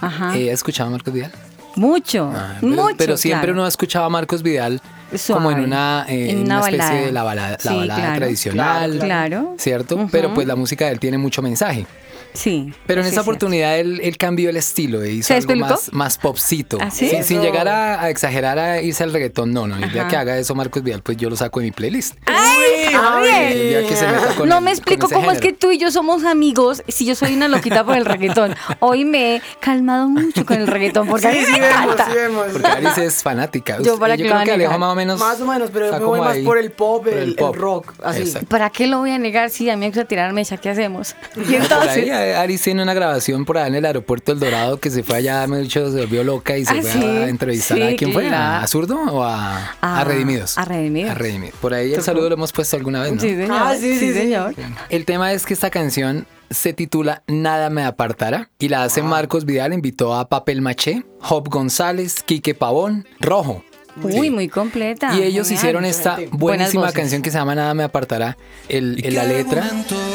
Ajá. 0.00 0.36
Eh, 0.36 0.48
¿Has 0.50 0.54
escuchado 0.58 0.88
a 0.88 0.92
Marcos 0.92 1.12
Vidal? 1.14 1.32
mucho, 1.74 2.30
Ah, 2.32 2.58
pero, 2.60 2.72
mucho. 2.72 2.94
pero 2.98 3.16
siempre 3.16 3.46
claro. 3.46 3.54
uno 3.54 3.64
ha 3.64 3.68
escuchado 3.68 4.04
a 4.04 4.10
Marcos 4.10 4.42
Vidal 4.42 4.80
como 5.28 5.50
en 5.50 5.60
una, 5.60 6.04
eh, 6.08 6.30
En 6.30 6.42
una 6.42 6.58
una 6.60 6.68
especie 6.68 7.06
de 7.06 7.12
la 7.12 7.22
balada, 7.22 7.50
la 7.50 7.58
Sí, 7.58 7.76
balada 7.76 8.00
claro. 8.00 8.16
tradicional. 8.18 8.98
Claro. 8.98 9.54
¿Cierto? 9.58 10.08
Pero 10.10 10.32
pues 10.34 10.46
la 10.46 10.56
música 10.56 10.86
de 10.86 10.92
él 10.92 11.00
tiene 11.00 11.18
mucho 11.18 11.42
mensaje. 11.42 11.86
Sí. 12.34 12.72
Pero 12.86 13.02
en 13.02 13.08
sí, 13.08 13.12
sí. 13.14 13.18
oportunidad 13.18 13.78
él, 13.78 14.00
él 14.02 14.16
cambió 14.16 14.50
el 14.50 14.56
estilo 14.56 15.02
e 15.02 15.12
hizo 15.12 15.28
¿Se 15.28 15.34
algo 15.34 15.54
más, 15.56 15.92
más 15.92 16.18
popcito. 16.18 16.78
¿Ah, 16.80 16.90
sí? 16.90 17.10
sin, 17.22 17.40
llegar 17.42 17.68
a, 17.68 18.00
a 18.02 18.10
exagerar 18.10 18.58
a 18.58 18.80
irse 18.80 19.04
al 19.04 19.12
reggaetón, 19.12 19.52
no, 19.52 19.66
no. 19.66 19.76
El 19.76 19.92
día 19.92 20.02
Ajá. 20.02 20.10
que 20.10 20.16
haga 20.16 20.38
eso 20.38 20.54
Marcos 20.54 20.82
Vidal, 20.82 21.02
pues 21.02 21.16
yo 21.18 21.28
lo 21.30 21.36
saco 21.36 21.60
de 21.60 21.66
mi 21.66 21.72
playlist. 21.72 22.16
¡Ay, 22.26 22.92
Javier! 22.94 23.86
que 23.86 24.46
No 24.46 24.58
el- 24.58 24.64
me 24.64 24.70
explico 24.70 25.08
cómo 25.08 25.30
es 25.30 25.40
que 25.40 25.52
tú 25.52 25.70
y 25.72 25.78
yo 25.78 25.90
somos 25.90 26.24
amigos 26.24 26.82
si 26.88 27.04
yo 27.06 27.14
soy 27.14 27.34
una 27.34 27.48
loquita 27.48 27.84
por 27.84 27.96
el 27.96 28.04
reggaetón. 28.04 28.54
Hoy 28.80 29.04
me 29.04 29.36
he 29.36 29.42
calmado 29.60 30.08
mucho 30.08 30.44
con 30.46 30.56
el 30.58 30.66
reggaetón 30.66 31.06
porque 31.08 31.28
a 31.28 31.32
mí 31.32 31.44
Sí, 31.44 31.52
me 31.52 31.60
vemos, 31.60 31.82
encanta. 31.94 32.06
sí 32.06 32.12
vemos. 32.14 32.46
Porque 32.52 32.66
Alice 32.68 33.04
es 33.04 33.22
fanática. 33.22 33.78
Yo 33.82 33.98
para 33.98 34.16
que 34.16 34.22
yo 34.24 34.28
lo 34.30 34.34
creo 34.36 34.44
que 34.46 34.52
Alejo 34.52 34.78
más 34.78 34.92
o 34.92 34.94
menos. 34.94 35.20
Más 35.20 35.40
o 35.40 35.46
menos, 35.46 35.70
pero 35.72 35.86
yo 35.90 35.98
me 35.98 36.04
voy 36.04 36.20
más 36.20 36.38
por 36.38 36.58
el 36.58 36.70
pop, 36.72 37.06
el, 37.08 37.18
el 37.18 37.34
pop. 37.34 37.54
rock, 37.56 37.92
así. 38.02 38.32
¿Para 38.48 38.70
qué 38.70 38.86
lo 38.86 38.98
voy 38.98 39.10
a 39.10 39.18
negar 39.18 39.50
si 39.50 39.68
a 39.70 39.76
mí 39.76 39.80
me 39.80 39.86
gusta 39.88 40.04
tirar 40.04 40.32
mecha? 40.32 40.56
¿Qué 40.56 40.70
hacemos? 40.70 41.14
Y 41.48 41.54
entonces, 41.56 42.06
Aris 42.22 42.62
tiene 42.62 42.82
una 42.82 42.94
grabación 42.94 43.44
por 43.44 43.58
allá 43.58 43.66
en 43.68 43.74
el 43.76 43.84
aeropuerto 43.84 44.32
El 44.32 44.40
Dorado 44.40 44.78
que 44.80 44.90
se 44.90 45.02
fue 45.02 45.16
allá, 45.16 45.46
me 45.46 45.58
he 45.58 45.60
dicho, 45.62 45.90
se 45.90 45.98
volvió 45.98 46.24
loca 46.24 46.56
y 46.56 46.64
se 46.64 46.72
Ah, 46.72 46.82
fue 46.82 46.90
sí, 46.92 47.04
a 47.04 47.28
entrevistar 47.28 47.76
sí, 47.78 47.82
a 47.82 47.96
quién 47.96 48.12
fue, 48.12 48.28
claro. 48.28 48.64
a 48.64 48.66
Zurdo 48.66 48.96
o 49.00 49.22
a, 49.22 49.76
a 49.80 50.00
A- 50.00 50.04
Redimidos. 50.04 50.56
a 50.58 50.64
Redimidos. 50.64 51.10
A 51.10 51.14
Redimidos. 51.14 51.56
Por 51.60 51.74
ahí 51.74 51.92
el 51.94 52.02
saludo 52.02 52.28
lo 52.28 52.34
hemos 52.36 52.52
puesto 52.52 52.76
alguna 52.76 53.02
vez, 53.02 53.12
¿no? 53.12 53.20
sí, 53.20 53.30
señor. 53.30 53.50
Ah, 53.52 53.74
sí, 53.78 53.98
sí, 53.98 54.08
sí. 54.08 54.12
señor. 54.14 54.54
El 54.88 55.04
tema 55.04 55.32
es 55.32 55.44
que 55.46 55.54
esta 55.54 55.70
canción 55.70 56.26
se 56.50 56.72
titula 56.72 57.22
Nada 57.26 57.70
me 57.70 57.82
apartará 57.84 58.50
y 58.58 58.68
la 58.68 58.82
hace 58.84 59.02
Marcos 59.02 59.44
Vidal, 59.46 59.72
invitó 59.72 60.14
a 60.14 60.28
Papel 60.28 60.60
Maché, 60.60 61.04
Job 61.20 61.48
González, 61.48 62.22
Quique 62.22 62.54
Pavón, 62.54 63.06
Rojo. 63.20 63.64
Uy, 64.02 64.30
muy 64.30 64.48
completa. 64.48 65.14
Y 65.14 65.22
ellos 65.22 65.46
genial. 65.48 65.60
hicieron 65.64 65.84
esta 65.84 66.18
buenísima 66.30 66.90
canción 66.92 67.20
que 67.22 67.30
se 67.30 67.38
llama 67.38 67.54
Nada 67.54 67.74
me 67.74 67.82
apartará. 67.82 68.36
El, 68.68 69.04
el- 69.04 69.14
la 69.14 69.24
letra 69.24 69.70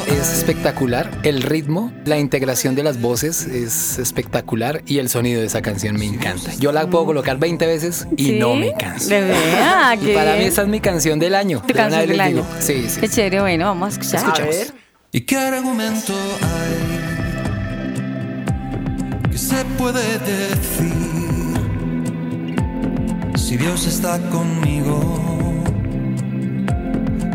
es 0.07 0.33
espectacular, 0.33 1.11
el 1.23 1.41
ritmo, 1.43 1.91
la 2.05 2.17
integración 2.17 2.73
de 2.75 2.83
las 2.83 2.99
voces 2.99 3.45
es 3.45 3.99
espectacular 3.99 4.81
y 4.87 4.97
el 4.97 5.09
sonido 5.09 5.41
de 5.41 5.47
esa 5.47 5.61
canción 5.61 5.95
me 5.97 6.05
encanta. 6.05 6.53
Yo 6.59 6.71
la 6.71 6.89
puedo 6.89 7.05
colocar 7.05 7.37
20 7.37 7.65
veces 7.67 8.07
y 8.17 8.25
¿Sí? 8.25 8.39
no 8.39 8.55
me 8.55 8.73
canso. 8.73 9.09
De 9.09 9.21
verdad, 9.21 9.97
Y 10.01 10.07
para 10.13 10.35
mí 10.35 10.45
esa 10.45 10.63
es 10.63 10.67
mi 10.67 10.79
canción 10.79 11.19
del 11.19 11.35
año. 11.35 11.61
Tu 11.61 11.67
De 11.67 11.73
canción 11.73 12.07
del 12.07 12.19
año. 12.19 12.35
digo. 12.37 12.47
Sí, 12.59 12.85
sí. 12.89 12.99
Qué 12.99 13.07
chévere, 13.09 13.41
bueno, 13.41 13.65
vamos 13.65 13.89
a 13.97 13.99
escuchar. 13.99 14.41
A 14.41 14.45
ver. 14.45 14.73
¿Y 15.11 15.21
qué 15.21 15.37
argumento 15.37 16.13
hay 16.41 16.97
que 19.31 19.37
se 19.37 19.63
puede 19.77 20.17
decir 20.19 21.26
si 23.47 23.55
Dios 23.55 23.88
está 23.88 24.19
conmigo? 24.29 24.99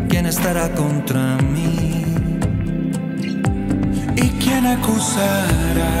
¿Quién 0.09 0.27
estará 0.27 0.69
contra 0.75 1.37
mí? 1.37 2.05
¿Y 4.15 4.27
quién 4.43 4.63
acusará 4.67 5.95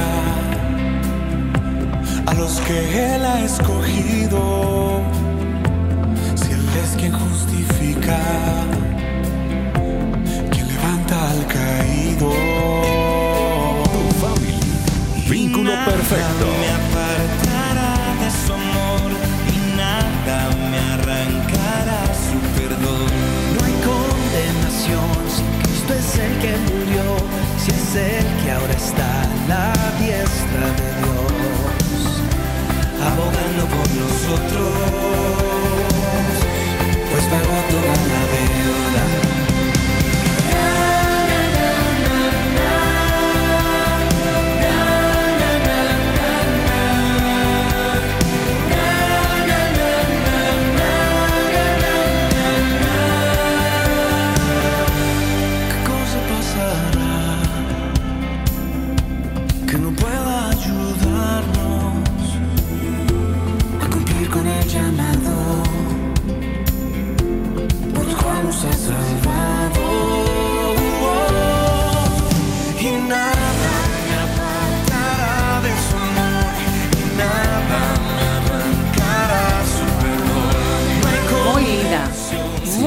a 2.27 2.33
los 2.35 2.61
que 2.61 3.15
Él 3.15 3.25
ha 3.25 3.43
escogido? 3.43 5.01
Si 6.35 6.51
Él 6.51 6.65
es 6.83 6.91
quien 6.95 7.13
justifica 7.13 8.19
que 10.51 10.63
levanta 10.63 11.31
al 11.31 11.47
caído. 11.47 12.31
Vínculo 15.27 15.71
Y 15.71 15.73
nada 15.73 15.85
perfecto. 15.85 16.92
el 27.95 28.25
que 28.43 28.51
ahora 28.51 28.73
está 28.73 29.21
a 29.21 29.25
la 29.47 29.73
diestra 29.99 30.65
de 30.79 30.89
Dios, 30.99 32.21
abogando 33.01 33.67
por 33.67 33.87
nosotros, 34.01 34.73
pues 37.11 37.23
pagó 37.25 37.57
toda 37.69 37.95
la 38.11 38.21
deuda. 38.33 39.52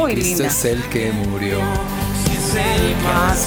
Muy 0.06 0.14
Cristo 0.14 0.42
linda. 0.42 0.54
es 0.54 0.64
el 0.64 0.82
que 0.84 1.12
murió. 1.12 1.58
si 2.24 2.36
es 2.36 2.54
el 2.54 2.94
que 2.94 3.02
más 3.04 3.46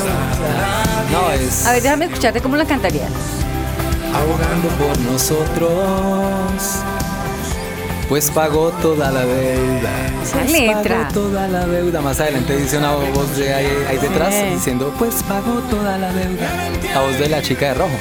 No, 1.12 1.32
es 1.32 1.66
A 1.66 1.72
ver, 1.74 1.82
déjame 1.84 2.06
escucharte 2.06 2.42
cómo 2.42 2.56
la 2.56 2.66
cantarías. 2.66 3.10
ahogando 4.14 4.68
por 4.78 4.98
nosotros. 5.12 5.80
Pues 8.08 8.32
pagó 8.32 8.70
toda 8.82 9.12
la 9.12 9.24
deuda. 9.24 9.92
Esa 10.24 10.40
Pues 10.40 10.52
letra. 10.52 10.98
Pagó 11.10 11.14
toda 11.14 11.48
la 11.48 11.66
deuda. 11.68 12.02
Más 12.02 12.20
adelante 12.20 12.58
dice 12.58 12.78
una 12.80 12.94
voz 12.96 13.38
de 13.38 13.54
ahí, 13.54 13.68
ahí 13.88 13.98
detrás 13.98 14.34
Sí. 14.34 14.46
diciendo, 14.56 14.92
pues 14.98 15.22
pagó 15.28 15.60
toda 15.70 15.98
la 16.00 16.12
deuda. 16.12 16.50
La 16.94 17.02
voz 17.02 17.20
de 17.20 17.30
la 17.30 17.42
chica 17.44 17.68
de 17.68 17.74
rojo. 17.76 17.94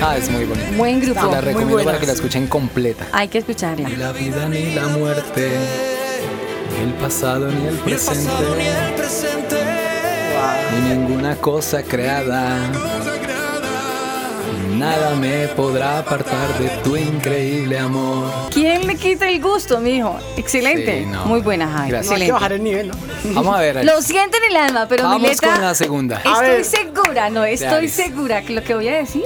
Ah, 0.00 0.16
es 0.16 0.28
muy 0.30 0.44
bonita. 0.46 0.66
Buen 0.76 1.00
grupo. 1.00 1.30
La 1.30 1.40
recomiendo 1.40 1.84
para 1.84 2.00
que 2.00 2.06
la 2.06 2.12
escuchen 2.14 2.48
completa. 2.48 3.06
Hay 3.12 3.28
que 3.28 3.38
escucharla. 3.38 3.88
Ni 3.88 3.94
la 3.94 4.10
vida 4.10 4.48
ni 4.48 4.74
la 4.74 4.88
muerte, 4.88 5.48
ni 6.84 6.90
el 6.90 6.94
pasado 6.94 7.48
ni 7.48 7.66
el 7.66 7.76
presente, 7.78 9.56
ni 10.72 10.88
ninguna 10.94 11.36
cosa 11.36 11.82
creada. 11.82 12.58
Nada 14.76 15.14
me 15.14 15.46
podrá 15.48 15.98
apartar 15.98 16.58
de 16.58 16.68
tu 16.82 16.96
increíble 16.96 17.78
amor. 17.78 18.32
¿Quién 18.52 18.86
le 18.86 18.96
quita 18.96 19.28
el 19.28 19.40
gusto, 19.40 19.78
mijo? 19.78 20.18
Excelente. 20.36 21.00
Sí, 21.00 21.06
no. 21.06 21.24
Muy 21.26 21.40
buena, 21.40 21.68
Javi. 21.68 21.90
Gracias. 21.90 22.10
No 22.10 22.16
hay 22.16 22.26
que 22.26 22.32
bajar 22.32 22.52
el 22.54 22.64
nivel, 22.64 22.88
¿no? 22.88 22.94
Vamos 23.34 23.56
a 23.56 23.60
ver. 23.60 23.84
Lo 23.84 24.02
siento 24.02 24.38
en 24.38 24.50
el 24.50 24.56
alma, 24.56 24.86
pero 24.88 25.04
Vamos 25.04 25.22
mi 25.22 25.28
letra. 25.28 25.52
con 25.52 25.60
la 25.60 25.74
segunda. 25.76 26.16
Estoy 26.16 26.64
segura, 26.64 27.30
no, 27.30 27.44
estoy 27.44 27.88
segura 27.88 28.42
que 28.42 28.54
lo 28.54 28.64
que 28.64 28.74
voy 28.74 28.88
a 28.88 28.96
decir, 28.96 29.24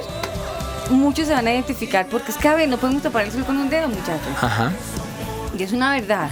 muchos 0.91 1.27
se 1.27 1.33
van 1.33 1.47
a 1.47 1.53
identificar 1.53 2.05
porque 2.07 2.31
es 2.31 2.37
que 2.37 2.47
a 2.47 2.55
ver, 2.55 2.69
no 2.69 2.77
podemos 2.77 3.01
tapar 3.01 3.25
el 3.25 3.31
sol 3.31 3.43
con 3.43 3.57
un 3.57 3.69
dedo, 3.69 3.87
muchachos. 3.87 4.27
Ajá. 4.39 4.71
Y 5.57 5.63
es 5.63 5.73
una 5.73 5.91
verdad. 5.91 6.29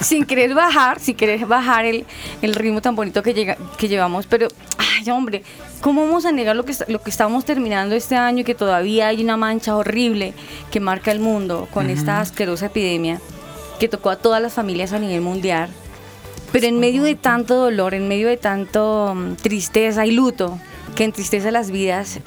sin 0.00 0.24
querer 0.24 0.54
bajar, 0.54 1.00
sin 1.00 1.16
querer 1.16 1.46
bajar 1.46 1.84
el, 1.84 2.04
el 2.42 2.54
ritmo 2.54 2.80
tan 2.82 2.94
bonito 2.94 3.22
que, 3.22 3.32
llega, 3.34 3.56
que 3.78 3.88
llevamos, 3.88 4.26
pero, 4.26 4.48
ay, 4.78 5.10
hombre, 5.10 5.42
¿cómo 5.80 6.04
vamos 6.04 6.26
a 6.26 6.32
negar 6.32 6.56
lo 6.56 6.64
que, 6.64 6.74
lo 6.88 7.00
que 7.00 7.10
estamos 7.10 7.44
terminando 7.44 7.94
este 7.94 8.16
año 8.16 8.40
y 8.40 8.44
que 8.44 8.54
todavía 8.54 9.08
hay 9.08 9.22
una 9.22 9.36
mancha 9.36 9.76
horrible 9.76 10.34
que 10.70 10.80
marca 10.80 11.10
el 11.12 11.20
mundo 11.20 11.68
con 11.72 11.88
esta 11.90 12.20
asquerosa 12.20 12.66
epidemia 12.66 13.20
que 13.80 13.88
tocó 13.88 14.10
a 14.10 14.16
todas 14.16 14.42
las 14.42 14.52
familias 14.52 14.92
a 14.92 14.98
nivel 14.98 15.20
mundial? 15.20 15.70
Pero 16.52 16.66
en 16.66 16.78
medio 16.78 17.02
de 17.02 17.14
tanto 17.14 17.56
dolor, 17.56 17.94
en 17.94 18.08
medio 18.08 18.28
de 18.28 18.36
tanto 18.36 19.14
mm, 19.14 19.34
tristeza 19.36 20.06
y 20.06 20.12
luto 20.12 20.58
que 20.94 21.04
entristece 21.04 21.50
las 21.50 21.70
vidas, 21.70 22.20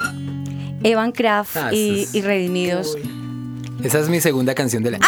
Evan 0.84 1.12
Kraft 1.12 1.58
Ah, 1.58 1.70
y 1.74 2.22
Redimidos. 2.22 2.96
Esa 3.84 4.00
es 4.00 4.10
mi 4.10 4.20
segunda 4.20 4.54
canción 4.56 4.84
del 4.84 4.96
año. 4.96 5.06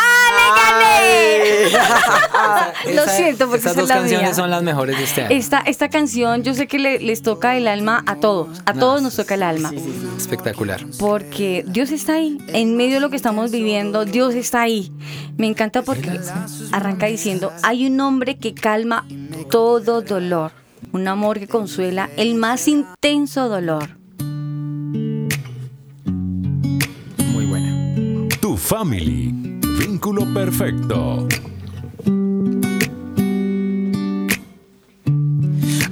Lo 2.93 3.03
Esa- 3.03 3.15
siento, 3.17 3.45
porque 3.47 3.59
Esas 3.59 3.71
esa 3.73 3.81
es 3.81 3.87
dos 3.87 3.89
la 3.89 3.95
canciones 3.95 4.27
mía. 4.29 4.33
son 4.35 4.49
las 4.49 4.63
mejores 4.63 4.97
de 4.97 5.03
este 5.03 5.21
año. 5.23 5.35
Esta, 5.35 5.59
esta 5.59 5.89
canción 5.89 6.43
yo 6.43 6.53
sé 6.53 6.67
que 6.67 6.79
le- 6.79 6.99
les 6.99 7.21
toca 7.21 7.55
el 7.57 7.67
alma 7.67 8.03
a 8.07 8.15
todos, 8.15 8.61
a 8.65 8.73
todos 8.73 9.01
nos 9.01 9.15
toca 9.15 9.35
el 9.35 9.43
alma, 9.43 9.71
Espectacular. 10.17 10.81
porque 10.99 11.63
Dios 11.67 11.91
está 11.91 12.13
ahí, 12.15 12.37
en 12.47 12.75
medio 12.77 12.95
de 12.95 12.99
lo 13.01 13.09
que 13.09 13.15
estamos 13.15 13.51
viviendo, 13.51 14.05
Dios 14.05 14.33
está 14.35 14.61
ahí. 14.61 14.91
Me 15.37 15.47
encanta 15.47 15.81
porque 15.83 16.19
arranca 16.71 17.05
diciendo, 17.07 17.51
hay 17.63 17.85
un 17.87 17.99
hombre 17.99 18.37
que 18.37 18.53
calma 18.53 19.05
todo 19.49 20.01
dolor, 20.01 20.51
un 20.91 21.07
amor 21.07 21.39
que 21.39 21.47
consuela 21.47 22.09
el 22.17 22.35
más 22.35 22.67
intenso 22.67 23.47
dolor. 23.49 23.97
Family. 28.81 29.31
Vínculo 29.77 30.25
perfecto. 30.33 31.27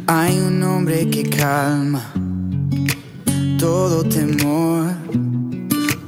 Hay 0.08 0.40
un 0.40 0.64
hombre 0.64 1.08
que 1.08 1.24
calma 1.24 2.02
todo 3.60 4.04
temor, 4.06 4.88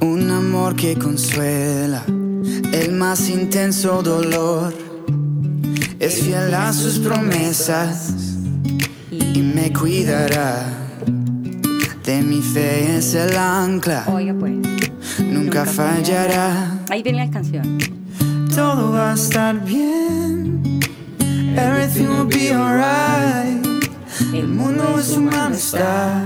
un 0.00 0.28
amor 0.28 0.74
que 0.74 0.96
consuela 0.96 2.02
el 2.72 2.90
más 2.92 3.28
intenso 3.28 4.02
dolor. 4.02 4.74
Es 6.00 6.20
fiel 6.22 6.52
a 6.52 6.72
sus 6.72 6.98
promesas 6.98 8.12
y 9.08 9.40
me 9.40 9.72
cuidará. 9.72 10.82
De 12.04 12.20
mi 12.22 12.42
fe 12.42 12.96
es 12.96 13.14
el 13.14 13.36
ancla, 13.36 14.04
Oiga 14.08 14.34
pues, 14.34 14.56
nunca 15.52 15.64
fallará. 15.64 16.71
Ahí 16.90 17.02
viene 17.02 17.24
la 17.26 17.30
canción. 17.30 17.78
Todo 18.54 18.92
va 18.92 19.12
a 19.12 19.14
estar 19.14 19.58
bien. 19.64 20.62
Everything 21.56 22.08
will 22.08 22.26
be 22.26 22.52
alright. 22.52 23.66
El 24.32 24.48
mundo 24.48 24.94
en 24.96 25.02
su 25.02 25.20
mano 25.20 25.54
está. 25.54 26.22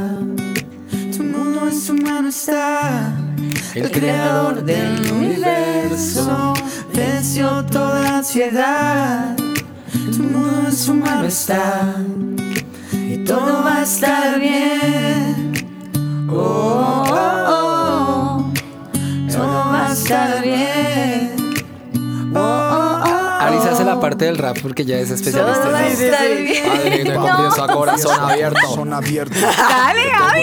Tu 1.16 1.22
mundo 1.22 1.68
en 1.68 1.80
su 1.80 1.94
está. 2.28 3.12
El 3.74 3.90
creador 3.90 4.64
del 4.64 5.12
universo 5.12 6.54
venció 6.94 7.64
toda 7.66 8.18
ansiedad. 8.18 9.36
Tu 9.92 10.22
mundo 10.22 10.62
en 10.66 10.72
su 10.72 10.94
mano 10.94 11.26
está. 11.26 11.94
Y 12.92 13.18
todo 13.24 13.62
va 13.64 13.78
a 13.78 13.82
estar 13.82 14.40
bien. 14.40 15.52
Oh. 16.30 17.05
Estar 19.96 20.42
bien. 20.42 21.35
La 23.96 24.00
parte 24.00 24.24
del 24.26 24.38
rap 24.38 24.58
porque 24.62 24.84
ya 24.84 24.98
es 24.98 25.10
especialista. 25.10 25.62
A 25.76 25.86
en 25.88 27.06
eso. 27.06 27.20
confieso 27.20 27.62
a 27.64 27.68
corazón 27.72 28.20
abierto. 28.20 28.58
Son 28.74 28.92
abiertos. 28.92 29.38
Dale, 29.40 30.02
Javi. 30.10 30.42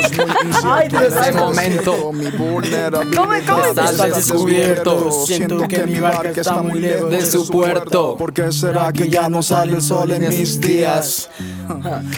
Ay, 0.66 0.88
Dios 0.90 1.14
momento 1.36 2.12
Mi. 2.14 3.02
¿Cómo, 3.16 3.34
cómo? 3.48 3.66
Estás 3.66 4.16
descubierto. 4.16 5.12
Siento 5.26 5.68
que 5.68 5.86
mi 5.86 6.00
barca 6.00 6.42
está 6.42 6.62
muy 6.62 6.80
lejos 6.80 7.10
de 7.12 7.26
su 7.26 7.48
puerto. 7.48 8.16
¿Por 8.18 8.34
qué 8.34 8.52
será 8.52 8.92
que 8.92 9.10
ya 9.10 9.30
no 9.30 9.42
sale 9.44 9.74
el 9.74 9.82
sol 9.82 10.12
en 10.12 10.28
mis 10.30 10.60
días? 10.60 11.30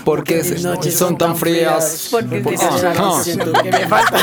Porque 0.03 0.43
se- 0.43 0.91
son 0.91 1.17
tan 1.17 1.35
frías. 1.35 2.07
Porque 2.11 2.43
Ah. 2.97 3.19
siento 3.23 3.51
que 3.53 3.71
me 3.71 3.87
falta. 3.87 4.17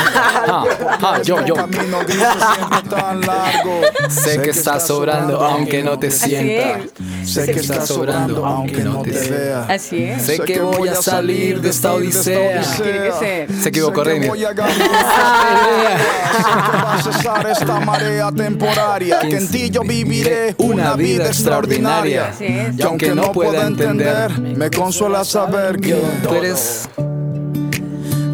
Ah, 0.47 0.63
ah, 1.01 1.21
yo, 1.23 1.45
yo. 1.45 1.53
Tan 1.55 3.21
largo. 3.21 3.81
Sé 4.09 4.41
que 4.41 4.49
estás 4.51 4.87
sobrando 4.87 5.39
aunque 5.41 5.83
no 5.83 5.97
te 5.99 6.11
sienta. 6.11 6.79
Sé 7.25 7.45
que 7.45 7.59
estás 7.59 7.87
sobrando 7.87 8.45
aunque 8.45 8.83
no 8.83 9.01
te 9.01 9.11
vea. 9.11 9.65
Así 9.69 10.03
es. 10.03 10.21
Sé 10.23 10.39
que 10.39 10.59
voy 10.59 10.89
a 10.89 10.95
salir 10.95 11.61
de 11.61 11.69
esta 11.69 11.93
odisea. 11.93 12.61
Tiene 12.61 12.99
que 13.03 13.11
ser. 13.19 13.61
Se 13.61 13.69
equivocó 13.69 14.03
Sé 14.03 14.09
que 14.09 14.13
Remy. 14.15 14.27
voy 14.27 14.45
a 14.45 14.53
ganar 14.53 14.73
Sé 14.73 14.81
que 14.81 16.77
va 16.77 16.93
a 16.93 17.01
cesar 17.03 17.47
esta 17.49 17.79
marea 17.79 18.31
temporaria 18.31 19.19
Que 19.19 19.37
en 19.37 19.47
ti 19.49 19.69
yo 19.69 19.81
viviré 19.81 20.55
una 20.57 20.95
vida 20.95 21.27
extraordinaria. 21.27 22.33
Y 22.39 22.81
aunque 22.81 23.13
no 23.15 23.31
pueda 23.31 23.67
entender 23.67 24.39
Me 24.39 24.69
consuela 24.69 25.23
saber 25.23 25.79
que 25.79 25.95
Tú 26.21 26.33
eres 26.35 26.89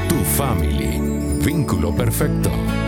Tu 0.09 0.24
family, 0.36 1.01
vínculo 1.44 1.92
perfecto. 1.92 2.79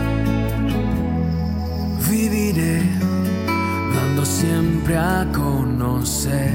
Dando 2.55 4.27
siempre 4.27 4.95
a 4.99 5.27
conocer 5.33 6.53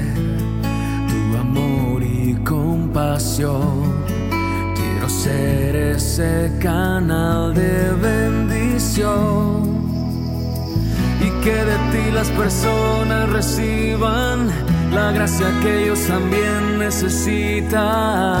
tu 1.08 1.36
amor 1.36 2.04
y 2.04 2.34
compasión. 2.44 4.04
Quiero 4.76 5.08
ser 5.08 5.74
ese 5.74 6.52
canal 6.60 7.52
de 7.52 7.90
bendición 8.00 9.08
y 11.20 11.30
que 11.42 11.64
de 11.64 11.76
ti 11.90 12.12
las 12.12 12.28
personas 12.28 13.28
reciban 13.30 14.50
la 14.94 15.10
gracia 15.10 15.48
que 15.60 15.82
ellos 15.82 16.00
también 16.06 16.78
necesitan 16.78 18.40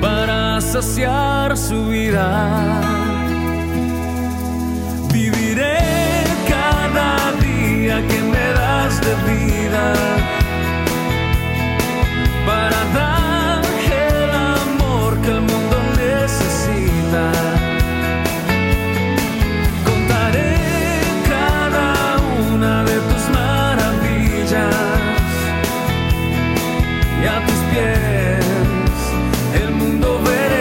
para 0.00 0.62
saciar 0.62 1.58
su 1.58 1.88
vida. 1.88 2.99
Que 8.08 8.22
me 8.22 8.52
das 8.52 9.00
de 9.00 9.14
vida 9.30 9.94
para 12.46 12.84
dar 12.94 13.62
el 14.08 14.30
amor 14.30 15.20
que 15.22 15.28
el 15.28 15.40
mundo 15.40 15.76
necesita. 15.96 17.24
Contaré 19.84 20.56
cada 21.28 22.18
una 22.52 22.84
de 22.84 22.96
tus 23.08 23.24
maravillas 23.38 24.76
y 27.22 27.26
a 27.26 27.46
tus 27.46 27.60
pies 27.70 29.62
el 29.62 29.70
mundo 29.72 30.20
veré 30.24 30.60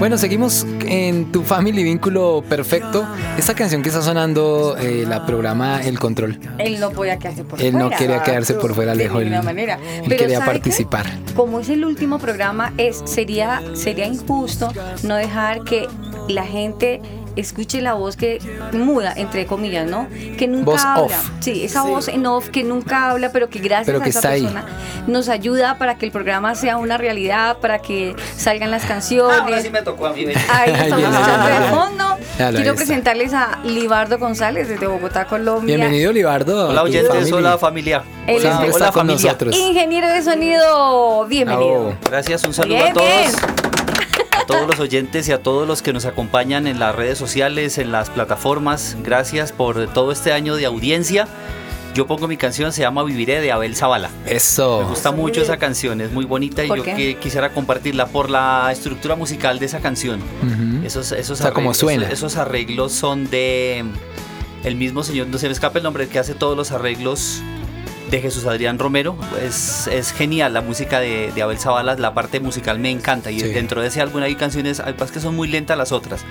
Bueno, 0.00 0.16
seguimos 0.16 0.66
en 0.90 1.30
tu 1.32 1.42
family 1.42 1.82
vínculo 1.84 2.44
perfecto. 2.46 3.06
Esta 3.38 3.54
canción 3.54 3.82
que 3.82 3.88
está 3.88 4.02
sonando 4.02 4.76
eh, 4.76 5.04
la 5.08 5.24
programa 5.24 5.82
El 5.82 5.98
Control. 5.98 6.38
Él 6.58 6.80
no 6.80 6.90
podía 6.90 7.18
quedarse 7.18 7.44
por 7.44 7.62
Él 7.62 7.72
fuera. 7.72 7.88
no 7.88 7.96
quería 7.96 8.22
quedarse 8.22 8.54
por 8.54 8.74
fuera, 8.74 8.94
De 8.94 9.04
Alejo. 9.04 9.20
Él, 9.20 9.30
ninguna 9.30 9.42
manera. 9.42 9.74
él 9.74 10.04
Pero 10.08 10.16
quería 10.16 10.44
participar. 10.44 11.06
Como 11.34 11.60
es 11.60 11.68
el 11.68 11.84
último 11.84 12.18
programa, 12.18 12.72
es, 12.76 13.02
sería, 13.04 13.62
sería 13.74 14.06
injusto 14.06 14.72
no 15.04 15.14
dejar 15.14 15.62
que 15.62 15.86
la 16.28 16.44
gente 16.44 17.00
escuche 17.40 17.80
la 17.82 17.94
voz 17.94 18.16
que 18.16 18.38
muda, 18.72 19.12
entre 19.16 19.46
comillas, 19.46 19.88
¿no? 19.88 20.08
Que 20.38 20.46
nunca 20.46 20.64
Voz 20.70 20.84
habla. 20.84 21.02
off. 21.02 21.30
Sí, 21.40 21.64
esa 21.64 21.82
voz 21.82 22.08
en 22.08 22.26
off 22.26 22.48
que 22.48 22.62
nunca 22.64 23.10
habla, 23.10 23.30
pero 23.32 23.48
que 23.48 23.58
gracias 23.58 23.86
Pero 23.86 24.02
a 24.02 24.06
esa 24.06 24.28
ahí. 24.30 24.42
persona 24.42 24.64
nos 25.06 25.28
ayuda 25.28 25.78
para 25.78 25.96
que 25.96 26.06
el 26.06 26.12
programa 26.12 26.54
sea 26.54 26.76
una 26.76 26.96
realidad, 26.98 27.58
para 27.58 27.78
que 27.80 28.14
salgan 28.36 28.70
las 28.70 28.84
canciones. 28.84 29.40
Ahora 29.40 29.60
sí 29.62 29.70
me 29.70 29.82
tocó 29.82 30.06
a 30.06 30.12
mí. 30.12 30.26
Ahí 30.50 30.72
estamos 30.72 31.02
escuchando 31.04 31.46
de 31.46 31.70
fondo. 31.70 32.04
Quiero 32.56 32.74
presentarles 32.74 33.32
a 33.34 33.58
Libardo 33.64 34.18
González 34.18 34.68
desde 34.68 34.86
Bogotá, 34.86 35.26
Colombia. 35.26 35.76
Bienvenido, 35.76 36.12
Libardo. 36.12 36.68
Hola 36.68 36.82
oyentes, 36.82 37.32
hola 37.32 37.58
familia. 37.58 38.02
Él 38.26 38.36
Hola, 38.36 38.40
siempre 38.56 38.72
hola 38.72 38.92
familia. 38.92 39.24
nosotros. 39.32 39.56
Ingeniero 39.56 40.08
de 40.08 40.22
sonido, 40.22 41.26
bienvenido. 41.26 41.94
Gracias, 42.08 42.44
un 42.44 42.54
saludo 42.54 42.76
Bien, 42.76 42.88
a 42.90 42.92
todos. 42.92 43.06
bien. 43.08 43.79
A 44.50 44.52
todos 44.52 44.66
los 44.68 44.80
oyentes 44.80 45.28
y 45.28 45.32
a 45.32 45.40
todos 45.40 45.68
los 45.68 45.80
que 45.80 45.92
nos 45.92 46.06
acompañan 46.06 46.66
en 46.66 46.80
las 46.80 46.92
redes 46.96 47.16
sociales, 47.16 47.78
en 47.78 47.92
las 47.92 48.10
plataformas. 48.10 48.96
Gracias 49.00 49.52
por 49.52 49.86
todo 49.92 50.10
este 50.10 50.32
año 50.32 50.56
de 50.56 50.66
audiencia. 50.66 51.28
Yo 51.94 52.08
pongo 52.08 52.26
mi 52.26 52.36
canción, 52.36 52.72
se 52.72 52.82
llama 52.82 53.04
Viviré 53.04 53.40
de 53.40 53.52
Abel 53.52 53.76
Zavala. 53.76 54.10
Eso. 54.26 54.80
Me 54.82 54.88
gusta 54.88 55.12
mucho 55.12 55.40
esa 55.40 55.56
canción, 55.56 56.00
es 56.00 56.10
muy 56.10 56.24
bonita 56.24 56.64
y 56.64 56.68
¿Por 56.68 56.78
yo 56.78 56.84
que 56.84 57.16
quisiera 57.20 57.52
compartirla 57.52 58.06
por 58.08 58.28
la 58.28 58.70
estructura 58.72 59.14
musical 59.14 59.60
de 59.60 59.66
esa 59.66 59.78
canción. 59.78 60.18
Ujú. 60.42 60.84
Esos, 60.84 61.12
esos, 61.12 61.38
O 61.38 61.42
sea, 61.42 61.52
como 61.52 61.70
arreglos, 61.70 61.76
suena. 61.78 62.06
esos, 62.06 62.18
esos 62.18 62.36
arreglos 62.36 62.90
son 62.90 63.30
de 63.30 63.84
el 64.64 64.74
mismo 64.74 65.04
señor, 65.04 65.28
no 65.28 65.38
se 65.38 65.46
me 65.46 65.52
escapa 65.52 65.78
el 65.78 65.84
nombre, 65.84 66.08
que 66.08 66.18
hace 66.18 66.34
todos 66.34 66.56
los 66.56 66.72
arreglos 66.72 67.40
de 68.10 68.20
Jesús 68.20 68.44
Adrián 68.46 68.78
Romero. 68.78 69.16
Es, 69.42 69.86
es 69.86 70.12
genial 70.12 70.52
la 70.52 70.60
música 70.60 71.00
de, 71.00 71.30
de 71.34 71.42
Abel 71.42 71.58
Zavala, 71.58 71.94
la 71.94 72.12
parte 72.14 72.40
musical 72.40 72.78
me 72.78 72.90
encanta. 72.90 73.30
Y 73.30 73.40
Sí. 73.40 73.48
dentro 73.48 73.80
de 73.80 73.88
ese 73.88 74.00
álbum 74.00 74.22
hay 74.22 74.34
canciones, 74.34 74.80
hay 74.80 74.94
que 74.94 75.20
son 75.20 75.34
muy 75.36 75.48
lentas 75.48 75.78
las 75.78 75.92
otras. 75.92 76.24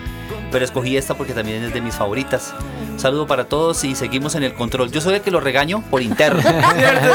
Pero 0.51 0.65
escogí 0.65 0.97
esta 0.97 1.13
porque 1.15 1.33
también 1.33 1.63
es 1.63 1.73
de 1.73 1.81
mis 1.81 1.95
favoritas. 1.95 2.53
Un 2.91 2.99
saludo 2.99 3.27
para 3.27 3.45
todos 3.45 3.83
y 3.83 3.95
seguimos 3.95 4.33
en 4.35 4.43
el 4.43 4.53
control. 4.55 4.91
Yo 4.91 4.99
soy 4.99 5.15
el 5.15 5.21
que 5.21 5.31
lo 5.31 5.39
regaño 5.39 5.83
por 5.89 6.01
interno. 6.01 6.41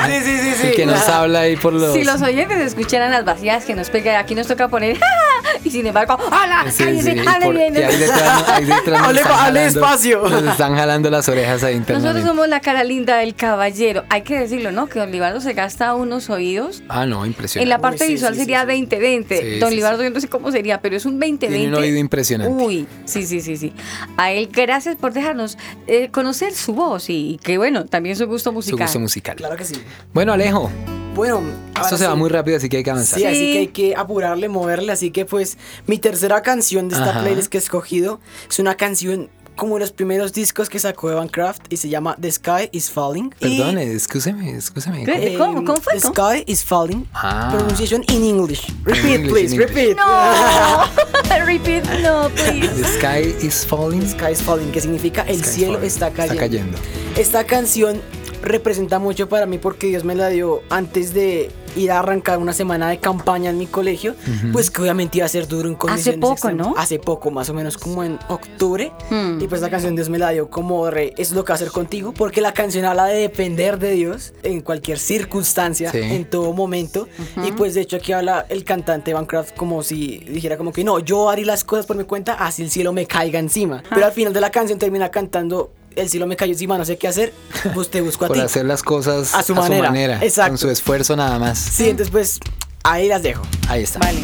Sí, 0.07 0.21
sí, 0.23 0.39
sí, 0.39 0.53
sí. 0.61 0.67
El 0.69 0.75
que 0.77 0.87
nos 0.87 1.09
habla 1.09 1.41
ahí 1.41 1.57
por 1.57 1.73
los. 1.73 1.93
Si 1.93 2.05
los 2.05 2.23
oyentes 2.23 2.59
escucharan 2.61 3.11
las 3.11 3.25
vacías 3.25 3.65
que 3.65 3.75
nos 3.75 3.91
pega, 3.91 4.19
aquí 4.19 4.35
nos 4.35 4.47
toca 4.47 4.69
poner 4.69 4.99
y 5.63 5.71
sin 5.71 5.87
embargo, 5.87 6.17
¡hola! 6.27 6.65
Sí, 6.71 6.85
cállese, 6.85 7.13
sí, 7.13 7.19
hable 7.27 7.51
bien". 7.53 7.77
ahí 7.77 7.97
detrás, 7.97 8.49
ahí 8.49 8.65
detrás 8.65 9.01
nos 9.01 9.09
Hable- 9.09 9.21
están 9.21 9.33
hable 9.33 9.61
jalando- 9.61 9.61
despacio. 9.61 10.29
Nos 10.29 10.43
están 10.45 10.75
jalando 10.77 11.11
las 11.11 11.29
orejas 11.29 11.63
ahí 11.65 11.79
Nosotros 11.89 12.25
somos 12.25 12.49
la 12.49 12.61
cara 12.61 12.85
linda 12.85 13.19
del 13.19 13.35
caballero. 13.35 14.05
Hay 14.11 14.23
que 14.23 14.39
decirlo, 14.39 14.73
¿no? 14.73 14.87
Que 14.89 14.99
Don 14.99 15.11
Libardo 15.13 15.41
se 15.41 15.53
gasta 15.53 15.95
unos 15.95 16.31
oídos. 16.31 16.83
Ah, 16.89 17.07
no, 17.07 17.25
En 17.25 17.31
impresionante. 17.33 17.69
la 17.69 17.79
parte 17.79 18.05
Uy, 18.05 18.07
sí, 18.09 18.13
visual 18.15 18.35
sí, 18.35 18.41
sería 18.41 18.63
sí, 18.67 18.73
sí. 18.73 18.87
20-20. 18.87 19.41
Sí, 19.41 19.59
Don 19.59 19.71
sí, 19.71 19.77
Libardo, 19.77 20.03
yo 20.03 20.11
no 20.11 20.21
sé 20.21 20.29
cómo 20.29 20.51
sería, 20.51 20.81
pero 20.81 20.97
es 20.97 21.05
un 21.07 21.21
20-20. 21.21 21.39
Tiene 21.39 21.69
un 21.69 21.75
oído 21.75 21.99
impresionante. 21.99 22.53
Uy, 22.65 22.87
sí, 23.05 23.27
sí, 23.27 23.41
sí, 23.41 23.57
sí. 23.57 23.73
A 24.17 24.33
él, 24.33 24.49
gracias 24.53 24.97
por 24.97 25.13
dejarnos 25.13 25.59
eh, 25.87 26.09
conocer 26.11 26.53
su 26.55 26.75
voz 26.75 27.11
y 27.11 27.39
que, 27.43 27.59
bueno, 27.59 27.85
también 27.87 28.17
su 28.17 28.27
gusto 28.27 28.51
Su 28.51 28.55
musical. 28.55 28.87
gusto 28.87 29.01
musical. 29.01 29.37
Claro 29.37 29.57
que 29.57 29.65
sí. 29.65 29.75
Bueno, 30.13 30.33
Alejo, 30.33 30.71
Bueno, 31.15 31.43
esto 31.81 31.97
se 31.97 32.07
va 32.07 32.12
sí. 32.15 32.19
muy 32.19 32.29
rápido, 32.29 32.57
así 32.57 32.69
que 32.69 32.79
hay 32.79 32.83
que 32.83 32.91
avanzar. 32.91 33.19
Sí, 33.19 33.25
así 33.25 33.39
Sí. 33.39 33.53
que 33.53 33.59
hay 33.59 33.69
que 33.69 33.95
apurarle, 33.97 34.49
moverle. 34.49 34.93
Así 34.93 35.11
que, 35.11 35.25
pues, 35.25 35.57
mi 35.87 35.99
tercera 35.99 36.43
canción 36.43 36.89
de 36.89 36.97
esta 36.97 37.11
Ajá. 37.11 37.21
playlist 37.23 37.49
que 37.49 37.59
he 37.59 37.61
escogido 37.61 38.21
es 38.51 38.59
una 38.59 38.75
canción 38.77 39.31
como 39.57 39.79
los 39.79 39.93
primeros 39.93 40.33
discos 40.33 40.69
que 40.69 40.81
sacó 40.81 41.12
Evan 41.12 41.29
Craft 41.29 41.67
y 41.73 41.77
se 41.77 41.89
llama 41.89 42.17
The 42.21 42.33
Sky 42.33 42.69
is 42.73 42.91
Falling. 42.91 43.31
Perdón, 43.39 43.79
excúseme, 43.79 44.51
excúseme. 44.51 45.05
¿Qué? 45.05 45.37
¿Cómo? 45.39 45.65
¿Cómo 45.65 45.77
fue? 45.81 45.95
The 45.95 46.01
¿Cómo? 46.01 46.15
Sky 46.15 46.43
is 46.49 46.65
Falling. 46.65 47.07
Ah. 47.15 47.51
Pronunciation 47.53 48.03
in 48.09 48.25
English. 48.25 48.67
Repeat, 48.83 49.05
English, 49.05 49.31
please. 49.31 49.55
in 49.55 49.61
English. 49.62 49.77
Repeat. 49.77 49.97
No, 49.97 51.45
repeat, 51.47 51.85
no, 52.03 52.29
please. 52.31 52.69
The 52.83 52.99
sky 52.99 53.47
is 53.47 53.65
falling. 53.65 54.03
Sky 54.09 54.33
is 54.33 54.43
Falling, 54.43 54.73
que 54.73 54.81
significa 54.81 55.23
el 55.29 55.45
cielo 55.45 55.79
está 55.83 56.11
cayendo. 56.11 56.35
Está 56.35 56.49
cayendo. 56.49 56.79
Esta 57.17 57.45
canción 57.45 58.01
representa 58.45 58.99
mucho 58.99 59.29
para 59.29 59.47
mí 59.47 59.59
porque 59.59 59.87
Dios 59.89 60.05
me 60.05 60.15
la 60.15 60.29
dio 60.29 60.63
antes 60.71 61.13
de 61.15 61.51
ir 61.77 61.91
a 61.91 61.99
arrancar 61.99 62.39
una 62.39 62.53
semana 62.53 62.89
de 62.89 62.99
campaña 62.99 63.51
en 63.51 63.59
mi 63.59 63.67
colegio, 63.67 64.13
Ujú. 64.13 64.53
pues 64.53 64.71
que 64.71 64.81
obviamente 64.81 65.19
iba 65.19 65.27
a 65.27 65.29
ser 65.29 65.49
duro 65.49 65.69
en 65.69 65.75
condiciones 65.75 66.21
poco, 66.21 66.33
extremas. 66.35 66.67
¿no? 66.69 66.75
Hace 66.77 67.01
poco, 67.01 67.33
más 67.33 67.49
o 67.51 67.55
menos 67.55 67.77
como 67.79 68.05
en 68.05 68.17
octubre. 68.29 68.93
Hmm. 69.11 69.41
Y 69.43 69.49
pues 69.49 69.61
la 69.61 69.71
canción 69.71 69.97
Dios 69.97 70.09
me 70.09 70.19
la 70.19 70.31
dio 70.31 70.49
como 70.49 70.89
re, 70.89 71.09
eso 71.17 71.21
es 71.23 71.33
lo 71.33 71.45
que 71.45 71.51
va 71.51 71.55
a 71.55 71.57
hacer 71.57 71.73
contigo, 71.73 72.13
porque 72.13 72.41
la 72.41 72.55
canción 72.55 72.85
habla 72.85 73.07
de 73.07 73.17
depender 73.19 73.81
de 73.81 73.91
Dios 73.91 74.35
en 74.45 74.61
cualquier 74.61 75.01
circunstancia, 75.01 75.91
Sí. 75.91 75.99
en 76.01 76.25
todo 76.31 76.53
momento. 76.53 77.09
Y 77.45 77.51
pues 77.53 77.75
de 77.75 77.81
hecho 77.81 77.97
aquí 77.97 78.13
habla 78.13 78.47
el 78.49 78.63
cantante 78.65 79.13
Bancraft 79.13 79.57
como 79.57 79.83
si 79.83 80.19
dijera 80.19 80.57
como 80.57 80.73
que 80.73 80.85
no, 80.85 81.01
yo 81.01 81.29
haré 81.29 81.45
las 81.45 81.65
cosas 81.65 81.87
por 81.87 81.97
mi 81.97 82.05
cuenta, 82.05 82.35
así 82.35 82.63
el 82.63 82.71
cielo 82.71 82.93
me 82.93 83.07
caiga 83.07 83.41
encima. 83.41 83.83
Pero 83.91 84.07
al 84.07 84.13
final 84.13 84.33
de 84.33 84.41
la 84.41 84.51
canción 84.51 84.79
termina 84.79 85.11
cantando 85.11 85.73
el 85.97 86.09
cielo 86.11 86.27
me 86.27 86.37
cayó 86.37 86.53
encima, 86.53 86.77
no 86.79 86.85
sé 86.85 86.97
qué 86.99 87.09
hacer, 87.09 87.33
pues 87.75 87.91
te 87.91 88.01
busco 88.01 88.25
a 88.25 88.29
Por 88.29 88.37
ti. 88.37 88.43
hacer 88.43 88.65
las 88.65 88.83
cosas 88.83 89.35
A 89.35 89.43
su 89.43 89.55
manera. 89.55 90.19
Exacto. 90.23 90.51
Con 90.51 90.59
su 90.59 90.71
esfuerzo 90.71 91.17
nada 91.17 91.39
más. 91.39 91.59
Sí, 91.59 91.89
entonces 91.89 92.11
pues 92.11 92.39
ahí 92.83 93.09
las 93.09 93.23
dejo. 93.23 93.43
Ahí 93.69 93.83
está. 93.83 93.99
Vale. 94.01 94.21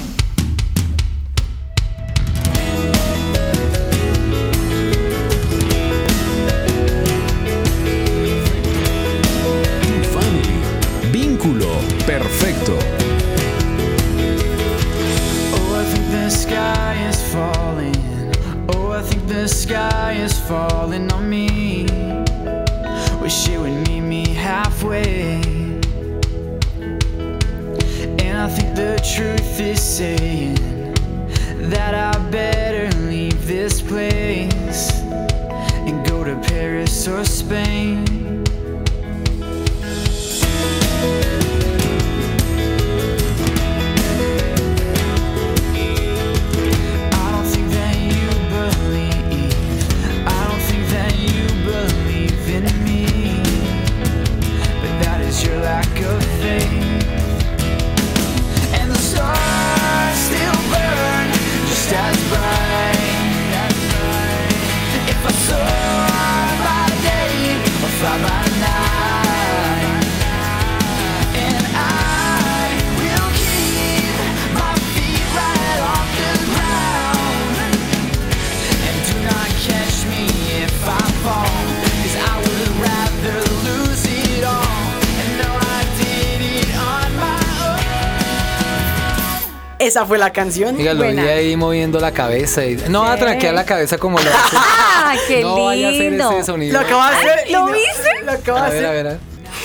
Esa 89.80 90.04
fue 90.06 90.18
la 90.18 90.30
canción. 90.32 90.76
Oiga, 90.76 90.94
lo 90.94 91.02
vi 91.10 91.18
ahí 91.18 91.56
moviendo 91.56 91.98
la 92.00 92.12
cabeza. 92.12 92.64
Y... 92.64 92.76
No 92.88 93.02
va 93.02 93.12
a 93.14 93.16
traquear 93.16 93.54
la 93.54 93.64
cabeza 93.64 93.98
como 93.98 94.18
lo 94.18 94.30
hace. 94.30 94.56
¡Ah, 94.56 95.14
qué 95.26 95.40
no 95.42 95.64
vaya 95.64 95.88
a 95.88 95.90
hacer 95.90 96.10
lindo! 96.12 96.30
ese 96.32 96.44
sonido. 96.44 96.72
Lo 96.74 96.86
acaba 96.86 97.10
de 97.10 97.16
hacer. 97.16 97.38
y 97.48 97.52
¿Lo 97.52 97.66
no- 97.66 97.72
viste? 97.72 98.22
Lo 98.24 98.32
acaba 98.32 98.66
A 98.66 98.70
de 98.70 98.76
ver, 98.80 98.84
a 98.86 98.90
hacer. 98.90 99.04
ver. 99.04 99.18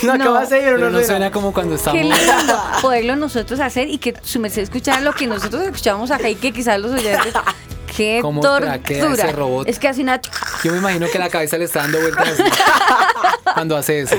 Lo 0.03 0.13
acaba 0.13 0.39
de 0.39 0.45
hacer, 0.45 0.59
pero 0.63 0.76
Pero 0.78 0.86
no 0.86 0.91
no 0.91 0.97
suena. 0.99 1.07
suena 1.07 1.32
como 1.32 1.53
cuando 1.53 1.76
estamos. 1.76 1.99
Qué 2.01 2.03
lindo 2.07 2.63
poderlo 2.82 3.16
nosotros 3.18 3.59
hacer 3.59 3.89
y 3.89 3.97
que 3.97 4.13
su 4.24 4.39
merced 4.39 4.61
escuchara 4.63 4.99
lo 5.01 5.13
que 5.13 5.28
nosotros 5.28 5.61
escuchamos 5.63 6.11
acá 6.11 6.30
y 6.30 6.36
que 6.36 6.51
quizás 6.53 6.80
los 6.80 6.91
oyentes. 6.93 7.34
Qué 7.95 8.19
¿Cómo 8.21 8.41
tortura. 8.41 8.79
ese 8.87 9.31
robot? 9.31 9.67
Es 9.67 9.79
que 9.79 9.87
hace 9.87 10.01
una. 10.01 10.19
Yo 10.63 10.71
me 10.71 10.79
imagino 10.79 11.07
que 11.09 11.17
la 11.17 11.29
cabeza 11.29 11.57
le 11.57 11.65
está 11.65 11.81
dando 11.81 12.01
vueltas 12.01 12.27
así 12.27 12.43
cuando 13.53 13.77
hace 13.77 14.01
eso. 14.01 14.17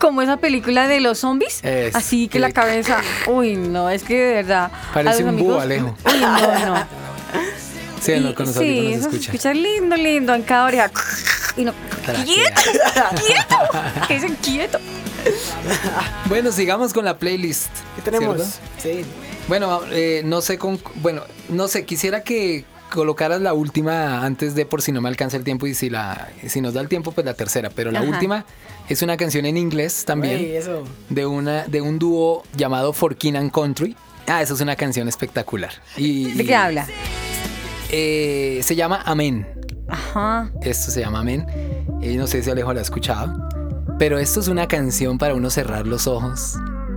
Como 0.00 0.22
esa 0.22 0.38
película 0.38 0.88
de 0.88 1.00
los 1.00 1.18
zombies. 1.18 1.60
Es, 1.62 1.94
así 1.94 2.26
que 2.28 2.38
la 2.40 2.50
cabeza. 2.50 2.98
Uy, 3.26 3.56
no, 3.56 3.90
es 3.90 4.02
que 4.02 4.18
de 4.18 4.34
verdad. 4.34 4.72
Parece 4.92 5.24
un 5.24 5.36
búho, 5.36 5.60
Alejo. 5.60 5.94
Uy, 6.04 6.20
no, 6.20 6.66
no. 6.66 6.86
Sí, 8.00 8.14
no, 8.18 8.34
con 8.34 8.46
los 8.46 8.56
sí, 8.56 8.60
audífonos 8.60 8.90
se 8.90 8.94
eso 8.94 9.02
se 9.02 9.16
escucha. 9.16 9.30
escucha 9.30 9.54
lindo, 9.54 9.96
lindo 9.96 10.34
en 10.34 10.42
cada 10.42 10.64
oreja. 10.64 10.90
Y 11.56 11.64
no. 11.64 11.72
Traquea. 12.04 12.24
¡Quieto! 12.24 12.60
¡Quieto! 13.24 14.08
Que 14.08 14.14
dicen 14.14 14.36
quieto. 14.42 14.78
Bueno, 16.26 16.50
sigamos 16.50 16.92
con 16.92 17.04
la 17.04 17.16
playlist. 17.16 17.68
¿Qué 17.94 18.02
tenemos? 18.02 18.36
¿cierto? 18.78 19.04
Sí. 19.04 19.04
Bueno, 19.46 19.80
eh, 19.92 20.22
no 20.24 20.40
sé 20.40 20.58
con, 20.58 20.80
bueno, 20.96 21.22
no 21.48 21.68
sé, 21.68 21.84
quisiera 21.84 22.22
que 22.22 22.64
colocaras 22.92 23.40
la 23.40 23.54
última 23.54 24.24
antes 24.24 24.54
de 24.54 24.66
por 24.66 24.82
si 24.82 24.92
no 24.92 25.00
me 25.00 25.08
alcanza 25.08 25.36
el 25.36 25.44
tiempo 25.44 25.66
y 25.66 25.74
si 25.74 25.90
la, 25.90 26.28
si 26.46 26.60
nos 26.60 26.74
da 26.74 26.80
el 26.80 26.88
tiempo 26.88 27.12
pues 27.12 27.24
la 27.24 27.34
tercera, 27.34 27.70
pero 27.74 27.90
la 27.90 28.00
Ajá. 28.00 28.08
última 28.08 28.44
es 28.88 29.02
una 29.02 29.16
canción 29.16 29.46
en 29.46 29.56
inglés 29.56 30.04
también 30.04 30.44
eso. 30.54 30.84
de 31.08 31.26
una 31.26 31.64
de 31.66 31.80
un 31.80 31.98
dúo 31.98 32.42
llamado 32.56 32.92
For 32.92 33.16
King 33.16 33.34
and 33.34 33.50
Country. 33.52 33.96
Ah, 34.28 34.42
esa 34.42 34.54
es 34.54 34.60
una 34.60 34.76
canción 34.76 35.08
espectacular. 35.08 35.72
Y, 35.96 36.32
¿De 36.32 36.42
y, 36.42 36.46
qué 36.46 36.54
habla? 36.54 36.86
eh, 37.90 38.60
se 38.62 38.76
llama 38.76 39.02
Amén. 39.04 39.46
Ajá. 39.88 40.50
Esto 40.62 40.90
se 40.90 41.00
llama 41.00 41.20
Amén. 41.20 41.46
Eh, 42.02 42.16
no 42.16 42.26
sé 42.26 42.42
si 42.42 42.50
Alejo 42.50 42.72
la 42.72 42.80
ha 42.80 42.82
escuchado. 42.82 43.48
Pero 43.98 44.18
esto 44.18 44.40
es 44.40 44.48
una 44.48 44.66
canción 44.68 45.18
para 45.18 45.34
uno 45.34 45.50
cerrar 45.50 45.86
los 45.86 46.06
ojos, 46.06 46.56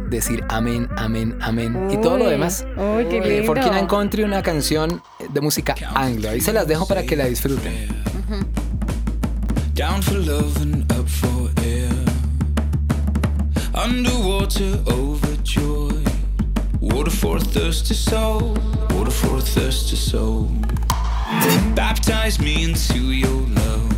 decir 0.09 0.43
amén, 0.49 0.87
amén, 0.97 1.37
amén. 1.41 1.87
y 1.91 1.97
todo 1.97 2.17
lo 2.17 2.29
demás. 2.29 2.65
uy, 2.77 3.05
qué 3.09 3.17
Eh, 3.17 3.43
For 3.45 3.55
lindo. 3.57 3.71
King 3.71 3.79
and 3.79 3.89
Country, 3.89 4.23
una 4.23 4.41
canción 4.41 5.01
de 5.33 5.41
música 5.41 5.75
anglo. 5.95 6.29
Ahí 6.29 6.41
se 6.41 6.53
las 6.53 6.67
dejo 6.67 6.85
para 6.87 7.03
que 7.03 7.15
la 7.15 7.25
disfruten. 7.25 7.87
Down 9.73 10.01
for 10.01 10.17
love 10.17 10.55
and 10.61 10.89
up 10.93 11.07
for 11.07 11.49
air. 11.63 11.89
Underwater, 13.73 14.79
overjoyed. 14.87 16.07
Water 16.79 17.11
for 17.11 17.37
a 17.37 17.41
thirsty 17.41 17.93
soul. 17.93 18.53
Water 18.93 19.11
for 19.11 19.37
a 19.37 19.41
thirsty 19.41 19.97
soul. 19.97 20.49
Baptize 21.75 22.39
me 22.39 22.63
into 22.63 23.11
your 23.11 23.41
love. 23.49 23.91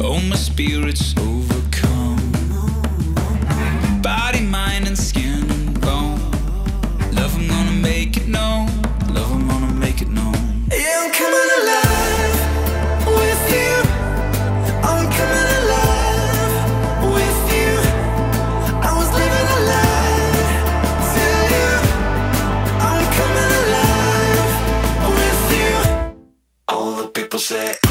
Oh, 0.00 0.18
my 0.28 0.34
spirit's 0.36 1.14
overcome. 1.18 1.61
And 4.92 4.98
skin 4.98 5.50
and 5.50 5.80
bone. 5.80 6.20
Love, 7.12 7.34
I'm 7.38 7.48
gonna 7.48 7.72
make 7.72 8.18
it 8.18 8.28
known. 8.28 8.66
Love, 9.08 9.32
I'm 9.32 9.48
gonna 9.48 9.72
make 9.72 10.02
it 10.02 10.10
known. 10.10 10.34
Yeah, 10.70 11.02
I'm 11.02 11.10
coming 11.20 11.50
alive 11.60 12.38
with 13.18 13.42
you. 13.56 13.72
I'm 14.90 15.04
coming 15.18 15.48
alive 15.60 16.54
with 17.16 17.40
you. 17.56 17.72
I 18.88 18.90
was 18.98 19.08
living 19.20 19.48
a 19.56 19.60
lie 19.72 20.44
to 21.14 21.24
you. 21.54 21.70
I'm 22.88 23.04
coming 23.18 23.52
alive 23.62 24.52
with 25.18 25.42
you. 25.58 25.74
All 26.68 26.92
the 26.96 27.08
people 27.08 27.38
say. 27.38 27.81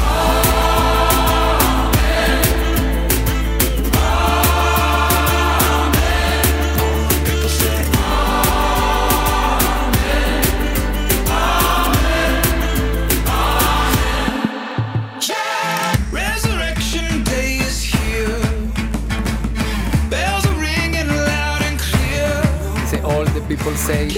People 23.62 23.76
say 23.78 24.08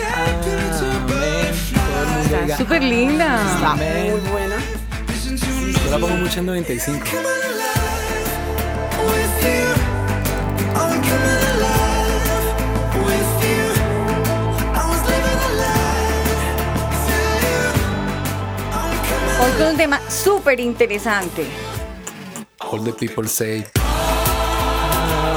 Está 2.24 2.56
súper 2.56 2.82
linda. 2.82 3.36
Está 3.54 3.74
muy 3.74 4.20
buena. 4.30 4.56
Yo 5.84 5.90
la 5.90 5.98
pongo 5.98 6.16
mucho 6.16 6.40
en 6.40 6.46
95. 6.46 7.04
with 9.04 9.44
you. 9.44 9.66
I'm 10.74 11.02
coming 11.02 11.42
alive 11.52 12.24
with 13.04 13.32
you. 13.44 13.64
I 14.72 14.82
was 14.88 15.02
living 15.10 15.40
a 15.40 15.52
lie 15.60 16.48
to 17.06 17.16
you. 17.44 17.60
I'm 18.72 18.96
coming 19.08 19.36
Hoy 19.40 19.52
con 19.58 19.66
un 19.68 19.76
tema 19.76 20.00
súper 20.08 20.58
interesante. 20.60 21.46
All 22.60 22.82
the 22.82 22.92
people 22.92 23.28
say 23.28 23.64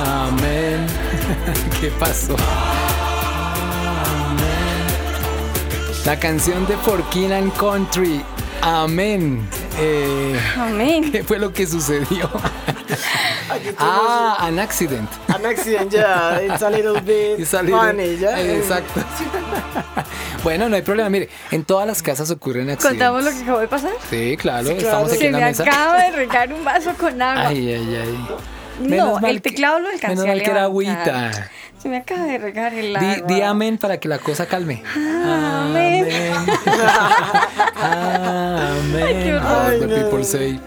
amén. 0.05 0.87
¿Qué 1.81 1.91
pasó? 1.99 2.35
La 6.07 6.17
canción 6.17 6.65
de 6.67 6.77
Forkin 6.77 7.33
and 7.33 7.53
Country. 7.57 8.23
Amén. 8.61 9.45
Eh, 9.77 10.39
Amén. 10.57 11.11
¿Qué 11.11 11.21
fue 11.21 11.37
lo 11.37 11.51
que 11.51 11.67
sucedió? 11.67 12.29
ah, 13.77 14.37
an 14.39 14.57
accident. 14.57 15.09
An 15.27 15.45
accident, 15.45 15.91
yeah. 15.91 16.39
It's 16.41 16.63
a 16.63 16.69
little 16.69 17.01
bit 17.01 17.37
It's 17.39 17.53
a 17.53 17.61
little- 17.61 17.77
funny, 17.77 18.15
yeah. 18.15 18.39
Exacto. 18.39 19.01
bueno, 20.45 20.69
no 20.69 20.77
hay 20.77 20.81
problema. 20.81 21.09
Mire, 21.09 21.27
en 21.51 21.65
todas 21.65 21.85
las 21.85 22.01
casas 22.01 22.31
ocurren 22.31 22.69
accidentes. 22.69 22.89
¿Contamos 22.89 23.25
lo 23.25 23.31
que 23.31 23.43
acabó 23.43 23.59
de 23.59 23.67
pasar? 23.67 23.91
Sí, 24.09 24.37
claro. 24.37 24.67
Sí, 24.69 24.75
Estamos 24.77 25.09
aquí 25.09 25.19
Se 25.19 25.25
en 25.27 25.31
la 25.33 25.39
me 25.39 25.45
mesa. 25.47 25.63
acaba 25.63 26.03
de 26.03 26.11
regar 26.11 26.53
un 26.53 26.63
vaso 26.63 26.93
con 26.97 27.21
agua. 27.21 27.47
Ay, 27.49 27.73
ay, 27.73 27.95
ay. 28.01 28.27
no, 28.79 28.87
Menos 28.87 29.21
mal 29.21 29.31
el 29.31 29.41
teclado 29.41 29.79
lo 29.79 29.89
alcancé 29.89 30.07
menos 30.07 30.23
a 30.23 30.27
mal 30.29 30.41
que 30.41 30.51
era 30.51 30.63
agüita. 30.63 31.51
Se 31.88 31.91
me 31.91 31.97
acaba 31.99 32.25
de 32.25 32.38
regar 32.38 32.73
el 32.73 32.88
Di, 32.99 33.05
agua. 33.05 33.27
di 33.29 33.41
amén 33.41 33.77
para 33.77 33.97
que 33.97 34.09
la 34.09 34.17
cosa 34.19 34.45
calme. 34.45 34.83
Amén. 34.93 36.05
Amén. 37.79 39.13
qué 39.23 39.33
horror. 39.35 39.45
All 39.47 39.79
the 39.79 39.85
Ay, 39.85 39.89
no. 39.89 39.95
people 40.09 40.23
say. 40.25 40.59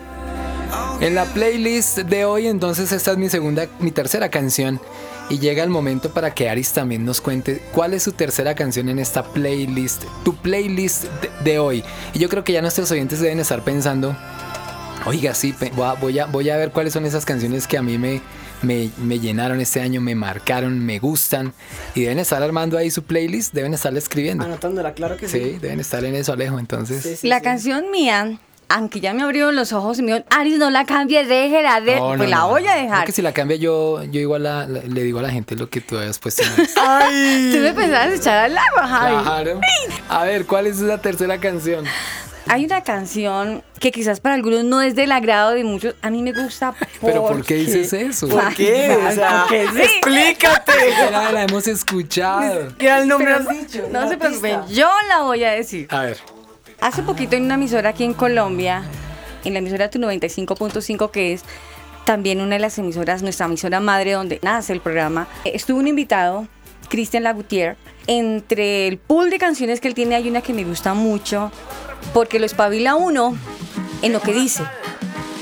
En 1.02 1.14
la 1.14 1.26
playlist 1.26 1.98
de 1.98 2.24
hoy, 2.24 2.46
entonces, 2.46 2.90
esta 2.92 3.10
es 3.12 3.18
mi 3.18 3.28
segunda, 3.28 3.66
mi 3.80 3.90
tercera 3.90 4.30
canción. 4.30 4.80
Y 5.28 5.38
llega 5.40 5.62
el 5.62 5.68
momento 5.68 6.08
para 6.08 6.32
que 6.32 6.48
Aris 6.48 6.72
también 6.72 7.04
nos 7.04 7.20
cuente 7.20 7.62
cuál 7.74 7.92
es 7.92 8.02
su 8.02 8.12
tercera 8.12 8.54
canción 8.54 8.88
en 8.88 8.98
esta 8.98 9.22
playlist, 9.22 10.04
tu 10.24 10.34
playlist 10.36 11.04
de, 11.20 11.30
de 11.44 11.58
hoy. 11.58 11.84
Y 12.14 12.18
yo 12.18 12.30
creo 12.30 12.44
que 12.44 12.54
ya 12.54 12.62
nuestros 12.62 12.90
oyentes 12.92 13.20
deben 13.20 13.40
estar 13.40 13.62
pensando, 13.62 14.16
oiga, 15.04 15.34
sí, 15.34 15.52
pe- 15.52 15.70
voy 15.76 15.84
a, 15.86 15.92
voy 15.92 16.18
a, 16.18 16.24
voy 16.24 16.48
a 16.48 16.56
ver 16.56 16.70
cuáles 16.70 16.94
son 16.94 17.04
esas 17.04 17.26
canciones 17.26 17.66
que 17.66 17.76
a 17.76 17.82
mí 17.82 17.98
me, 17.98 18.22
me, 18.62 18.90
me 18.98 19.18
llenaron 19.20 19.60
este 19.60 19.80
año, 19.80 20.00
me 20.00 20.14
marcaron, 20.14 20.78
me 20.84 20.98
gustan. 20.98 21.52
Y 21.94 22.02
deben 22.02 22.18
estar 22.18 22.42
armando 22.42 22.76
ahí 22.78 22.90
su 22.90 23.02
playlist, 23.04 23.52
deben 23.54 23.74
estarle 23.74 23.98
escribiendo. 23.98 24.44
Anotándola, 24.44 24.92
claro 24.94 25.16
que 25.16 25.28
sí. 25.28 25.38
Sí, 25.38 25.58
deben 25.60 25.80
estar 25.80 26.04
en 26.04 26.14
eso, 26.14 26.32
Alejo. 26.32 26.58
Entonces, 26.58 27.24
la 27.24 27.40
canción 27.40 27.90
mía, 27.90 28.38
aunque 28.68 29.00
ya 29.00 29.12
me 29.14 29.22
abrieron 29.22 29.56
los 29.56 29.72
ojos 29.72 29.98
y 29.98 30.02
me 30.02 30.12
dijo, 30.12 30.24
Aris, 30.30 30.58
no 30.58 30.70
la 30.70 30.84
cambies, 30.84 31.26
déjela, 31.28 31.80
de... 31.80 31.96
No, 31.96 32.12
no, 32.12 32.18
pues 32.18 32.30
la 32.30 32.36
no. 32.38 32.48
voy 32.50 32.66
a 32.68 32.74
dejar. 32.76 33.04
que 33.04 33.12
si 33.12 33.20
la 33.22 33.32
cambia 33.32 33.56
yo, 33.56 34.04
yo 34.04 34.20
igual 34.20 34.44
la- 34.44 34.66
la- 34.66 34.82
le 34.82 35.02
digo 35.02 35.18
a 35.18 35.22
la 35.22 35.30
gente 35.30 35.56
lo 35.56 35.68
que 35.68 35.80
tú 35.80 35.96
habías 35.98 36.18
puesto. 36.20 36.42
en 36.44 36.50
la- 36.76 36.98
Ay. 37.06 37.50
Tú 37.52 37.58
me 37.60 37.72
pensabas 37.74 38.12
echar 38.14 38.44
al 38.44 38.56
agua, 38.56 38.86
Javi. 38.86 39.24
Claro. 39.24 39.60
A 40.08 40.24
ver, 40.24 40.46
¿cuál 40.46 40.66
es 40.68 40.78
la 40.80 40.98
tercera 41.00 41.38
canción? 41.38 41.84
Hay 42.50 42.64
una 42.64 42.82
canción 42.82 43.62
que 43.78 43.92
quizás 43.92 44.18
para 44.20 44.34
algunos 44.34 44.64
no 44.64 44.82
es 44.82 44.96
del 44.96 45.12
agrado 45.12 45.52
de 45.52 45.62
muchos. 45.62 45.94
A 46.02 46.10
mí 46.10 46.20
me 46.22 46.32
gusta 46.32 46.74
¿Pero 47.00 47.26
por 47.26 47.44
qué 47.44 47.54
dices 47.54 47.92
eso? 47.92 48.28
¿Por 48.28 48.54
qué? 48.54 48.96
O 48.96 49.12
sea, 49.12 49.44
Porque 49.48 49.68
sí. 49.72 49.80
explícate. 49.82 50.72
Ya 51.10 51.32
la 51.32 51.44
hemos 51.44 51.66
escuchado. 51.68 52.74
¿Qué 52.76 52.88
el 52.88 53.06
nombre 53.06 53.34
Pero 53.36 53.50
has 53.50 53.56
dicho? 53.56 53.88
No 53.90 54.08
se 54.08 54.16
preocupen, 54.16 54.66
yo 54.68 54.88
la 55.08 55.22
voy 55.22 55.44
a 55.44 55.52
decir. 55.52 55.86
A 55.90 56.02
ver. 56.02 56.18
Hace 56.80 57.02
poquito 57.02 57.36
en 57.36 57.44
una 57.44 57.54
emisora 57.54 57.90
aquí 57.90 58.04
en 58.04 58.14
Colombia, 58.14 58.82
en 59.44 59.52
la 59.52 59.58
emisora 59.58 59.90
Tu 59.90 59.98
95.5, 59.98 61.10
que 61.10 61.34
es 61.34 61.42
también 62.04 62.40
una 62.40 62.56
de 62.56 62.60
las 62.60 62.78
emisoras, 62.78 63.22
nuestra 63.22 63.46
emisora 63.46 63.78
madre 63.80 64.12
donde 64.12 64.40
nace 64.42 64.72
el 64.72 64.80
programa, 64.80 65.28
estuvo 65.44 65.78
un 65.78 65.86
invitado, 65.86 66.48
Cristian 66.88 67.22
Lagutier. 67.22 67.76
Entre 68.12 68.88
el 68.88 68.98
pool 68.98 69.30
de 69.30 69.38
canciones 69.38 69.80
que 69.80 69.86
él 69.86 69.94
tiene 69.94 70.16
hay 70.16 70.28
una 70.28 70.42
que 70.42 70.52
me 70.52 70.64
gusta 70.64 70.94
mucho, 70.94 71.52
porque 72.12 72.40
lo 72.40 72.46
espabila 72.46 72.96
uno 72.96 73.36
en 74.02 74.12
lo 74.12 74.20
que 74.20 74.32
dice. 74.32 74.64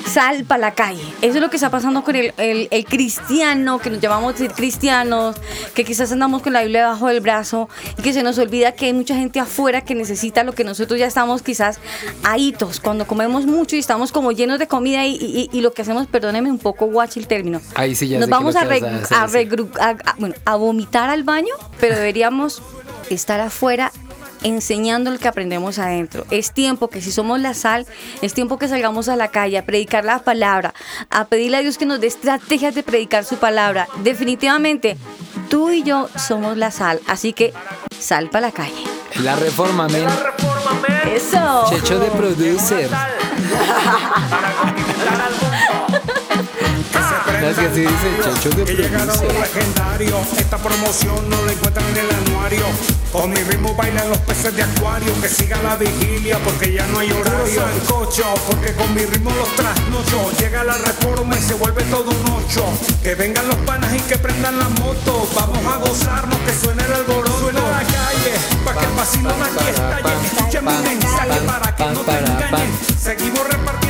Sal 0.06 0.44
para 0.44 0.60
la 0.60 0.74
calle. 0.74 1.02
Eso 1.20 1.34
es 1.36 1.40
lo 1.40 1.50
que 1.50 1.56
está 1.56 1.70
pasando 1.70 2.02
con 2.02 2.16
el, 2.16 2.32
el- 2.38 2.68
el 2.70 2.84
cristiano, 2.86 3.78
que 3.78 3.90
nos 3.90 4.00
llamamos 4.00 4.34
decir 4.34 4.52
cristianos, 4.52 5.36
que 5.74 5.84
quizás 5.84 6.10
andamos 6.12 6.40
con 6.42 6.52
la 6.54 6.62
Biblia 6.62 6.82
debajo 6.82 7.08
del 7.08 7.20
brazo 7.20 7.68
y 7.98 8.02
que 8.02 8.12
se 8.12 8.22
nos 8.22 8.38
olvida 8.38 8.72
que 8.72 8.86
hay 8.86 8.92
mucha 8.94 9.14
gente 9.16 9.38
afuera 9.40 9.82
que 9.82 9.94
necesita 9.94 10.44
lo 10.44 10.52
que 10.52 10.64
nosotros 10.64 10.98
ya 10.98 11.06
estamos 11.06 11.42
quizás 11.42 11.78
ahitos, 12.24 12.80
cuando 12.80 13.06
comemos 13.06 13.44
mucho 13.46 13.76
y 13.76 13.78
estamos 13.80 14.12
como 14.12 14.32
llenos 14.32 14.58
de 14.58 14.66
comida 14.66 15.04
y, 15.06 15.14
y- 15.16 15.48
y 15.52 15.60
lo 15.60 15.72
que 15.72 15.82
hacemos, 15.82 16.06
perdóneme 16.06 16.50
un 16.50 16.58
poco, 16.58 16.86
watch 16.86 17.16
el 17.16 17.26
término. 17.26 17.60
Ahí 17.74 17.94
sí 17.94 18.08
ya 18.08 18.18
Nos 18.18 18.28
vamos 18.28 18.56
a, 18.56 18.64
re- 18.64 18.80
a 19.10 19.22
a 19.24 19.26
decir. 19.26 19.48
regru- 19.50 19.78
a- 19.78 19.90
a- 20.10 20.14
bueno, 20.18 20.34
a 20.44 20.56
vomitar 20.56 21.10
al 21.10 21.22
baño, 21.24 21.52
pero 21.80 21.96
deberíamos 21.96 22.62
estar 23.10 23.40
afuera 23.40 23.92
enseñando 24.42 25.10
lo 25.10 25.18
que 25.18 25.28
aprendemos 25.28 25.78
adentro. 25.78 26.26
Es 26.30 26.52
tiempo 26.52 26.88
que 26.88 27.00
si 27.00 27.12
somos 27.12 27.40
la 27.40 27.54
sal, 27.54 27.86
es 28.22 28.34
tiempo 28.34 28.58
que 28.58 28.68
salgamos 28.68 29.08
a 29.08 29.16
la 29.16 29.28
calle 29.28 29.58
a 29.58 29.64
predicar 29.64 30.04
la 30.04 30.20
palabra, 30.20 30.74
a 31.10 31.26
pedirle 31.26 31.58
a 31.58 31.60
Dios 31.60 31.78
que 31.78 31.86
nos 31.86 32.00
dé 32.00 32.06
estrategias 32.06 32.74
de 32.74 32.82
predicar 32.82 33.24
su 33.24 33.36
palabra. 33.36 33.88
Definitivamente, 34.02 34.96
tú 35.48 35.70
y 35.70 35.82
yo 35.82 36.08
somos 36.16 36.56
la 36.56 36.70
sal, 36.70 37.00
así 37.06 37.32
que 37.32 37.52
sal 37.98 38.30
para 38.30 38.48
la 38.48 38.52
calle. 38.52 38.84
La 39.22 39.36
reforma, 39.36 39.88
men. 39.88 40.06
Eso. 41.12 41.66
Checho 41.70 41.98
de 41.98 42.10
producer. 42.10 42.88
Es 46.92 47.56
que 47.56 47.66
así 47.66 47.80
dice 47.80 48.08
Checho 48.22 48.50
de 48.56 48.64
Que 48.64 48.74
llegaron 48.74 49.06
los 49.06 49.18
producer. 49.18 49.56
legendarios. 49.56 50.32
Esta 50.38 50.58
promoción 50.58 51.28
no 51.28 51.42
la 51.44 51.52
encuentran 51.52 51.86
en 51.88 51.96
el 51.98 52.10
anuario. 52.10 52.64
Con 53.12 53.30
mi 53.30 53.36
ritmo 53.36 53.74
bailan 53.74 54.08
los 54.10 54.18
peces 54.18 54.54
de 54.56 54.62
acuario. 54.62 55.12
Que 55.20 55.28
siga 55.28 55.62
la 55.62 55.76
vigilia 55.76 56.38
porque 56.44 56.72
ya 56.72 56.86
no 56.86 56.98
hay 56.98 57.10
horario. 57.12 57.62
Sancocho, 57.62 58.34
porque 58.48 58.72
con 58.74 58.92
mi 58.94 59.04
ritmo 59.04 59.30
los 59.30 59.48
trasnocho. 59.56 60.30
Llega 60.38 60.64
la 60.64 60.76
reforma 60.78 61.38
y 61.38 61.42
se 61.42 61.54
vuelve 61.54 61.82
todo 61.84 62.10
un 62.10 62.42
ocho. 62.44 62.64
Que 63.02 63.14
vengan 63.14 63.46
los 63.48 63.56
panas 63.58 63.94
y 63.94 64.00
que 64.00 64.18
prendan 64.18 64.58
la 64.58 64.68
moto. 64.68 65.28
Vamos 65.34 65.64
a 65.66 65.76
gozarnos, 65.76 66.38
que 66.40 66.54
suene 66.54 66.84
el 66.84 66.92
alboroto. 66.92 67.38
Suena 67.38 67.60
la 67.60 67.78
calle, 67.78 68.32
pa' 68.64 68.74
que 68.74 68.84
el 68.84 68.92
vacilón 68.92 69.42
aquí 69.42 69.68
estalle. 69.70 70.26
Escuchen 70.26 70.64
mi 70.64 70.76
mensaje 70.88 71.40
para 71.46 71.76
que 71.76 71.84
no 71.86 72.00
te 72.00 72.18
engañen. 72.18 72.78
Seguimos 73.00 73.46
repartiendo 73.46 73.87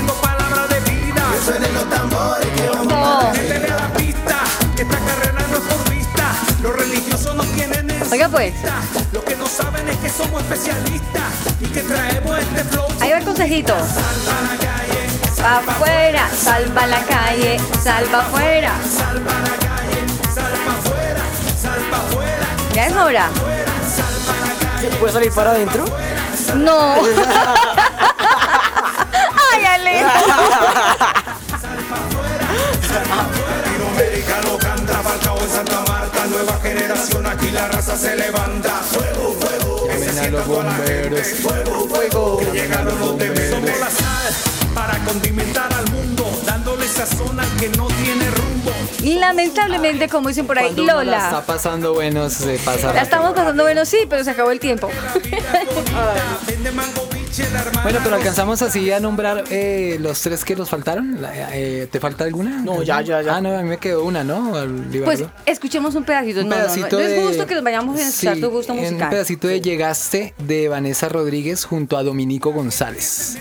suenen 1.48 1.74
los 1.74 1.88
tambores, 1.88 2.46
que 2.48 2.68
vamos 2.68 2.92
a 2.92 3.32
Métele 3.32 3.72
a 3.72 3.76
la 3.76 3.88
pista, 3.94 4.36
que 4.76 4.82
esta 4.82 4.98
carrera 4.98 5.46
no 5.48 5.56
es 5.56 5.62
por 5.62 5.90
vista. 5.90 6.24
Los 6.62 6.76
religiosos 6.76 7.34
no 7.34 7.44
tienen 7.44 7.90
en 7.90 8.12
Oiga 8.12 8.28
pues, 8.28 8.54
Lo 9.12 9.24
que 9.24 9.34
no 9.36 9.46
saben 9.46 9.88
es 9.88 9.96
que 9.96 10.10
somos 10.10 10.42
especialistas 10.42 11.32
y 11.60 11.66
que 11.66 11.80
traemos 11.82 12.38
este 12.38 12.64
flow. 12.64 12.86
ahí 13.00 13.12
va 13.12 13.18
el 13.18 13.24
consejito. 13.24 13.74
Pa' 15.40 15.58
afuera, 15.58 16.28
salva 16.36 16.86
la 16.86 17.00
calle, 17.04 17.58
salva 17.82 18.18
afuera. 18.20 18.72
Ya 22.74 22.86
es 22.86 22.96
hora. 22.96 23.28
¿Se 24.80 24.88
puede 24.96 25.12
salir 25.12 25.32
para 25.32 25.50
adentro? 25.52 25.84
No. 26.56 26.94
Ay, 29.52 29.64
Alejo. 29.64 30.08
Latinoamericano 33.04 34.58
canta, 34.58 34.94
Falcao 35.02 35.38
en 35.40 35.48
Santa 35.50 35.80
Marta, 35.86 36.26
nueva 36.26 36.58
generación, 36.60 37.26
aquí 37.26 37.50
la 37.50 37.68
raza 37.68 37.96
se 37.96 38.16
levanta. 38.16 38.70
Fuego, 38.70 39.36
fuego, 39.40 39.86
que 39.88 39.98
se 39.98 40.30
la 40.30 40.74
gente. 40.74 41.22
Fuego, 41.24 41.88
fuego, 41.88 42.38
que 42.38 42.44
llegaron 42.52 42.98
los 42.98 43.18
deberes. 43.18 43.50
Somos 43.50 43.80
la 43.80 43.90
sal 43.90 44.34
para 44.74 44.98
condimentar 45.04 45.72
al 45.72 45.90
mundo, 45.92 46.28
dándole 46.44 46.88
sazón 46.88 47.38
al 47.38 47.48
que 47.56 47.68
no 47.70 47.86
tiene 47.86 48.30
rumbo. 48.30 48.72
Lamentablemente, 49.20 50.08
como 50.08 50.28
dicen 50.28 50.46
por 50.46 50.58
ahí, 50.58 50.66
Cuando 50.74 50.82
uno 50.82 51.04
la 51.04 51.16
está 51.16 51.30
Lola. 51.30 51.46
pasando 51.46 51.94
bueno, 51.94 52.28
se 52.30 52.58
pasa. 52.58 52.78
La 52.78 52.86
rápido. 52.88 53.02
estamos 53.04 53.32
pasando 53.32 53.62
bueno, 53.62 53.84
sí, 53.84 53.98
pero 54.08 54.24
se 54.24 54.30
acabó 54.30 54.50
el 54.50 54.60
tiempo. 54.60 54.88
Bueno, 57.82 58.00
pero 58.02 58.16
alcanzamos 58.16 58.62
así 58.62 58.90
a 58.90 59.00
nombrar 59.00 59.44
eh, 59.50 59.96
los 60.00 60.20
tres 60.20 60.44
que 60.44 60.56
nos 60.56 60.68
faltaron. 60.68 61.20
La- 61.22 61.56
eh, 61.56 61.88
¿Te 61.90 62.00
falta 62.00 62.24
alguna? 62.24 62.60
No, 62.62 62.82
ya, 62.82 63.00
ya, 63.00 63.22
ya. 63.22 63.36
Ah, 63.36 63.40
no, 63.40 63.56
a 63.56 63.62
mí 63.62 63.68
me 63.68 63.78
quedó 63.78 64.04
una, 64.04 64.24
¿no? 64.24 64.56
Al- 64.56 64.86
Pues 65.04 65.24
escuchemos 65.46 65.94
un 65.94 66.04
pedacito. 66.04 66.40
Un 66.40 66.48
no, 66.48 66.56
no, 66.56 66.62
no, 66.62 66.68
pedacito 66.68 66.98
no 66.98 67.02
es 67.04 67.26
justo 67.26 67.46
que 67.46 67.54
nos 67.54 67.64
vayamos 67.64 67.98
a 67.98 68.08
escuchar 68.08 68.34
Sí, 68.34 68.40
tu 68.40 68.50
gusto 68.50 68.72
en 68.72 68.78
Un 68.78 68.84
musical. 68.84 69.10
pedacito 69.10 69.48
de 69.48 69.60
Llegaste 69.60 70.34
de 70.38 70.68
Vanessa 70.68 71.08
Rodríguez 71.08 71.64
junto 71.64 71.96
a 71.96 72.02
Dominico 72.02 72.52
González. 72.52 73.36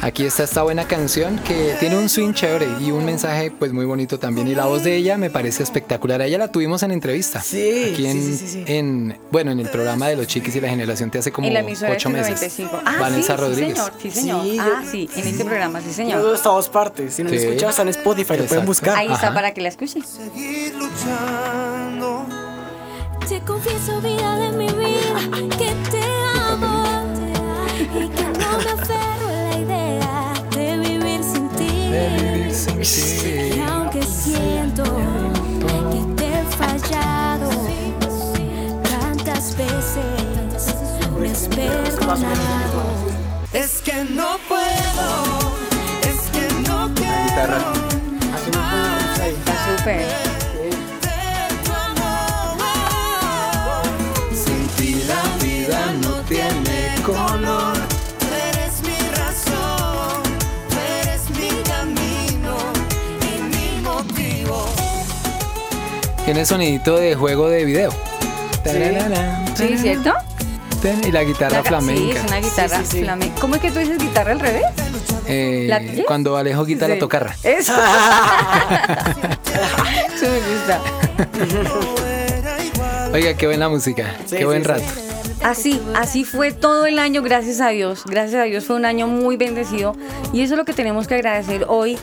Aquí 0.00 0.24
está 0.24 0.44
esta 0.44 0.62
buena 0.62 0.86
canción 0.86 1.38
que 1.40 1.74
tiene 1.80 1.98
un 1.98 2.08
swing 2.08 2.32
chévere 2.32 2.68
y 2.80 2.92
un 2.92 3.04
mensaje 3.04 3.50
pues 3.50 3.72
muy 3.72 3.84
bonito 3.84 4.16
también. 4.18 4.46
Y 4.46 4.54
la 4.54 4.66
voz 4.66 4.84
de 4.84 4.94
ella 4.96 5.16
me 5.18 5.28
parece 5.28 5.64
espectacular. 5.64 6.20
A 6.22 6.26
ella 6.26 6.38
la 6.38 6.52
tuvimos 6.52 6.84
en 6.84 6.92
entrevista. 6.92 7.40
Sí, 7.42 7.90
Aquí 7.92 8.06
en, 8.06 8.12
sí, 8.12 8.22
sí, 8.22 8.36
sí, 8.38 8.46
sí. 8.46 8.64
en 8.68 9.18
bueno, 9.32 9.50
en 9.50 9.58
el 9.58 9.68
programa 9.68 10.06
de 10.08 10.14
los 10.14 10.28
chiquis 10.28 10.54
y 10.54 10.60
la 10.60 10.68
generación 10.68 11.10
te 11.10 11.18
hace 11.18 11.32
como 11.32 11.50
la 11.50 11.60
ocho 11.62 12.10
meses. 12.10 12.58
95. 12.58 12.80
Ah, 12.84 12.96
Vanessa 13.00 13.34
sí, 13.36 13.40
Rodríguez. 13.42 13.78
Sí, 14.00 14.10
señor. 14.12 14.12
Sí, 14.12 14.20
señor. 14.20 14.42
Sí, 14.44 14.58
ah, 14.60 14.82
yo- 14.84 14.90
sí, 14.90 15.10
en 15.16 15.26
este 15.28 15.44
programa, 15.44 15.80
sí, 15.80 15.92
señor. 15.92 16.22
dos 16.22 16.36
estamos 16.38 16.68
partes. 16.68 17.14
Si 17.14 17.24
no 17.24 17.30
lo 17.30 17.36
Sí. 17.36 17.44
escuchas, 17.46 17.70
está 17.70 17.82
en 17.82 17.88
Spotify, 17.88 18.36
lo 18.36 18.44
pueden 18.46 18.66
buscar. 18.66 18.96
Ahí 18.96 19.06
está 19.12 19.26
Ajá. 19.26 19.34
para 19.34 19.52
que 19.52 19.60
la 19.62 19.68
escuchen. 19.68 20.02
Te 23.28 23.40
confieso, 23.42 24.00
vida 24.00 24.36
de 24.38 24.52
mi 24.52 24.66
vida, 24.68 25.48
que 25.58 25.90
te 25.90 26.02
amo 26.50 27.04
y 28.00 28.08
que 28.08 28.24
Y 32.76 33.60
aunque 33.60 34.02
siento 34.02 34.84
que 35.90 36.14
te 36.16 36.26
he 36.26 36.44
fallado 36.56 37.50
tantas 38.82 39.56
veces, 39.56 40.74
me 41.18 41.30
has 41.30 41.48
Es 43.52 43.80
que 43.82 44.04
no 44.04 44.38
puedo, 44.48 45.56
es 46.02 46.30
que 46.30 46.68
no 46.68 46.94
quiero. 46.94 47.58
Súper. 49.76 50.37
Tiene 66.28 66.44
sonidito 66.44 66.98
de 66.98 67.14
juego 67.14 67.48
de 67.48 67.64
video. 67.64 67.90
Sí, 69.56 69.78
¿cierto? 69.78 70.12
Y 71.06 71.10
la 71.10 71.24
guitarra 71.24 71.56
La- 71.56 71.64
flamenca. 71.64 72.02
Sí, 72.02 72.10
es 72.10 72.22
una 72.22 72.36
guitarra 72.40 72.80
flamenca. 72.82 73.40
¿Cómo 73.40 73.54
es 73.54 73.62
que 73.62 73.70
tú 73.70 73.78
dices 73.78 73.96
guitarra 73.96 74.32
al 74.32 74.40
revés? 74.40 74.64
Eh, 75.26 75.64
¿La 75.70 75.80
cuando 76.04 76.36
Alejo 76.36 76.66
quita 76.66 76.86
la 76.86 76.98
tocarra. 76.98 77.34
Eso. 77.42 77.72
Eso 80.14 80.26
me 80.26 80.38
gusta. 80.52 80.82
Oiga, 83.14 83.32
qué 83.32 83.46
buena 83.46 83.70
música. 83.70 84.14
qué 84.28 84.44
buen 84.44 84.64
rato. 84.64 84.84
Así, 85.42 85.80
así 85.94 86.24
fue 86.24 86.52
todo 86.52 86.84
el 86.84 86.98
año, 86.98 87.22
gracias 87.22 87.62
a 87.62 87.70
Dios. 87.70 88.02
Gracias 88.04 88.42
a 88.42 88.44
Dios 88.44 88.66
fue 88.66 88.76
un 88.76 88.84
año 88.84 89.06
muy 89.06 89.38
bendecido. 89.38 89.96
Y 90.32 90.42
eso 90.42 90.52
es 90.54 90.58
lo 90.58 90.66
que 90.66 90.74
tenemos 90.74 91.06
que 91.06 91.14
agradecer 91.14 91.64
hoy, 91.68 91.96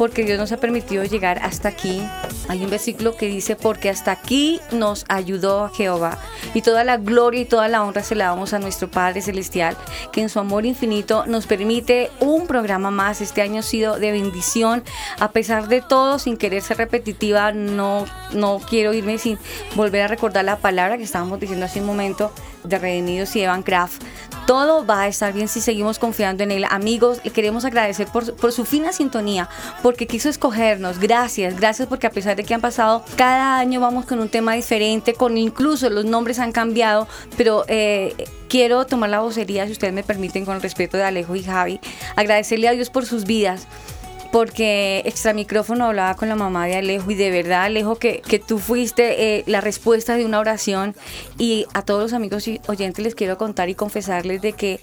porque 0.00 0.24
Dios 0.24 0.38
nos 0.38 0.50
ha 0.50 0.56
permitido 0.56 1.04
llegar 1.04 1.40
hasta 1.42 1.68
aquí. 1.68 2.00
Hay 2.48 2.64
un 2.64 2.70
versículo 2.70 3.18
que 3.18 3.26
dice, 3.26 3.54
porque 3.54 3.90
hasta 3.90 4.12
aquí 4.12 4.58
nos 4.72 5.04
ayudó 5.10 5.68
Jehová. 5.68 6.16
Y 6.54 6.62
toda 6.62 6.84
la 6.84 6.96
gloria 6.96 7.42
y 7.42 7.44
toda 7.44 7.68
la 7.68 7.84
honra 7.84 8.02
se 8.02 8.14
la 8.14 8.28
damos 8.28 8.54
a 8.54 8.58
nuestro 8.58 8.90
Padre 8.90 9.20
Celestial, 9.20 9.76
que 10.10 10.22
en 10.22 10.30
su 10.30 10.38
amor 10.38 10.64
infinito 10.64 11.26
nos 11.26 11.46
permite 11.46 12.10
un 12.18 12.46
programa 12.46 12.90
más. 12.90 13.20
Este 13.20 13.42
año 13.42 13.60
ha 13.60 13.62
sido 13.62 13.98
de 13.98 14.10
bendición. 14.10 14.84
A 15.18 15.32
pesar 15.32 15.68
de 15.68 15.82
todo, 15.82 16.18
sin 16.18 16.38
querer 16.38 16.62
ser 16.62 16.78
repetitiva, 16.78 17.52
no, 17.52 18.06
no 18.32 18.58
quiero 18.58 18.94
irme 18.94 19.18
sin 19.18 19.38
volver 19.74 20.00
a 20.00 20.08
recordar 20.08 20.46
la 20.46 20.56
palabra 20.56 20.96
que 20.96 21.04
estábamos 21.04 21.38
diciendo 21.40 21.66
hace 21.66 21.80
un 21.80 21.86
momento 21.86 22.32
de 22.64 22.78
Redimidos 22.78 23.36
y 23.36 23.42
Evan 23.42 23.62
Craft. 23.62 24.02
Todo 24.50 24.84
va 24.84 25.02
a 25.02 25.06
estar 25.06 25.32
bien 25.32 25.46
si 25.46 25.60
seguimos 25.60 26.00
confiando 26.00 26.42
en 26.42 26.50
Él. 26.50 26.64
Amigos, 26.68 27.20
le 27.22 27.30
queremos 27.30 27.64
agradecer 27.64 28.08
por, 28.08 28.50
su 28.50 28.64
fina 28.64 28.92
sintonía, 28.92 29.48
porque 29.80 30.08
quiso 30.08 30.28
escogernos. 30.28 30.98
Gracias, 30.98 31.54
gracias 31.54 31.86
porque 31.86 32.08
a 32.08 32.10
pesar 32.10 32.34
de 32.34 32.42
que 32.42 32.52
han 32.52 32.60
pasado, 32.60 33.04
cada 33.14 33.60
año 33.60 33.78
vamos 33.80 34.06
con 34.06 34.18
un 34.18 34.28
tema 34.28 34.54
diferente, 34.54 35.14
con 35.14 35.38
incluso 35.38 35.88
los 35.88 36.04
nombres 36.04 36.40
han 36.40 36.50
cambiado, 36.50 37.06
pero 37.36 37.64
eh, 37.68 38.16
quiero 38.48 38.86
tomar 38.86 39.10
la 39.10 39.20
vocería, 39.20 39.66
si 39.66 39.70
ustedes 39.70 39.92
me 39.92 40.02
permiten, 40.02 40.44
con 40.44 40.56
el 40.56 40.62
respeto 40.62 40.96
de 40.96 41.04
Alejo 41.04 41.36
y 41.36 41.44
Javi, 41.44 41.78
agradecerle 42.16 42.66
a 42.66 42.72
Dios 42.72 42.90
por 42.90 43.06
sus 43.06 43.26
vidas 43.26 43.68
porque 44.32 45.02
extra 45.06 45.32
micrófono 45.32 45.86
hablaba 45.86 46.14
con 46.14 46.28
la 46.28 46.36
mamá 46.36 46.66
de 46.66 46.76
Alejo 46.76 47.10
y 47.10 47.14
de 47.14 47.30
verdad 47.30 47.64
Alejo 47.64 47.96
que, 47.96 48.20
que 48.20 48.38
tú 48.38 48.58
fuiste 48.58 49.38
eh, 49.38 49.44
la 49.46 49.60
respuesta 49.60 50.16
de 50.16 50.24
una 50.24 50.38
oración. 50.38 50.94
Y 51.38 51.66
a 51.74 51.82
todos 51.82 52.02
los 52.02 52.12
amigos 52.12 52.46
y 52.48 52.60
oyentes 52.66 53.04
les 53.04 53.14
quiero 53.14 53.38
contar 53.38 53.68
y 53.68 53.74
confesarles 53.74 54.40
de 54.42 54.52
que 54.52 54.80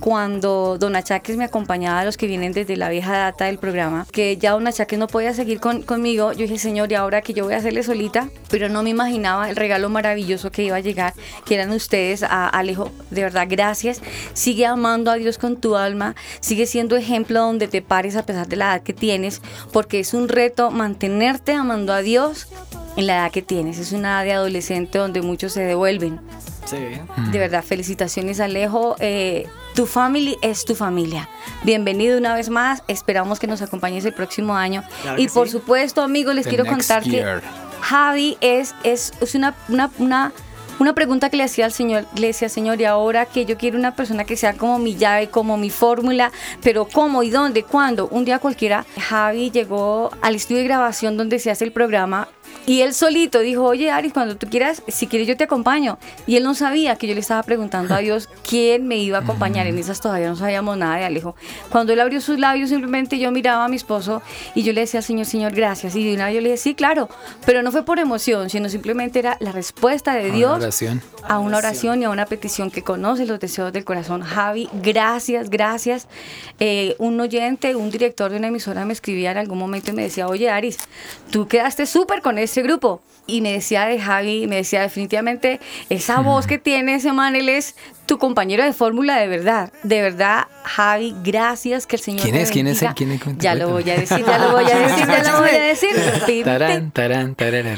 cuando 0.00 0.78
Don 0.78 0.96
Achaques 0.96 1.36
me 1.36 1.44
acompañaba 1.44 2.00
a 2.00 2.04
los 2.04 2.16
que 2.16 2.26
vienen 2.26 2.52
desde 2.52 2.76
la 2.76 2.88
vieja 2.88 3.16
data 3.16 3.46
del 3.46 3.58
programa, 3.58 4.06
que 4.10 4.36
ya 4.36 4.52
Don 4.52 4.66
Achaques 4.66 4.98
no 4.98 5.06
podía 5.06 5.34
seguir 5.34 5.60
con, 5.60 5.82
conmigo, 5.82 6.32
yo 6.32 6.42
dije, 6.42 6.58
Señor, 6.58 6.90
¿y 6.92 6.94
ahora 6.94 7.22
que 7.22 7.34
yo 7.34 7.44
voy 7.44 7.54
a 7.54 7.58
hacerle 7.58 7.82
solita? 7.82 8.28
Pero 8.50 8.68
no 8.68 8.82
me 8.82 8.90
imaginaba 8.90 9.50
el 9.50 9.56
regalo 9.56 9.88
maravilloso 9.88 10.50
que 10.50 10.64
iba 10.64 10.76
a 10.76 10.80
llegar, 10.80 11.14
que 11.44 11.54
eran 11.54 11.70
ustedes, 11.70 12.22
a 12.22 12.48
Alejo, 12.48 12.90
de 13.10 13.22
verdad, 13.22 13.46
gracias. 13.48 14.00
Sigue 14.32 14.66
amando 14.66 15.10
a 15.10 15.14
Dios 15.14 15.38
con 15.38 15.56
tu 15.56 15.76
alma, 15.76 16.14
sigue 16.40 16.66
siendo 16.66 16.96
ejemplo 16.96 17.40
donde 17.40 17.68
te 17.68 17.82
pares 17.82 18.16
a 18.16 18.24
pesar 18.24 18.48
de 18.48 18.56
la 18.56 18.74
edad 18.74 18.82
que 18.82 18.92
tienes, 18.92 19.42
porque 19.72 20.00
es 20.00 20.14
un 20.14 20.28
reto 20.28 20.70
mantenerte 20.70 21.52
amando 21.52 21.92
a 21.92 22.00
Dios 22.00 22.48
en 22.96 23.06
la 23.06 23.16
edad 23.16 23.30
que 23.30 23.42
tienes. 23.42 23.78
Es 23.78 23.92
una 23.92 24.18
edad 24.18 24.24
de 24.24 24.32
adolescente 24.32 24.98
donde 24.98 25.22
muchos 25.22 25.52
se 25.52 25.62
devuelven. 25.62 26.20
Sí. 26.66 26.76
De 27.32 27.38
verdad, 27.38 27.64
felicitaciones 27.64 28.40
Alejo. 28.40 28.96
Eh, 28.98 29.46
tu 29.74 29.86
family 29.86 30.38
es 30.42 30.64
tu 30.64 30.74
familia. 30.74 31.28
Bienvenido 31.62 32.18
una 32.18 32.34
vez 32.34 32.50
más. 32.50 32.82
Esperamos 32.88 33.38
que 33.38 33.46
nos 33.46 33.62
acompañes 33.62 34.04
el 34.04 34.12
próximo 34.12 34.54
año. 34.56 34.82
Claro 35.02 35.20
y 35.20 35.28
por 35.28 35.46
sí. 35.46 35.52
supuesto, 35.52 36.02
amigos, 36.02 36.34
les 36.34 36.44
The 36.44 36.50
quiero 36.50 36.66
contar 36.66 37.02
year. 37.04 37.40
que 37.40 37.46
Javi 37.80 38.36
es, 38.40 38.74
es, 38.82 39.12
es 39.20 39.34
una, 39.36 39.54
una, 39.68 39.90
una, 39.98 40.32
una 40.80 40.94
pregunta 40.94 41.30
que 41.30 41.36
le 41.36 41.44
hacía 41.44 41.64
al 41.64 41.72
Señor. 41.72 42.06
Le 42.16 42.28
decía, 42.28 42.48
Señor, 42.48 42.80
y 42.80 42.84
ahora 42.86 43.26
que 43.26 43.44
yo 43.46 43.56
quiero 43.56 43.78
una 43.78 43.94
persona 43.94 44.24
que 44.24 44.36
sea 44.36 44.54
como 44.54 44.78
mi 44.80 44.96
llave, 44.96 45.28
como 45.28 45.56
mi 45.56 45.70
fórmula, 45.70 46.32
pero 46.62 46.86
¿cómo 46.86 47.22
y 47.22 47.30
dónde? 47.30 47.62
¿Cuándo? 47.62 48.08
Un 48.08 48.24
día 48.24 48.40
cualquiera, 48.40 48.84
Javi 49.08 49.50
llegó 49.52 50.10
al 50.22 50.34
estudio 50.34 50.58
de 50.62 50.66
grabación 50.68 51.16
donde 51.16 51.38
se 51.38 51.50
hace 51.52 51.64
el 51.64 51.72
programa 51.72 52.28
y 52.66 52.82
él 52.82 52.92
solito 52.92 53.38
dijo, 53.40 53.64
oye 53.64 53.90
Aris, 53.90 54.12
cuando 54.12 54.36
tú 54.36 54.46
quieras, 54.48 54.82
si 54.88 55.06
quieres 55.06 55.26
yo 55.26 55.36
te 55.36 55.44
acompaño. 55.44 55.98
Y 56.26 56.36
él 56.36 56.44
no 56.44 56.54
sabía 56.54 56.96
que 56.96 57.06
yo 57.06 57.14
le 57.14 57.20
estaba 57.20 57.42
preguntando 57.42 57.94
a 57.94 57.98
Dios 57.98 58.28
quién 58.46 58.86
me 58.86 58.98
iba 58.98 59.18
a 59.18 59.20
acompañar. 59.22 59.66
En 59.66 59.78
esas 59.78 60.00
todavía 60.02 60.28
no 60.28 60.36
sabíamos 60.36 60.76
nada 60.76 60.96
de 60.96 61.04
Alejo. 61.06 61.34
Cuando 61.70 61.94
él 61.94 62.00
abrió 62.00 62.20
sus 62.20 62.38
labios, 62.38 62.68
simplemente 62.68 63.18
yo 63.18 63.32
miraba 63.32 63.64
a 63.64 63.68
mi 63.68 63.76
esposo 63.76 64.20
y 64.54 64.64
yo 64.64 64.74
le 64.74 64.82
decía 64.82 65.00
Señor, 65.00 65.24
Señor, 65.24 65.52
gracias. 65.54 65.96
Y 65.96 66.04
de 66.04 66.14
una 66.14 66.26
vez 66.26 66.34
yo 66.34 66.40
le 66.42 66.48
dije, 66.50 66.58
sí, 66.58 66.74
claro. 66.74 67.08
Pero 67.46 67.62
no 67.62 67.72
fue 67.72 67.84
por 67.84 67.98
emoción, 67.98 68.50
sino 68.50 68.68
simplemente 68.68 69.18
era 69.18 69.38
la 69.40 69.52
respuesta 69.52 70.12
de 70.14 70.26
Una 70.28 70.36
Dios 70.36 70.58
oración. 70.58 71.02
a 71.22 71.38
una 71.38 71.56
oración 71.56 72.02
y 72.02 72.04
a 72.04 72.10
una 72.10 72.26
petición 72.26 72.70
que 72.70 72.82
conoce 72.82 73.24
los 73.24 73.40
deseos 73.40 73.72
del 73.72 73.84
corazón. 73.86 74.20
Javi, 74.20 74.68
gracias, 74.74 75.48
gracias. 75.48 76.06
Eh, 76.60 76.96
un 76.98 77.18
oyente, 77.20 77.74
un 77.76 77.90
director 77.90 78.30
de 78.30 78.36
una 78.36 78.48
emisora 78.48 78.84
me 78.84 78.92
escribía 78.92 79.30
en 79.30 79.38
algún 79.38 79.58
momento 79.58 79.90
y 79.90 79.94
me 79.94 80.02
decía, 80.02 80.28
oye 80.28 80.50
Aris, 80.50 80.76
tú 81.30 81.48
quedaste 81.48 81.86
súper 81.86 82.20
con 82.38 82.44
este 82.44 82.62
grupo. 82.62 83.00
Y 83.26 83.40
me 83.42 83.52
decía 83.52 83.86
de 83.86 84.00
Javi, 84.00 84.46
me 84.46 84.56
decía 84.56 84.80
definitivamente, 84.82 85.60
esa 85.90 86.20
voz 86.20 86.46
que 86.46 86.58
tiene 86.58 86.94
ese 86.94 87.12
man, 87.12 87.34
él 87.34 87.48
es 87.48 87.74
tu 88.08 88.18
compañero 88.18 88.64
de 88.64 88.72
fórmula 88.72 89.18
de 89.18 89.28
verdad. 89.28 89.70
De 89.82 90.00
verdad, 90.00 90.46
Javi, 90.64 91.14
gracias, 91.22 91.86
que 91.86 91.96
el 91.96 92.02
Señor 92.02 92.22
¿Quién 92.22 92.34
te 92.34 92.42
es? 92.42 92.50
¿Quién 92.50 92.66
es 92.66 92.82
él? 92.82 92.88
¿Quién 92.96 93.12
es? 93.12 93.20
Ya 93.36 93.54
lo 93.54 93.68
voy 93.68 93.88
a 93.90 94.00
decir, 94.00 94.24
ya 94.24 94.38
lo 94.38 94.52
voy 94.52 94.64
a 94.64 94.78
decir, 94.78 95.06
ya 95.06 95.30
lo 95.30 95.38
voy 95.40 95.50
a 95.50 95.62
decir. 95.62 96.42
Tarán, 96.42 96.90
tarán, 96.90 97.34
tarán, 97.34 97.76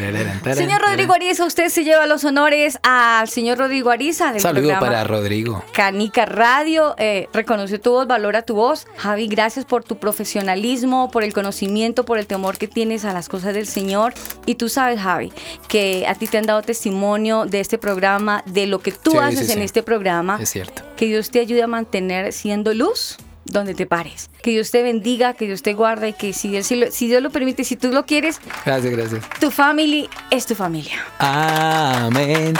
Señor 0.54 0.80
Rodrigo 0.80 1.14
Ariza, 1.14 1.44
usted 1.44 1.68
se 1.68 1.82
lleva 1.82 2.06
los 2.06 2.24
honores 2.24 2.78
al 2.84 3.28
señor 3.28 3.58
Rodrigo 3.58 3.90
Ariza 3.90 4.32
del 4.32 4.40
Saludo 4.40 4.68
programa 4.68 4.86
para 4.86 5.04
Rodrigo. 5.04 5.64
Canica 5.72 6.26
Radio. 6.26 6.94
Eh, 6.98 7.28
reconoce 7.32 7.80
tu 7.80 7.90
voz, 7.90 8.06
valora 8.06 8.42
tu 8.42 8.54
voz. 8.54 8.86
Javi, 8.96 9.26
gracias 9.26 9.64
por 9.64 9.82
tu 9.82 9.98
profesionalismo, 9.98 11.10
por 11.10 11.24
el 11.24 11.32
conocimiento, 11.32 12.04
por 12.04 12.18
el 12.18 12.28
temor 12.28 12.56
que 12.56 12.68
tienes 12.68 13.04
a 13.04 13.12
las 13.12 13.28
cosas 13.28 13.52
del 13.52 13.66
Señor. 13.66 14.14
Y 14.46 14.54
tú 14.54 14.68
sabes, 14.68 15.00
Javi, 15.00 15.32
que 15.66 16.06
a 16.06 16.14
ti 16.14 16.28
te 16.28 16.38
han 16.38 16.46
dado 16.46 16.62
testimonio 16.62 17.46
de 17.46 17.58
este 17.58 17.78
programa, 17.78 18.44
de 18.46 18.68
lo 18.68 18.78
que 18.78 18.92
tú 18.92 19.10
Sí, 19.10 19.18
haces 19.18 19.46
sí, 19.48 19.52
en 19.54 19.62
este 19.62 19.82
programa. 19.82 20.19
Es 20.40 20.50
cierto. 20.50 20.82
Que 20.96 21.06
Dios 21.06 21.30
te 21.30 21.40
ayude 21.40 21.62
a 21.62 21.66
mantener 21.66 22.32
siendo 22.32 22.74
luz 22.74 23.18
donde 23.44 23.74
te 23.74 23.86
pares. 23.86 24.30
Que 24.42 24.52
Dios 24.52 24.70
te 24.70 24.82
bendiga, 24.82 25.34
que 25.34 25.46
Dios 25.46 25.62
te 25.62 25.74
guarde 25.74 26.08
y 26.10 26.12
que 26.14 26.32
si 26.32 26.48
Dios, 26.48 26.66
si 26.66 26.76
lo- 26.76 26.90
si 26.90 27.08
Dios 27.08 27.22
lo 27.22 27.30
permite, 27.30 27.62
si 27.64 27.76
tú 27.76 27.88
lo 27.92 28.06
quieres, 28.06 28.40
Gracias, 28.64 28.92
gracias. 28.92 29.24
tu 29.38 29.50
family 29.50 30.08
es 30.30 30.46
tu 30.46 30.54
familia. 30.54 30.94
Amén. 31.18 32.54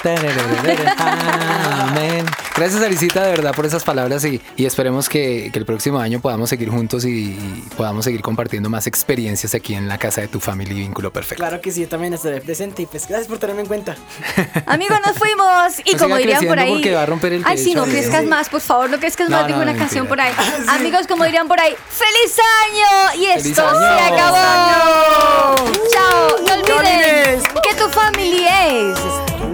Amén. 0.99 2.27
Gracias, 2.57 2.83
Arisita, 2.83 3.23
de 3.25 3.31
verdad, 3.31 3.55
por 3.55 3.65
esas 3.65 3.85
palabras 3.85 4.25
y, 4.25 4.41
y 4.57 4.67
esperemos 4.67 5.09
que, 5.09 5.51
que 5.53 5.59
el 5.59 5.65
próximo 5.65 5.99
año 5.99 6.21
podamos 6.21 6.51
seguir 6.51 6.69
juntos 6.69 7.05
y, 7.05 7.31
y 7.31 7.65
podamos 7.77 8.05
seguir 8.05 8.21
compartiendo 8.21 8.69
más 8.69 8.87
experiencias 8.87 9.55
aquí 9.55 9.75
en 9.75 9.89
la 9.89 9.97
casa 9.99 10.21
de 10.21 10.29
tu 10.29 10.41
familia 10.41 10.75
y 10.75 10.81
vínculo 10.81 11.13
perfecto. 11.13 11.43
Claro 11.43 11.61
que 11.61 11.71
sí, 11.71 11.81
yo 11.83 11.89
también 11.89 12.13
estaré 12.13 12.41
presente 12.41 12.83
y 12.83 12.87
pues 12.87 13.07
gracias 13.09 13.29
por 13.29 13.39
tenerme 13.39 13.63
en 13.63 13.69
cuenta. 13.69 13.97
Amigos, 14.67 14.99
nos 15.07 15.17
fuimos. 15.17 15.81
Y 15.85 15.93
No 15.95 15.99
como 15.99 16.17
dirían 16.17 16.45
por 16.47 16.59
ahí. 16.59 16.73
porque 16.73 16.95
va 16.95 17.03
a 17.03 17.07
romper 17.07 17.33
el 17.33 17.43
Ay, 17.47 17.57
sí, 17.57 17.71
techo, 17.73 17.87
no 17.87 17.91
crezcas 17.91 18.25
más, 18.27 18.49
por 18.49 18.61
favor, 18.61 18.91
no 18.91 18.99
crezcas 18.99 19.29
No, 19.31 19.37
más. 19.37 19.43
no, 19.43 19.47
Dijo 19.49 19.59
una 19.59 19.67
mentira. 19.67 19.87
canción 19.87 20.07
por 20.07 20.21
ahí. 20.21 20.33
Amigos, 20.69 21.07
como 21.07 21.25
dirían 21.25 21.49
por 21.49 21.59
ahí, 21.61 21.70
¡Feliz 21.89 22.39
año! 22.65 23.23
Y 23.23 23.27
¡Feliz 23.27 23.47
esto 23.47 23.67
año! 23.67 23.81
se 23.81 24.15
acabó. 24.15 25.55
Chao. 25.93 26.37
No 26.47 26.53
olviden 26.55 26.73
olvides. 26.73 27.43
que 27.63 27.75
tu 27.75 27.89
familia 27.89 28.69
es 28.69 28.99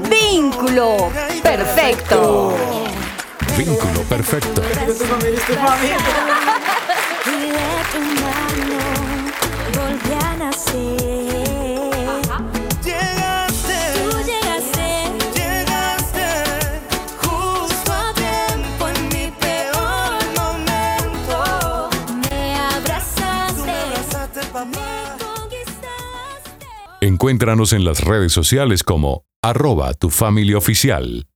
vínculo 0.09 1.11
perfecto. 1.43 2.55
Vínculo 3.57 4.01
perfecto. 4.09 4.61
Tu 4.61 5.05
familia 5.05 5.39
es 5.39 5.47
tu 5.47 5.55
familia. 5.55 5.99
Y 7.27 7.51
de 7.51 7.69
tu 7.93 8.01
mano 8.23 8.79
volví 9.75 10.15
a 10.15 10.37
nacer. 10.37 11.16
Encuéntranos 27.17 27.73
en 27.73 27.87
las 27.87 28.05
redes 28.05 28.31
sociales 28.31 28.83
como 28.83 29.25
arroba 29.43 29.95
tu 29.95 30.11
familia 30.11 30.59
oficial. 30.59 31.27